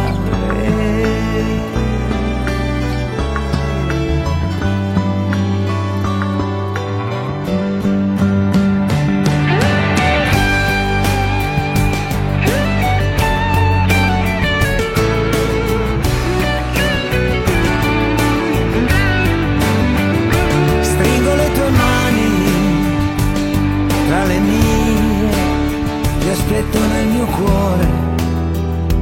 Cuore 27.40 27.88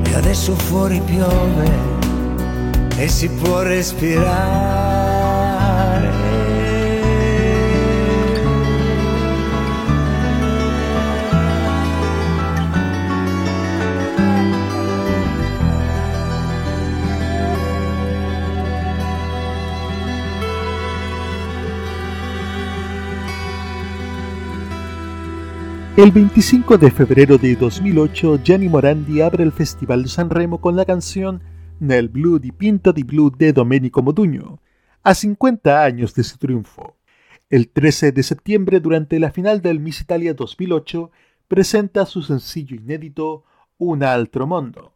e 0.05 0.15
adesso 0.15 0.55
fuori 0.55 1.01
piove 1.01 1.71
e 2.97 3.09
si 3.09 3.29
può 3.29 3.63
respirare. 3.63 4.88
El 25.99 26.13
25 26.13 26.79
de 26.79 26.93
febrero 26.93 27.39
de 27.39 27.57
2008, 27.57 28.39
Gianni 28.45 28.69
Morandi 28.69 29.21
abre 29.21 29.43
el 29.43 29.51
Festival 29.51 30.05
de 30.05 30.09
San 30.09 30.31
Remo 30.31 30.61
con 30.61 30.77
la 30.77 30.85
canción 30.85 31.43
Nel 31.81 32.09
blu 32.09 32.39
di 32.39 32.53
Pinto 32.53 32.93
di 32.93 33.03
Blu 33.03 33.33
de 33.37 33.53
Domenico 33.53 34.01
Modugno, 34.01 34.61
a 35.03 35.13
50 35.13 35.83
años 35.83 36.15
de 36.15 36.23
su 36.23 36.39
triunfo. 36.39 36.95
El 37.51 37.71
13 37.71 38.13
de 38.13 38.23
septiembre, 38.23 38.79
durante 38.79 39.19
la 39.19 39.33
final 39.33 39.61
del 39.61 39.81
Miss 39.81 40.01
Italia 40.01 40.35
2008, 40.35 41.11
presenta 41.49 42.07
su 42.07 42.23
sencillo 42.23 42.77
inédito 42.77 43.43
Un 43.77 44.05
altro 44.05 44.47
mondo, 44.47 44.95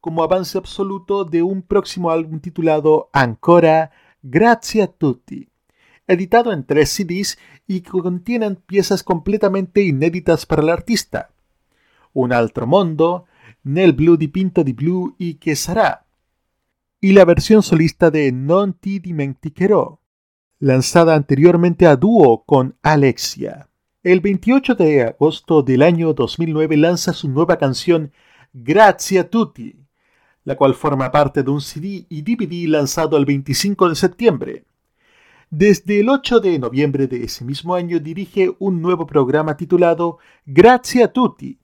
como 0.00 0.22
avance 0.22 0.56
absoluto 0.56 1.26
de 1.26 1.42
un 1.42 1.60
próximo 1.60 2.10
álbum 2.10 2.40
titulado 2.40 3.10
Ancora 3.12 3.90
Grazie 4.22 4.84
a 4.84 4.86
tutti, 4.86 5.51
editado 6.06 6.52
en 6.52 6.64
tres 6.64 6.90
CDs 6.90 7.38
y 7.66 7.80
que 7.80 7.90
contienen 7.90 8.56
piezas 8.56 9.02
completamente 9.02 9.82
inéditas 9.82 10.46
para 10.46 10.62
el 10.62 10.70
artista. 10.70 11.30
Un 12.12 12.32
altro 12.32 12.66
mondo, 12.66 13.26
Nel 13.64 13.92
blu 13.92 14.16
di 14.16 14.28
Pinto 14.28 14.64
di 14.64 14.72
Blu 14.72 15.14
y 15.18 15.34
Que 15.34 15.54
sarà, 15.54 16.04
y 17.00 17.12
la 17.12 17.24
versión 17.24 17.62
solista 17.62 18.10
de 18.10 18.32
Non 18.32 18.78
ti 18.78 18.98
dimenticherò, 18.98 19.98
lanzada 20.58 21.14
anteriormente 21.14 21.86
a 21.86 21.96
dúo 21.96 22.44
con 22.44 22.76
Alexia. 22.82 23.68
El 24.02 24.20
28 24.20 24.74
de 24.74 25.02
agosto 25.02 25.62
del 25.62 25.82
año 25.82 26.12
2009 26.12 26.76
lanza 26.76 27.12
su 27.12 27.28
nueva 27.28 27.56
canción 27.56 28.12
Grazie 28.52 29.20
a 29.20 29.30
tutti, 29.30 29.76
la 30.44 30.56
cual 30.56 30.74
forma 30.74 31.10
parte 31.10 31.42
de 31.42 31.50
un 31.50 31.60
CD 31.60 32.04
y 32.08 32.22
DVD 32.22 32.68
lanzado 32.68 33.16
el 33.16 33.24
25 33.24 33.88
de 33.88 33.94
septiembre. 33.94 34.64
Desde 35.54 36.00
el 36.00 36.08
8 36.08 36.40
de 36.40 36.58
noviembre 36.58 37.06
de 37.06 37.24
ese 37.24 37.44
mismo 37.44 37.74
año 37.74 38.00
dirige 38.00 38.56
un 38.58 38.80
nuevo 38.80 39.06
programa 39.06 39.54
titulado 39.54 40.16
Grazie 40.46 41.04
a 41.04 41.12
tutti, 41.12 41.58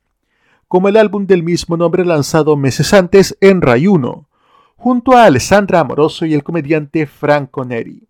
como 0.69 0.91
el 0.91 0.99
álbum 0.99 1.27
del 1.27 1.43
mismo 1.43 1.75
nombre 1.75 2.05
lanzado 2.05 2.55
meses 2.55 2.93
antes 2.93 3.39
en 3.41 3.63
Rai 3.63 3.87
1, 3.87 4.29
junto 4.77 5.13
a 5.13 5.25
Alessandra 5.25 5.81
Amoroso 5.81 6.27
y 6.27 6.35
el 6.35 6.43
comediante 6.43 7.07
Franco 7.07 7.65
Neri. 7.65 8.07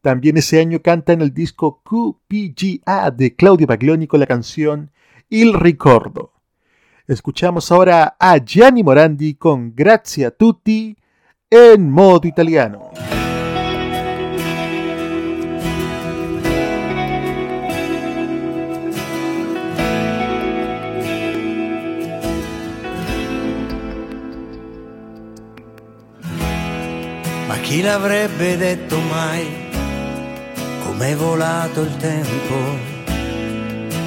También 0.00 0.38
ese 0.38 0.58
año 0.58 0.80
canta 0.80 1.12
en 1.12 1.20
el 1.20 1.34
disco 1.34 1.82
QPGA 1.82 3.10
de 3.10 3.36
Claudio 3.36 3.66
Baglioni 3.66 4.06
con 4.06 4.20
la 4.20 4.26
canción 4.26 4.90
Il 5.28 5.52
Ricordo. 5.52 6.32
Escuchamos 7.06 7.70
ahora 7.70 8.16
a 8.18 8.38
Gianni 8.38 8.82
Morandi 8.82 9.34
con 9.34 9.74
Grazie 9.76 10.24
a 10.24 10.30
tutti 10.30 10.96
en 11.50 11.90
modo 11.90 12.26
italiano. 12.26 13.17
Ma 27.48 27.56
chi 27.60 27.80
l'avrebbe 27.80 28.58
detto 28.58 29.00
mai? 29.00 29.46
Com'è 30.84 31.16
volato 31.16 31.80
il 31.80 31.96
tempo, 31.96 32.54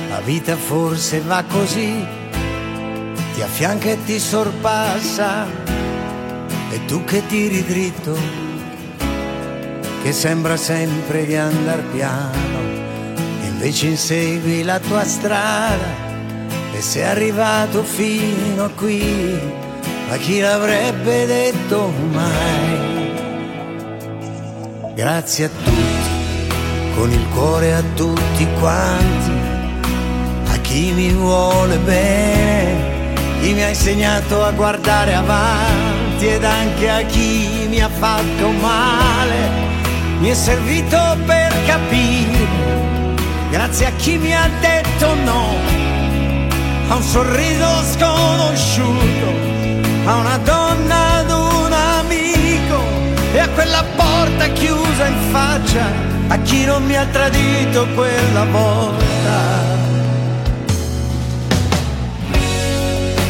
la 0.10 0.20
vita 0.24 0.56
forse 0.56 1.22
va 1.22 1.44
così, 1.50 2.06
ti 3.34 3.42
affianca 3.42 3.90
e 3.90 3.98
ti 4.06 4.20
sorpassa, 4.20 5.48
e 6.70 6.86
tu 6.86 7.04
che 7.04 7.26
tiri 7.26 7.66
dritto, 7.66 8.16
che 10.04 10.12
sembra 10.12 10.56
sempre 10.56 11.26
di 11.26 11.36
andar 11.36 11.82
piano, 11.86 12.60
invece 13.42 13.88
insegui 13.88 14.62
la 14.62 14.78
tua 14.78 15.04
strada 15.04 16.10
e 16.74 16.80
sei 16.80 17.06
arrivato 17.06 17.82
fino 17.82 18.66
a 18.66 18.70
qui, 18.70 19.40
ma 20.08 20.16
chi 20.18 20.42
l'avrebbe 20.42 21.26
detto 21.26 21.92
mai? 22.12 23.01
Grazie 24.94 25.46
a 25.46 25.50
tutti, 25.64 26.54
con 26.96 27.10
il 27.10 27.26
cuore 27.30 27.74
a 27.74 27.82
tutti 27.96 28.46
quanti, 28.60 29.32
a 30.52 30.58
chi 30.58 30.92
mi 30.92 31.14
vuole 31.14 31.78
bene, 31.78 33.14
chi 33.40 33.54
mi 33.54 33.64
ha 33.64 33.70
insegnato 33.70 34.44
a 34.44 34.52
guardare 34.52 35.16
avanti 35.16 36.28
ed 36.28 36.44
anche 36.44 36.90
a 36.90 37.02
chi 37.04 37.68
mi 37.70 37.82
ha 37.82 37.88
fatto 37.88 38.50
male, 38.50 39.50
mi 40.20 40.28
è 40.28 40.34
servito 40.34 40.98
per 41.26 41.56
capire, 41.66 42.46
grazie 43.50 43.86
a 43.86 43.92
chi 43.92 44.18
mi 44.18 44.36
ha 44.36 44.50
detto 44.60 45.14
no, 45.24 45.56
a 46.90 46.96
un 46.96 47.02
sorriso 47.02 47.66
sconosciuto, 47.94 49.28
a 50.06 50.16
una 50.16 50.38
donna, 50.40 51.11
quella 53.72 53.86
porta 53.96 54.48
chiusa 54.48 55.08
in 55.08 55.32
faccia, 55.32 55.86
a 56.28 56.38
chi 56.40 56.66
non 56.66 56.84
mi 56.84 56.98
ha 56.98 57.06
tradito 57.06 57.88
quella 57.96 58.44
volta. 58.44 59.80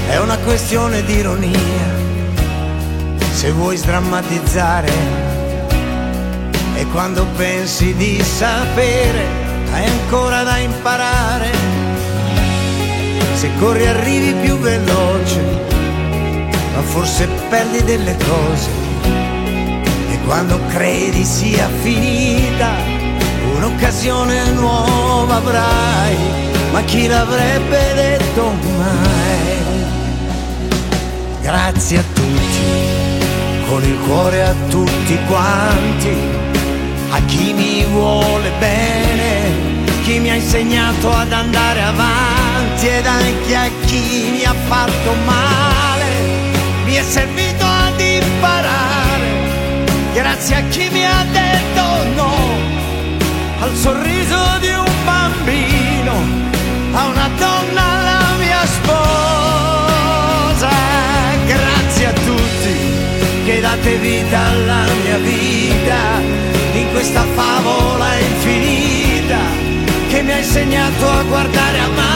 È 0.07 0.17
una 0.17 0.37
questione 0.37 1.03
di 1.03 1.17
ironia, 1.17 1.85
se 3.33 3.51
vuoi 3.51 3.77
sdrammatizzare, 3.77 4.91
e 6.73 6.87
quando 6.87 7.27
pensi 7.37 7.93
di 7.93 8.19
sapere, 8.23 9.23
hai 9.73 9.85
ancora 9.85 10.41
da 10.41 10.57
imparare. 10.57 11.51
Se 13.35 13.47
corri 13.59 13.85
arrivi 13.85 14.33
più 14.41 14.57
veloce, 14.57 15.41
ma 16.73 16.81
forse 16.81 17.27
perdi 17.49 17.83
delle 17.83 18.17
cose. 18.17 18.90
Quando 20.25 20.59
credi 20.67 21.23
sia 21.25 21.69
finita, 21.81 22.69
un'occasione 23.55 24.51
nuova 24.51 25.35
avrai, 25.35 26.15
ma 26.71 26.81
chi 26.83 27.07
l'avrebbe 27.07 27.93
detto 27.93 28.53
mai? 28.77 29.41
Grazie 31.41 31.97
a 31.97 32.03
tutti, 32.13 33.65
con 33.67 33.83
il 33.83 33.97
cuore 34.05 34.43
a 34.43 34.53
tutti 34.69 35.19
quanti, 35.27 36.15
a 37.09 37.19
chi 37.25 37.51
mi 37.53 37.83
vuole 37.85 38.51
bene, 38.59 39.83
chi 40.03 40.19
mi 40.19 40.29
ha 40.29 40.35
insegnato 40.35 41.11
ad 41.11 41.31
andare 41.33 41.81
avanti 41.81 42.87
ed 42.87 43.05
anche 43.05 43.55
a 43.55 43.69
chi 43.85 44.29
mi 44.31 44.43
ha 44.45 44.55
fatto 44.67 45.13
male, 45.25 46.05
mi 46.85 46.93
è 46.93 47.03
servito 47.03 47.65
ad 47.65 47.99
imparare, 47.99 49.00
grazie 50.13 50.55
a 50.55 50.61
chi 50.69 50.89
mi 50.89 51.05
ha 51.05 51.25
detto 51.31 51.81
no, 52.15 52.33
al 53.59 53.75
sorriso 53.75 54.57
di 54.59 54.69
un 54.69 55.05
bambino, 55.05 56.13
a 56.93 57.05
una 57.07 57.29
donna 57.37 58.01
la 58.03 58.35
mia 58.37 58.65
sposa, 58.65 60.69
grazie 61.45 62.07
a 62.07 62.13
tutti 62.13 62.99
che 63.45 63.61
date 63.61 63.95
vita 63.97 64.39
alla 64.39 64.85
mia 65.03 65.17
vita, 65.17 66.19
in 66.73 66.89
questa 66.91 67.25
favola 67.33 68.17
infinita, 68.17 69.39
che 70.09 70.21
mi 70.21 70.31
ha 70.31 70.37
insegnato 70.37 71.09
a 71.09 71.23
guardare 71.23 71.79
avanti 71.79 72.10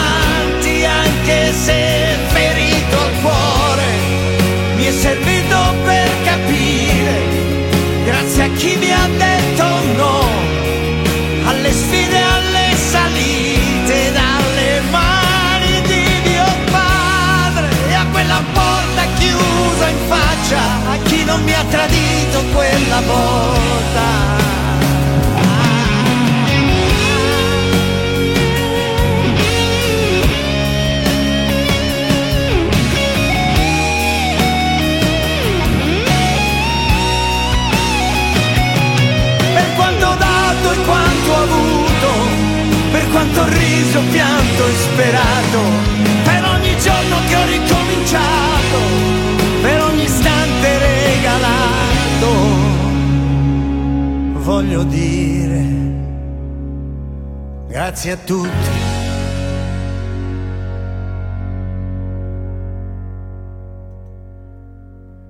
faccia, 20.46 20.90
a 20.90 20.96
chi 21.02 21.24
non 21.24 21.42
mi 21.42 21.52
ha 21.52 21.64
tradito 21.64 22.44
quella 22.52 23.00
volta. 23.00 24.34
e 40.68 40.82
quanto 40.84 41.30
ho 41.30 41.42
avuto, 41.42 42.08
per 42.90 43.08
quanto 43.10 43.44
riso, 43.48 44.00
pianto 44.10 44.66
e 44.66 44.72
sperato, 44.72 45.60
per 46.24 46.44
ogni 46.44 46.76
giorno 46.78 47.16
che 47.28 47.36
ho 47.36 47.44
ricominciato, 47.44 47.75
grazie 57.68 58.12
a 58.12 58.16
tutti. 58.16 58.50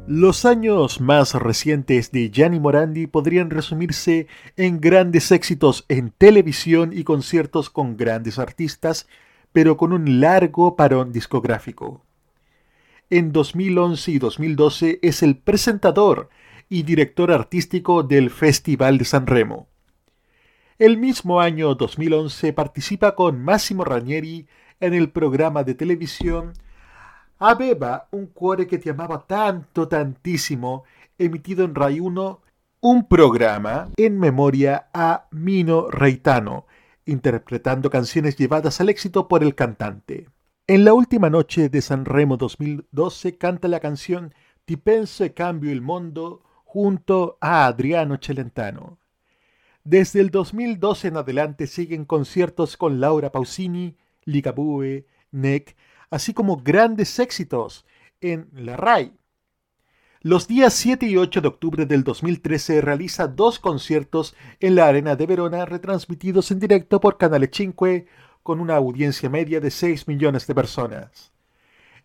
Los 0.06 0.44
años 0.44 1.00
más 1.00 1.34
recientes 1.34 2.12
de 2.12 2.30
Gianni 2.30 2.60
Morandi 2.60 3.08
podrían 3.08 3.50
resumirse 3.50 4.28
en 4.56 4.80
grandes 4.80 5.32
éxitos 5.32 5.84
en 5.88 6.10
televisión 6.10 6.92
y 6.92 7.02
conciertos 7.02 7.68
con 7.68 7.96
grandes 7.96 8.38
artistas, 8.38 9.08
pero 9.52 9.76
con 9.76 9.92
un 9.92 10.20
largo 10.20 10.76
parón 10.76 11.12
discográfico. 11.12 12.04
En 13.10 13.32
2011 13.32 14.12
y 14.12 14.18
2012 14.20 15.00
es 15.02 15.24
el 15.24 15.36
presentador 15.36 16.28
y 16.68 16.82
director 16.82 17.30
artístico 17.30 18.02
del 18.02 18.30
Festival 18.30 18.98
de 18.98 19.05
San 19.05 19.26
Remo. 19.26 19.68
El 20.78 20.98
mismo 20.98 21.40
año 21.40 21.74
2011 21.74 22.52
participa 22.52 23.14
con 23.14 23.43
Massimo 23.43 23.84
Ranieri 23.84 24.47
en 24.80 24.94
el 24.94 25.10
programa 25.10 25.64
de 25.64 25.74
televisión 25.74 26.52
Aveva 27.38 28.09
un 28.12 28.26
cuore 28.28 28.66
que 28.66 28.78
te 28.78 28.90
amaba 28.90 29.26
tanto, 29.26 29.88
tantísimo, 29.88 30.84
emitido 31.18 31.64
en 31.64 31.74
Rai 31.74 32.01
1, 32.01 32.40
un 32.80 33.09
programa 33.09 33.90
en 33.98 34.18
memoria 34.18 34.88
a 34.94 35.26
Mino 35.32 35.90
Reitano, 35.90 36.66
interpretando 37.05 37.90
canciones 37.90 38.36
llevadas 38.36 38.80
al 38.80 38.88
éxito 38.88 39.28
por 39.28 39.43
el 39.43 39.55
cantante. 39.55 40.28
En 40.66 40.86
la 40.86 40.94
última 40.94 41.28
noche 41.28 41.68
de 41.68 41.82
Sanremo 41.82 42.38
2012 42.38 43.36
canta 43.36 43.68
la 43.68 43.80
canción 43.80 44.32
Ti 44.64 44.78
penso 44.78 45.22
e 45.22 45.32
cambio 45.32 45.70
il 45.70 45.80
mondo 45.80 46.43
junto 46.76 47.38
a 47.40 47.64
Adriano 47.64 48.18
Celentano. 48.20 48.98
Desde 49.82 50.20
el 50.20 50.30
2012 50.30 51.08
en 51.08 51.16
adelante 51.16 51.66
siguen 51.66 52.04
conciertos 52.04 52.76
con 52.76 53.00
Laura 53.00 53.32
Pausini, 53.32 53.96
Ligabue, 54.26 55.06
Neck, 55.30 55.74
así 56.10 56.34
como 56.34 56.58
grandes 56.58 57.18
éxitos 57.18 57.86
en 58.20 58.50
la 58.52 58.76
RAI. 58.76 59.14
Los 60.20 60.48
días 60.48 60.74
7 60.74 61.06
y 61.06 61.16
8 61.16 61.40
de 61.40 61.48
octubre 61.48 61.86
del 61.86 62.04
2013 62.04 62.82
realiza 62.82 63.26
dos 63.26 63.58
conciertos 63.58 64.36
en 64.60 64.74
la 64.74 64.86
Arena 64.86 65.16
de 65.16 65.24
Verona 65.24 65.64
retransmitidos 65.64 66.50
en 66.50 66.60
directo 66.60 67.00
por 67.00 67.16
Canale 67.16 67.48
5 67.50 67.86
con 68.42 68.60
una 68.60 68.76
audiencia 68.76 69.30
media 69.30 69.60
de 69.60 69.70
6 69.70 70.08
millones 70.08 70.46
de 70.46 70.54
personas. 70.54 71.32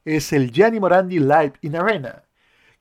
Es 0.06 0.31
el 0.31 0.49
Gianni 0.49 0.80
Morandi 0.80 1.19
Live 1.19 1.56
in 1.60 1.76
Arena, 1.76 2.23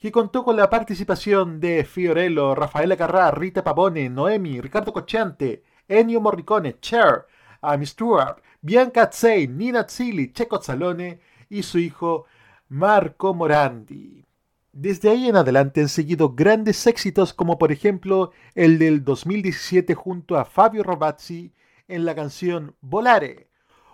que 0.01 0.11
contó 0.11 0.45
con 0.45 0.57
la 0.57 0.71
participación 0.71 1.61
de 1.61 1.85
Fiorello, 1.85 2.55
Rafaela 2.55 2.97
Carrá, 2.97 3.31
Rita 3.31 3.63
Pavone, 3.63 4.09
Noemi, 4.09 4.59
Ricardo 4.59 4.95
Cochante, 4.95 5.63
Ennio 5.87 6.23
Morricone, 6.23 6.81
Cher, 6.81 7.27
Amy 7.61 7.85
Stewart, 7.85 8.43
Bianca 8.63 9.03
Atzei, 9.03 9.47
Nina 9.47 9.87
Zilli, 9.87 10.33
Checo 10.33 10.63
Zalone 10.63 11.21
y 11.51 11.63
su 11.63 11.79
hijo 11.79 12.25
Marco 12.71 13.35
Morandi. 13.35 14.25
Desde 14.73 15.11
ahí 15.11 15.29
en 15.29 15.37
adelante 15.37 15.83
han 15.83 15.91
seguido 15.91 16.31
grandes 16.35 16.87
éxitos 16.87 17.35
como 17.35 17.59
por 17.59 17.71
ejemplo 17.71 18.33
el 18.55 18.79
del 18.79 19.05
2017 19.05 19.95
junto 19.95 20.39
a 20.39 20.47
Fabio 20.47 20.83
Robazzi 20.83 21.53
en 21.89 22.07
la 22.07 22.15
canción 22.15 22.75
Volare, 22.81 23.51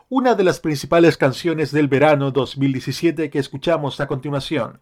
una 0.09 0.37
de 0.37 0.45
las 0.45 0.61
principales 0.61 1.17
canciones 1.17 1.73
del 1.73 1.89
verano 1.89 2.31
2017 2.31 3.29
que 3.29 3.41
escuchamos 3.41 3.99
a 3.99 4.07
continuación. 4.07 4.81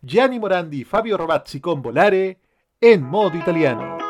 Gianni 0.00 0.38
Morandi, 0.38 0.84
Fabio 0.84 1.16
Robazzi 1.16 1.58
con 1.60 1.80
Volare 1.80 2.38
en 2.78 3.02
modo 3.02 3.36
italiano. 3.36 4.05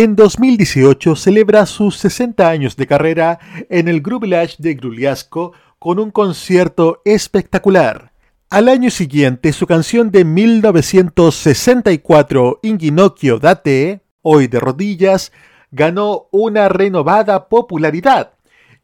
En 0.00 0.14
2018 0.14 1.16
celebra 1.16 1.66
sus 1.66 1.96
60 1.96 2.48
años 2.48 2.76
de 2.76 2.86
carrera 2.86 3.40
en 3.68 3.88
el 3.88 4.00
Group 4.00 4.28
de 4.28 4.74
Gruliasco 4.74 5.54
con 5.80 5.98
un 5.98 6.12
concierto 6.12 7.02
espectacular. 7.04 8.12
Al 8.48 8.68
año 8.68 8.90
siguiente, 8.90 9.52
su 9.52 9.66
canción 9.66 10.12
de 10.12 10.24
1964, 10.24 12.60
Inginokyo 12.62 13.40
Date, 13.40 14.02
hoy 14.22 14.46
de 14.46 14.60
rodillas, 14.60 15.32
ganó 15.72 16.28
una 16.30 16.68
renovada 16.68 17.48
popularidad, 17.48 18.34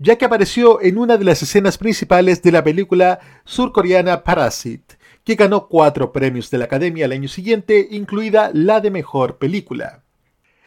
ya 0.00 0.18
que 0.18 0.24
apareció 0.24 0.82
en 0.82 0.98
una 0.98 1.16
de 1.16 1.26
las 1.26 1.40
escenas 1.44 1.78
principales 1.78 2.42
de 2.42 2.50
la 2.50 2.64
película 2.64 3.20
surcoreana 3.44 4.24
Parasite, 4.24 4.96
que 5.22 5.36
ganó 5.36 5.68
cuatro 5.68 6.10
premios 6.10 6.50
de 6.50 6.58
la 6.58 6.64
Academia 6.64 7.04
al 7.04 7.12
año 7.12 7.28
siguiente, 7.28 7.86
incluida 7.92 8.50
la 8.52 8.80
de 8.80 8.90
Mejor 8.90 9.38
Película. 9.38 10.03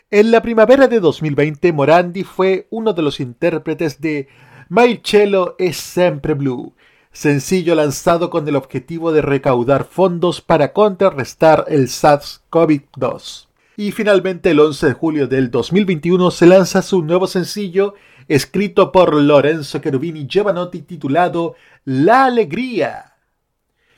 En 0.09 0.31
la 0.31 0.41
primavera 0.41 0.87
de 0.87 1.01
2020, 1.01 1.73
Morandi 1.73 2.23
fue 2.23 2.67
uno 2.69 2.93
de 2.93 3.01
los 3.01 3.19
intérpretes 3.19 3.99
de 3.99 4.29
My 4.69 5.01
Cello 5.03 5.57
es 5.59 5.75
Sempre 5.75 6.33
Blue, 6.33 6.73
sencillo 7.11 7.75
lanzado 7.75 8.29
con 8.29 8.47
el 8.47 8.55
objetivo 8.55 9.11
de 9.11 9.21
recaudar 9.21 9.83
fondos 9.83 10.39
para 10.39 10.71
contrarrestar 10.71 11.65
el 11.67 11.89
SARS-CoV-2. 11.89 13.47
Y 13.75 13.91
finalmente, 13.91 14.51
el 14.51 14.61
11 14.61 14.87
de 14.87 14.93
julio 14.93 15.27
del 15.27 15.51
2021 15.51 16.31
se 16.31 16.45
lanza 16.45 16.81
su 16.81 17.03
nuevo 17.03 17.27
sencillo, 17.27 17.95
escrito 18.29 18.93
por 18.93 19.13
Lorenzo 19.13 19.79
Cherubini 19.79 20.25
Giovanotti, 20.25 20.83
titulado 20.83 21.55
La 21.83 22.23
Alegría, 22.23 23.17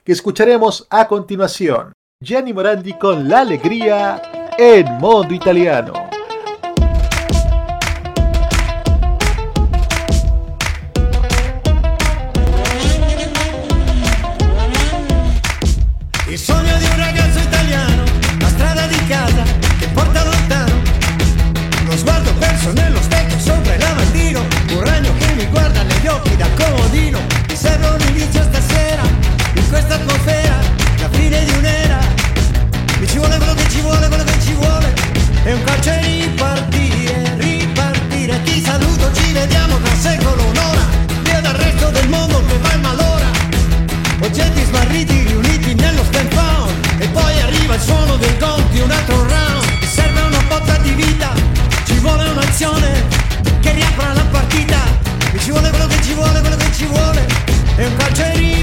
que 0.03 0.13
escucharemos 0.13 0.87
a 0.89 1.07
continuación. 1.07 1.93
Jenny 2.19 2.51
Morandi 2.51 2.93
con 2.93 3.29
La 3.29 3.41
Alegría 3.41 4.38
en 4.61 4.97
modo 4.97 5.33
italiano. 5.33 6.08
È 35.49 35.53
un 35.53 35.63
calcio 35.63 35.89
e 35.89 36.01
ripartire, 36.01 37.35
ripartire. 37.37 38.39
Ti 38.43 38.61
saluto, 38.61 39.11
ci 39.13 39.31
vediamo 39.31 39.79
tra 39.81 39.95
secolo, 39.95 40.43
un'ora. 40.43 40.85
Via 41.23 41.41
dal 41.41 41.55
resto 41.55 41.89
del 41.89 42.07
mondo 42.07 42.45
che 42.45 42.55
va 42.59 42.71
in 42.73 42.81
malora. 42.81 43.25
Oggetti 44.19 44.63
smarriti 44.63 45.23
riuniti 45.23 45.73
nello 45.73 46.03
stand 46.03 46.31
found 46.33 46.71
E 46.99 47.07
poi 47.07 47.41
arriva 47.41 47.73
il 47.73 47.81
suono 47.81 48.17
dei 48.17 48.37
conti, 48.37 48.77
un 48.79 48.91
altro 48.91 49.25
round 49.27 49.83
serve 49.91 50.21
una 50.21 50.43
botta 50.47 50.77
di 50.83 50.91
vita, 50.91 51.33
ci 51.85 51.97
vuole 51.97 52.29
un'azione 52.29 53.05
Che 53.59 53.71
riapra 53.71 54.13
la 54.13 54.25
partita 54.29 54.77
Mi 55.33 55.39
ci 55.39 55.49
vuole 55.49 55.69
quello 55.71 55.87
che 55.87 55.99
ci 56.03 56.13
vuole, 56.13 56.39
quello 56.41 56.57
che 56.57 56.71
ci 56.73 56.85
vuole 56.85 57.25
E 57.75 57.85
un 57.87 57.95
calcio 57.95 58.21
e 58.21 58.33
ripartire, 58.33 58.58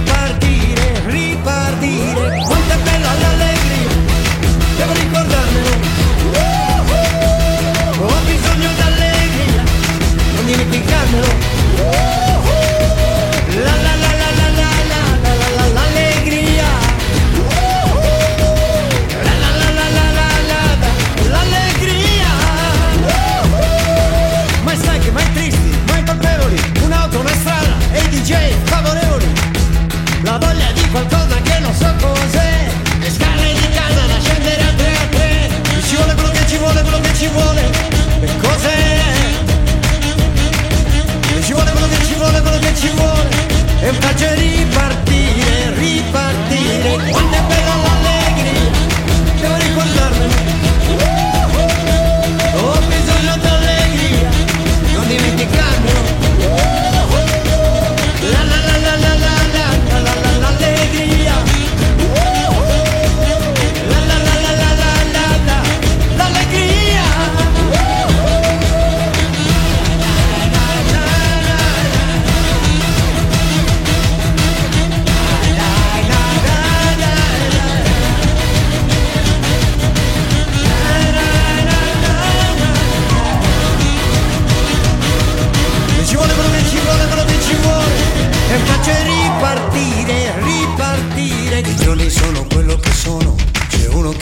piace 44.17 44.35
ripartire, 44.35 45.75
ripartire. 45.75 47.36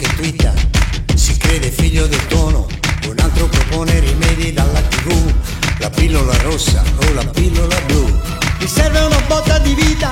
Che 0.05 0.15
twitta. 0.15 0.53
Si 1.15 1.37
crede 1.37 1.69
figlio 1.69 2.05
del 2.07 2.27
tono 2.27 2.67
Un 3.07 3.15
altro 3.19 3.47
propone 3.47 3.99
rimedi 3.99 4.51
dalla 4.51 4.81
tv 4.81 5.33
La 5.79 5.89
pillola 5.89 6.35
rossa 6.41 6.83
o 6.97 7.13
la 7.13 7.25
pillola 7.25 7.75
blu. 7.85 8.03
Mi 8.59 8.67
serve 8.67 8.99
una 8.99 9.19
botta 9.27 9.57
di 9.59 9.73
vita 9.73 10.11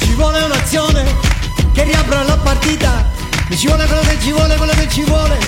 Ci 0.00 0.14
vuole 0.14 0.40
un'azione 0.42 1.04
Che 1.72 1.84
riapra 1.84 2.22
la 2.22 2.36
partita. 2.38 3.06
Mi 3.48 3.56
ci 3.56 3.66
vuole 3.66 3.86
quello 3.86 4.02
che 4.02 4.16
ci 4.20 4.32
vuole, 4.32 4.56
quello 4.56 4.72
che 4.72 4.88
ci 4.90 5.02
vuole. 5.04 5.38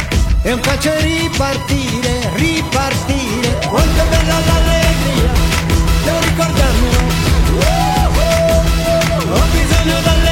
E 0.42 0.52
un 0.52 0.60
calcio 0.60 0.92
e 0.92 1.00
ripartire, 1.00 2.30
ripartire. 2.34 3.58
Quanto 3.68 4.00
è 4.00 4.06
bella 4.08 4.38
l'allegria 4.38 5.30
Devo 6.04 6.18
ricordarmelo 6.20 6.98
Ho 9.32 9.42
bisogno 9.52 10.00
d'allegria 10.02 10.29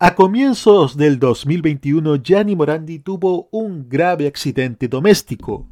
A 0.00 0.14
comienzos 0.14 0.96
del 0.96 1.18
2021, 1.18 2.22
Gianni 2.22 2.54
Morandi 2.54 3.00
tuvo 3.00 3.48
un 3.50 3.88
grave 3.88 4.28
accidente 4.28 4.86
doméstico. 4.86 5.66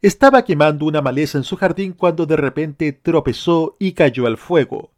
Estaba 0.00 0.44
quemando 0.44 0.84
una 0.84 1.02
maleza 1.02 1.38
en 1.38 1.42
su 1.42 1.56
jardín 1.56 1.92
cuando 1.92 2.24
de 2.24 2.36
repente 2.36 2.92
tropezó 2.92 3.74
y 3.80 3.94
cayó 3.94 4.28
al 4.28 4.36
fuego. 4.36 4.92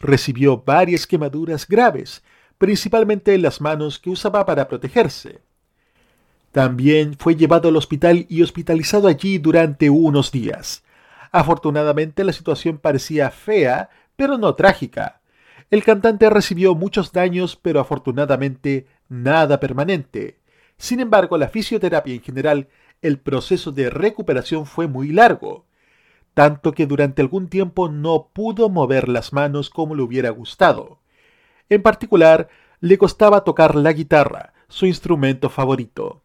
Recibió 0.00 0.62
varias 0.66 1.06
quemaduras 1.06 1.66
graves, 1.66 2.22
principalmente 2.58 3.32
en 3.32 3.40
las 3.40 3.62
manos 3.62 3.98
que 3.98 4.10
usaba 4.10 4.44
para 4.44 4.68
protegerse. 4.68 5.40
También 6.52 7.16
fue 7.18 7.36
llevado 7.36 7.70
al 7.70 7.76
hospital 7.76 8.26
y 8.28 8.42
hospitalizado 8.42 9.08
allí 9.08 9.38
durante 9.38 9.88
unos 9.88 10.30
días. 10.30 10.84
Afortunadamente 11.32 12.22
la 12.22 12.34
situación 12.34 12.76
parecía 12.76 13.30
fea, 13.30 13.88
pero 14.14 14.36
no 14.36 14.54
trágica. 14.54 15.22
El 15.70 15.82
cantante 15.82 16.28
recibió 16.30 16.74
muchos 16.74 17.12
daños, 17.12 17.56
pero 17.56 17.80
afortunadamente 17.80 18.86
nada 19.08 19.60
permanente. 19.60 20.38
Sin 20.76 21.00
embargo, 21.00 21.38
la 21.38 21.48
fisioterapia 21.48 22.14
en 22.14 22.22
general, 22.22 22.68
el 23.02 23.18
proceso 23.18 23.72
de 23.72 23.90
recuperación 23.90 24.66
fue 24.66 24.86
muy 24.86 25.08
largo, 25.08 25.66
tanto 26.34 26.72
que 26.72 26.86
durante 26.86 27.22
algún 27.22 27.48
tiempo 27.48 27.88
no 27.88 28.30
pudo 28.32 28.68
mover 28.68 29.08
las 29.08 29.32
manos 29.32 29.70
como 29.70 29.94
le 29.94 30.02
hubiera 30.02 30.30
gustado. 30.30 31.00
En 31.68 31.82
particular, 31.82 32.48
le 32.80 32.98
costaba 32.98 33.44
tocar 33.44 33.74
la 33.74 33.92
guitarra, 33.92 34.52
su 34.68 34.86
instrumento 34.86 35.48
favorito. 35.48 36.22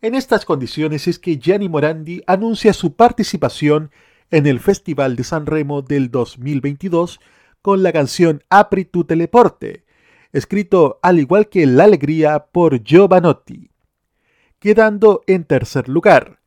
En 0.00 0.14
estas 0.14 0.44
condiciones 0.44 1.08
es 1.08 1.18
que 1.18 1.38
Gianni 1.38 1.68
Morandi 1.68 2.22
anuncia 2.26 2.72
su 2.72 2.94
participación 2.94 3.90
en 4.30 4.46
el 4.46 4.60
Festival 4.60 5.16
de 5.16 5.24
San 5.24 5.46
Remo 5.46 5.82
del 5.82 6.10
2022 6.10 7.20
con 7.62 7.84
la 7.84 7.92
canción 7.92 8.42
Apri 8.50 8.84
tu 8.84 9.04
teleporte, 9.04 9.84
escrito 10.32 10.98
al 11.02 11.20
igual 11.20 11.48
que 11.48 11.64
La 11.66 11.84
Alegría 11.84 12.46
por 12.46 12.82
Giovanotti, 12.82 13.70
quedando 14.58 15.22
en 15.26 15.44
tercer 15.44 15.88
lugar. 15.88 16.40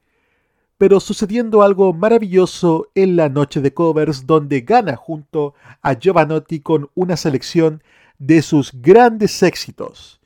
Pero 0.78 1.00
sucediendo 1.00 1.62
algo 1.62 1.94
maravilloso 1.94 2.90
en 2.96 3.16
la 3.16 3.30
noche 3.30 3.62
de 3.62 3.74
covers 3.74 4.28
donde 4.28 4.62
gana 4.62 4.98
junto 4.98 5.54
a 5.82 5.94
Giovanotti 5.94 6.60
con 6.60 6.90
una 6.96 7.16
selección 7.16 7.82
de 8.18 8.42
sus 8.42 8.74
grandes 8.74 9.42
éxitos, 9.42 10.20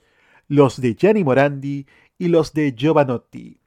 los 0.47 0.81
de 0.81 0.95
Gianni 0.95 1.23
Morandi 1.23 1.85
y 2.17 2.29
los 2.29 2.53
de 2.53 2.73
Giovanotti. 2.75 3.59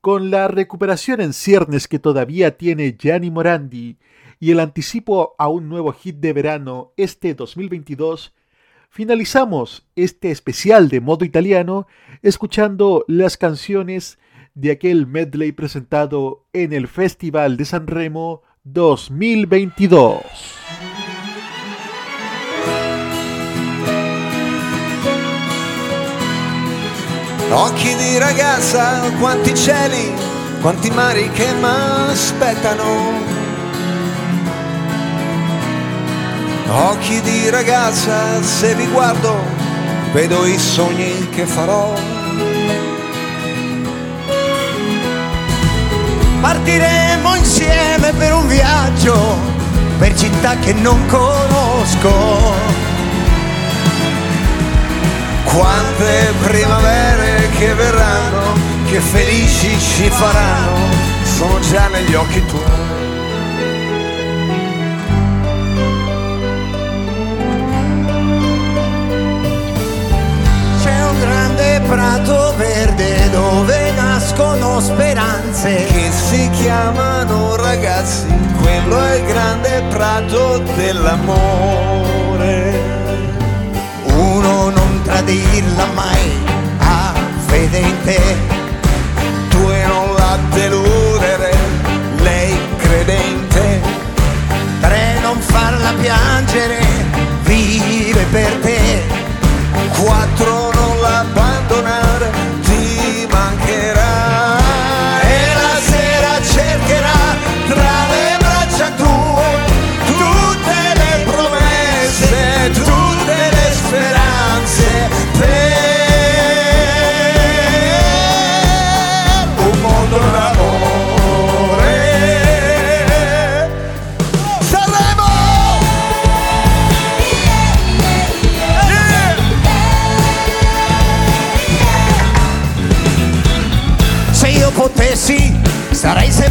Con 0.00 0.32
la 0.32 0.48
recuperación 0.48 1.20
en 1.20 1.32
ciernes 1.32 1.86
que 1.86 2.00
todavía 2.00 2.56
tiene 2.56 2.96
Gianni 2.98 3.30
Morandi 3.30 3.98
y 4.40 4.50
el 4.52 4.60
anticipo 4.60 5.34
a 5.38 5.48
un 5.48 5.68
nuevo 5.68 5.92
hit 5.92 6.16
de 6.16 6.32
verano 6.32 6.92
este 6.96 7.34
2022, 7.34 8.34
finalizamos 8.88 9.86
este 9.96 10.30
especial 10.30 10.88
de 10.88 11.00
modo 11.00 11.24
italiano 11.24 11.86
escuchando 12.22 13.04
las 13.08 13.36
canciones 13.36 14.18
de 14.54 14.70
aquel 14.72 15.06
medley 15.06 15.52
presentado 15.52 16.46
en 16.52 16.72
el 16.72 16.88
Festival 16.88 17.56
de 17.56 17.64
San 17.64 17.86
Remo 17.86 18.42
2022. 18.64 20.22
Occhi 27.50 27.94
di 27.96 28.18
ragazza, 28.18 29.10
quanti 29.18 29.54
cieli, 29.54 30.12
quanti 30.60 30.90
mari 30.90 31.30
che 31.30 31.50
m'aspettano. 31.54 33.47
Occhi 36.70 37.22
di 37.22 37.48
ragazza, 37.48 38.42
se 38.42 38.74
vi 38.74 38.86
guardo, 38.88 39.42
vedo 40.12 40.44
i 40.44 40.58
sogni 40.58 41.26
che 41.30 41.46
farò. 41.46 41.94
Partiremo 46.42 47.34
insieme 47.36 48.12
per 48.12 48.34
un 48.34 48.46
viaggio, 48.46 49.38
per 49.98 50.14
città 50.14 50.56
che 50.58 50.74
non 50.74 51.06
conosco. 51.06 52.12
Quante 55.44 56.32
primavere 56.42 57.48
che 57.56 57.72
verranno, 57.72 58.52
che 58.90 59.00
felici 59.00 59.78
ci 59.78 60.10
faranno, 60.10 60.76
sono 61.22 61.58
già 61.60 61.88
negli 61.88 62.14
occhi 62.14 62.44
tuoi. 62.44 62.87
Prato 71.88 72.54
verde 72.56 73.30
dove 73.30 73.92
nascono 73.92 74.78
speranze 74.78 75.86
che 75.86 76.10
si 76.10 76.50
chiamano 76.50 77.56
ragazzi, 77.56 78.26
quello 78.60 79.02
è 79.02 79.16
il 79.16 79.24
grande 79.24 79.82
prato 79.88 80.58
dell'amore. 80.76 82.36
Uno 84.04 84.68
non 84.68 85.00
tradirla 85.02 85.86
mai, 85.94 86.46
ha 86.78 87.14
fede 87.46 87.78
in 87.78 87.96
te, 88.04 88.20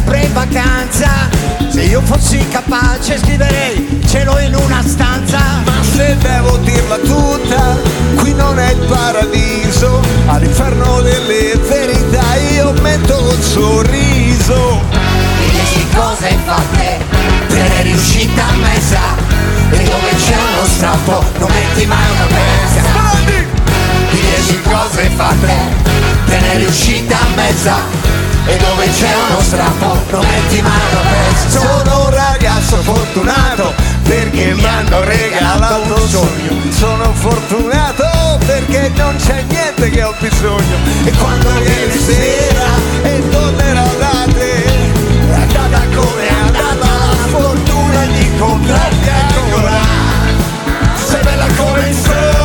sempre 0.08 0.20
in 0.24 0.32
vacanza. 0.32 1.28
Se 1.68 1.82
io 1.82 2.00
fossi 2.00 2.42
capace 2.48 3.18
scriverei 3.18 4.00
cielo 4.06 4.38
in 4.38 4.54
una 4.54 4.82
stanza 4.82 5.38
Ma 5.64 5.82
se 5.82 6.16
devo 6.16 6.56
dirla 6.58 6.96
tutta 6.96 7.76
Qui 8.16 8.32
non 8.32 8.58
è 8.58 8.70
il 8.70 8.86
paradiso. 8.86 10.00
All'inferno 10.26 11.02
delle 11.02 11.56
verità 11.56 12.36
io 12.54 12.72
metto 12.80 13.22
un 13.22 13.42
sorriso. 13.42 14.80
Mi 14.90 15.50
dici 15.50 15.86
cose 15.94 16.36
fatte 16.44 17.04
te 17.48 17.68
ne 17.68 17.82
riuscita 17.82 18.42
a 18.48 18.56
mezza. 18.56 19.00
E 19.70 19.76
dove 19.76 20.14
c'è 20.16 20.36
uno 20.54 20.66
strappo 20.66 21.24
non 21.38 21.50
metti 21.50 21.86
mai 21.86 22.10
una 22.14 22.26
pezza. 22.26 22.80
Mi 24.10 24.20
dici 24.20 24.58
cose 24.62 25.10
fatte 25.14 25.54
te 26.26 26.38
ne 26.40 26.56
riuscita 26.56 27.16
a 27.18 27.26
mezza 27.36 28.27
E 28.48 28.56
dove 28.56 28.90
c'è 28.90 29.14
uno 29.28 29.40
strappo 29.40 29.96
non 30.10 30.26
metti 30.26 30.62
mai 30.62 30.80
una 30.90 31.00
pezza 31.00 31.60
Sono 31.60 32.04
un 32.04 32.10
ragazzo 32.10 32.76
fortunato 32.82 33.74
perché 34.08 34.54
mi 34.54 34.64
hanno 34.64 35.04
regalato 35.04 35.92
un 35.94 36.08
sogno. 36.08 36.72
Sono 36.72 37.12
fortunato 37.12 38.38
perché 38.46 38.90
non 38.96 39.14
c'è 39.16 39.44
niente 39.48 39.90
che 39.90 40.02
ho 40.02 40.14
bisogno. 40.18 40.76
E 41.04 41.10
quando 41.12 41.50
viene 41.60 41.92
sera 41.92 42.66
e 43.02 43.28
tornerò 43.28 43.86
da 43.98 44.32
te, 44.32 44.64
andata 45.30 45.80
come 45.94 46.26
è 46.26 46.32
andata 46.32 46.86
la 46.86 47.26
fortuna 47.28 48.06
di 48.06 48.22
incontrarti 48.22 49.08
ancora. 49.08 49.80
Sei 51.06 51.22
bella 51.22 51.46
come 51.56 51.88
il 51.88 51.94
sole, 51.94 52.37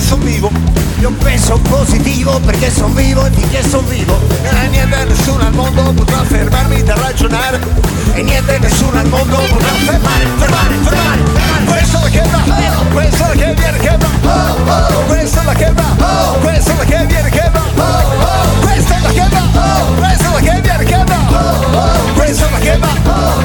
perché 0.00 0.02
son 0.02 0.24
vivo. 0.24 0.50
Io 1.00 1.10
penso 1.12 1.58
positivo 1.58 2.40
perché 2.40 2.70
son 2.70 2.94
vivo 2.94 3.24
e 3.24 3.30
finché 3.30 3.62
son 3.68 3.86
vivo. 3.88 4.18
E 4.42 4.68
niente 4.68 5.04
nessuno 5.04 5.44
al 5.44 5.52
mondo 5.52 5.92
potrà 5.92 6.24
fermarmi 6.24 6.82
da 6.82 6.94
ragionare. 6.94 7.60
E 8.14 8.22
niente 8.22 8.58
nessuno 8.58 8.98
al 8.98 9.06
mondo 9.08 9.36
potrà 9.36 9.68
fermare, 9.68 10.26
fermare, 10.38 10.74
fermare, 10.82 11.22
fermare 11.32 11.64
Questa 11.66 11.98
è 11.98 12.02
la 12.02 12.08
che 12.08 12.22
va, 12.30 12.38
questa 12.92 13.24
è 13.24 13.28
la 13.28 13.44
che 13.44 13.54
viene 13.54 13.78
che 13.78 13.96
va. 13.98 14.08
Questa 15.06 15.40
è 15.40 15.44
la 15.44 15.52
che 15.52 15.72
va, 15.72 16.36
questa 16.40 16.72
è 16.72 16.76
la 16.76 16.84
che 16.84 17.06
viene 17.06 17.30
che 17.30 17.50
va. 17.52 17.60
Questa 18.60 18.96
è 18.96 19.00
la 19.00 19.08
che 19.10 19.28
va, 19.30 19.42
questa 19.96 20.28
è 20.28 20.32
la 20.32 20.40
che 20.40 20.60
viene 20.60 20.84
che 20.84 21.04
va. 21.06 21.18
Questa 22.14 22.46
è 22.46 22.50
la 22.50 22.58
che 22.58 22.78
va, 22.78 22.88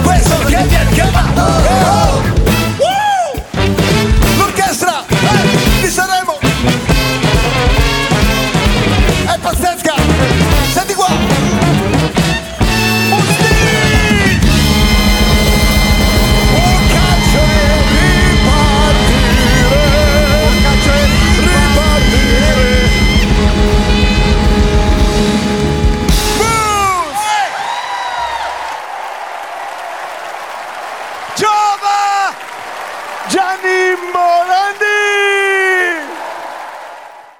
questa 0.03 0.36
è 0.36 0.38
la 0.38 0.45
che 0.45 0.68
viene 0.68 0.91
che 0.91 2.45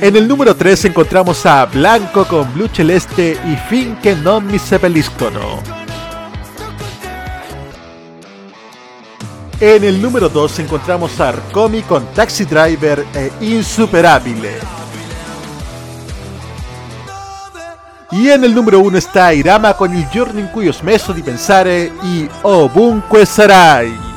En 0.00 0.16
el 0.16 0.26
número 0.26 0.56
3 0.56 0.86
encontramos 0.86 1.46
a 1.46 1.64
Blanco 1.66 2.24
con 2.26 2.52
Blue 2.52 2.68
Celeste 2.72 3.38
y 3.44 3.56
Finché 3.68 4.14
non 4.14 4.44
mi 4.44 4.58
seppelliscono. 4.58 5.62
En 9.60 9.84
el 9.84 10.02
número 10.02 10.28
2 10.28 10.58
encontramos 10.58 11.20
a 11.20 11.28
Arcomi 11.28 11.82
con 11.82 12.04
Taxi 12.12 12.44
Driver 12.44 13.06
e 13.14 13.30
Insuperabile. 13.40 14.58
Y 18.10 18.28
en 18.28 18.42
el 18.42 18.52
número 18.52 18.80
1 18.80 18.98
está 18.98 19.32
Irama 19.32 19.74
con 19.74 19.94
il 19.94 20.06
giorno 20.08 20.40
in 20.40 20.50
cui 20.50 20.66
ho 20.66 20.72
smesso 20.72 21.12
di 21.12 21.22
pensare 21.22 21.92
y 22.02 22.28
Ovunque 22.42 23.24
Sarai. 23.24 24.11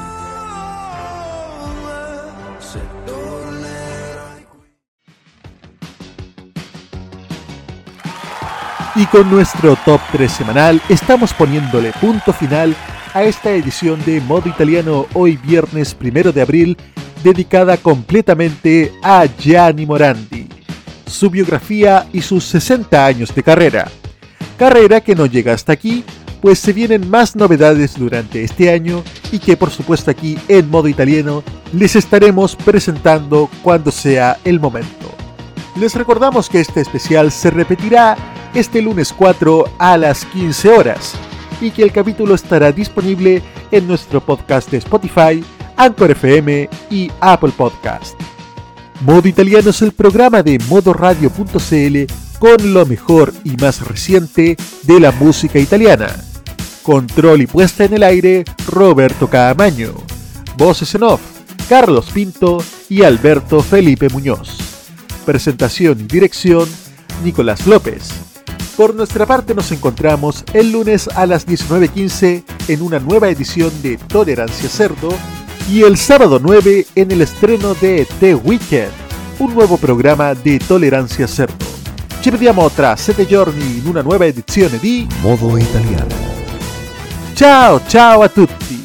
Y 8.98 9.06
con 9.08 9.30
nuestro 9.30 9.76
top 9.84 10.00
3 10.14 10.32
semanal 10.32 10.82
estamos 10.88 11.34
poniéndole 11.34 11.92
punto 12.00 12.32
final 12.32 12.74
a 13.14 13.24
esta 13.24 13.52
edición 13.52 14.02
de 14.06 14.22
Modo 14.22 14.48
Italiano 14.48 15.06
hoy 15.14 15.36
viernes 15.36 15.94
1 16.00 16.32
de 16.32 16.42
abril 16.42 16.78
dedicada 17.22 17.76
completamente 17.76 18.94
a 19.04 19.26
Gianni 19.26 19.86
Morandi, 19.86 20.48
su 21.06 21.30
biografía 21.30 22.08
y 22.14 22.22
sus 22.22 22.46
60 22.46 23.06
años 23.06 23.36
de 23.36 23.44
carrera. 23.44 23.92
Carrera 24.58 25.02
que 25.02 25.14
no 25.14 25.26
llega 25.26 25.52
hasta 25.52 25.74
aquí, 25.74 26.06
pues 26.42 26.60
se 26.60 26.72
vienen 26.72 27.10
más 27.10 27.36
novedades 27.36 28.00
durante 28.00 28.46
este 28.46 28.72
año 28.72 29.04
y 29.30 29.40
que 29.40 29.58
por 29.58 29.72
supuesto 29.72 30.10
aquí 30.10 30.38
en 30.48 30.70
modo 30.70 30.88
italiano 30.88 31.44
les 31.74 31.98
estaremos 31.98 32.56
presentando 32.56 33.50
cuando 33.62 33.92
sea 33.92 34.38
el 34.46 34.62
momento. 34.62 35.14
Les 35.76 35.94
recordamos 35.96 36.48
que 36.48 36.62
este 36.62 36.80
especial 36.80 37.34
se 37.34 37.52
repetirá 37.52 38.16
este 38.56 38.82
lunes 38.82 39.14
4 39.14 39.66
a 39.78 39.98
las 39.98 40.24
15 40.26 40.70
horas 40.70 41.14
y 41.60 41.72
que 41.72 41.84
el 41.84 41.92
capítulo 41.92 42.34
estará 42.34 42.72
disponible 42.72 43.42
en 43.70 43.86
nuestro 43.86 44.22
podcast 44.22 44.72
de 44.72 44.78
Spotify, 44.78 45.44
Anchor 45.76 46.12
FM 46.12 46.70
y 46.90 47.12
Apple 47.20 47.52
Podcast. 47.56 48.20
Modo 49.02 49.28
Italiano 49.28 49.70
es 49.70 49.82
el 49.82 49.92
programa 49.92 50.42
de 50.42 50.58
modoradio.cl 50.70 52.14
con 52.40 52.74
lo 52.74 52.86
mejor 52.86 53.34
y 53.44 53.58
más 53.58 53.86
reciente 53.86 54.56
de 54.84 55.00
la 55.02 55.12
música 55.12 55.60
italiana. 55.60 56.08
Control 56.82 57.42
y 57.42 57.48
puesta 57.48 57.84
en 57.84 57.94
el 57.94 58.04
aire, 58.04 58.46
Roberto 58.68 59.30
Caamaño. 59.30 59.94
Voces 60.58 60.96
en 60.96 61.04
off, 61.04 61.22
Carlos 61.68 62.10
Pinto 62.14 62.64
y 62.88 63.04
Alberto 63.04 63.62
Felipe 63.62 64.08
Muñoz. 64.10 64.58
Presentación 65.26 66.00
y 66.00 66.04
dirección, 66.04 66.70
Nicolás 67.24 67.68
López. 67.68 68.35
Por 68.76 68.94
nuestra 68.94 69.26
parte 69.26 69.56
nos 69.56 69.72
encontramos 69.72 70.44
el 70.54 70.74
lunes 70.74 71.08
a 71.16 71.26
las 71.26 71.48
19.15 71.48 72.44
en 72.68 72.82
una 72.82 73.00
nueva 73.00 73.30
edición 73.30 73.72
de 73.82 73.98
Tolerancia 73.98 74.68
Cerdo 74.68 75.10
y 75.70 75.84
el 75.84 75.96
sábado 75.98 76.40
9 76.42 76.86
en 76.96 77.12
el 77.12 77.22
estreno 77.22 77.74
de 77.76 78.06
The 78.20 78.36
Weekend, 78.36 78.92
un 79.40 79.54
nuovo 79.54 79.78
programa 79.78 80.34
di 80.36 80.60
Tolerancia 80.60 81.26
Cerdo. 81.26 81.66
Ci 82.20 82.30
vediamo 82.32 82.70
tra 82.70 82.98
sette 82.98 83.26
giorni 83.26 83.78
in 83.78 83.88
una 83.88 84.02
nuova 84.02 84.26
edizione 84.26 84.78
di 84.78 85.08
Modo 85.22 85.58
Italiano. 85.58 86.14
Ciao 87.34 87.80
ciao 87.88 88.24
a 88.24 88.30
tutti! 88.30 88.85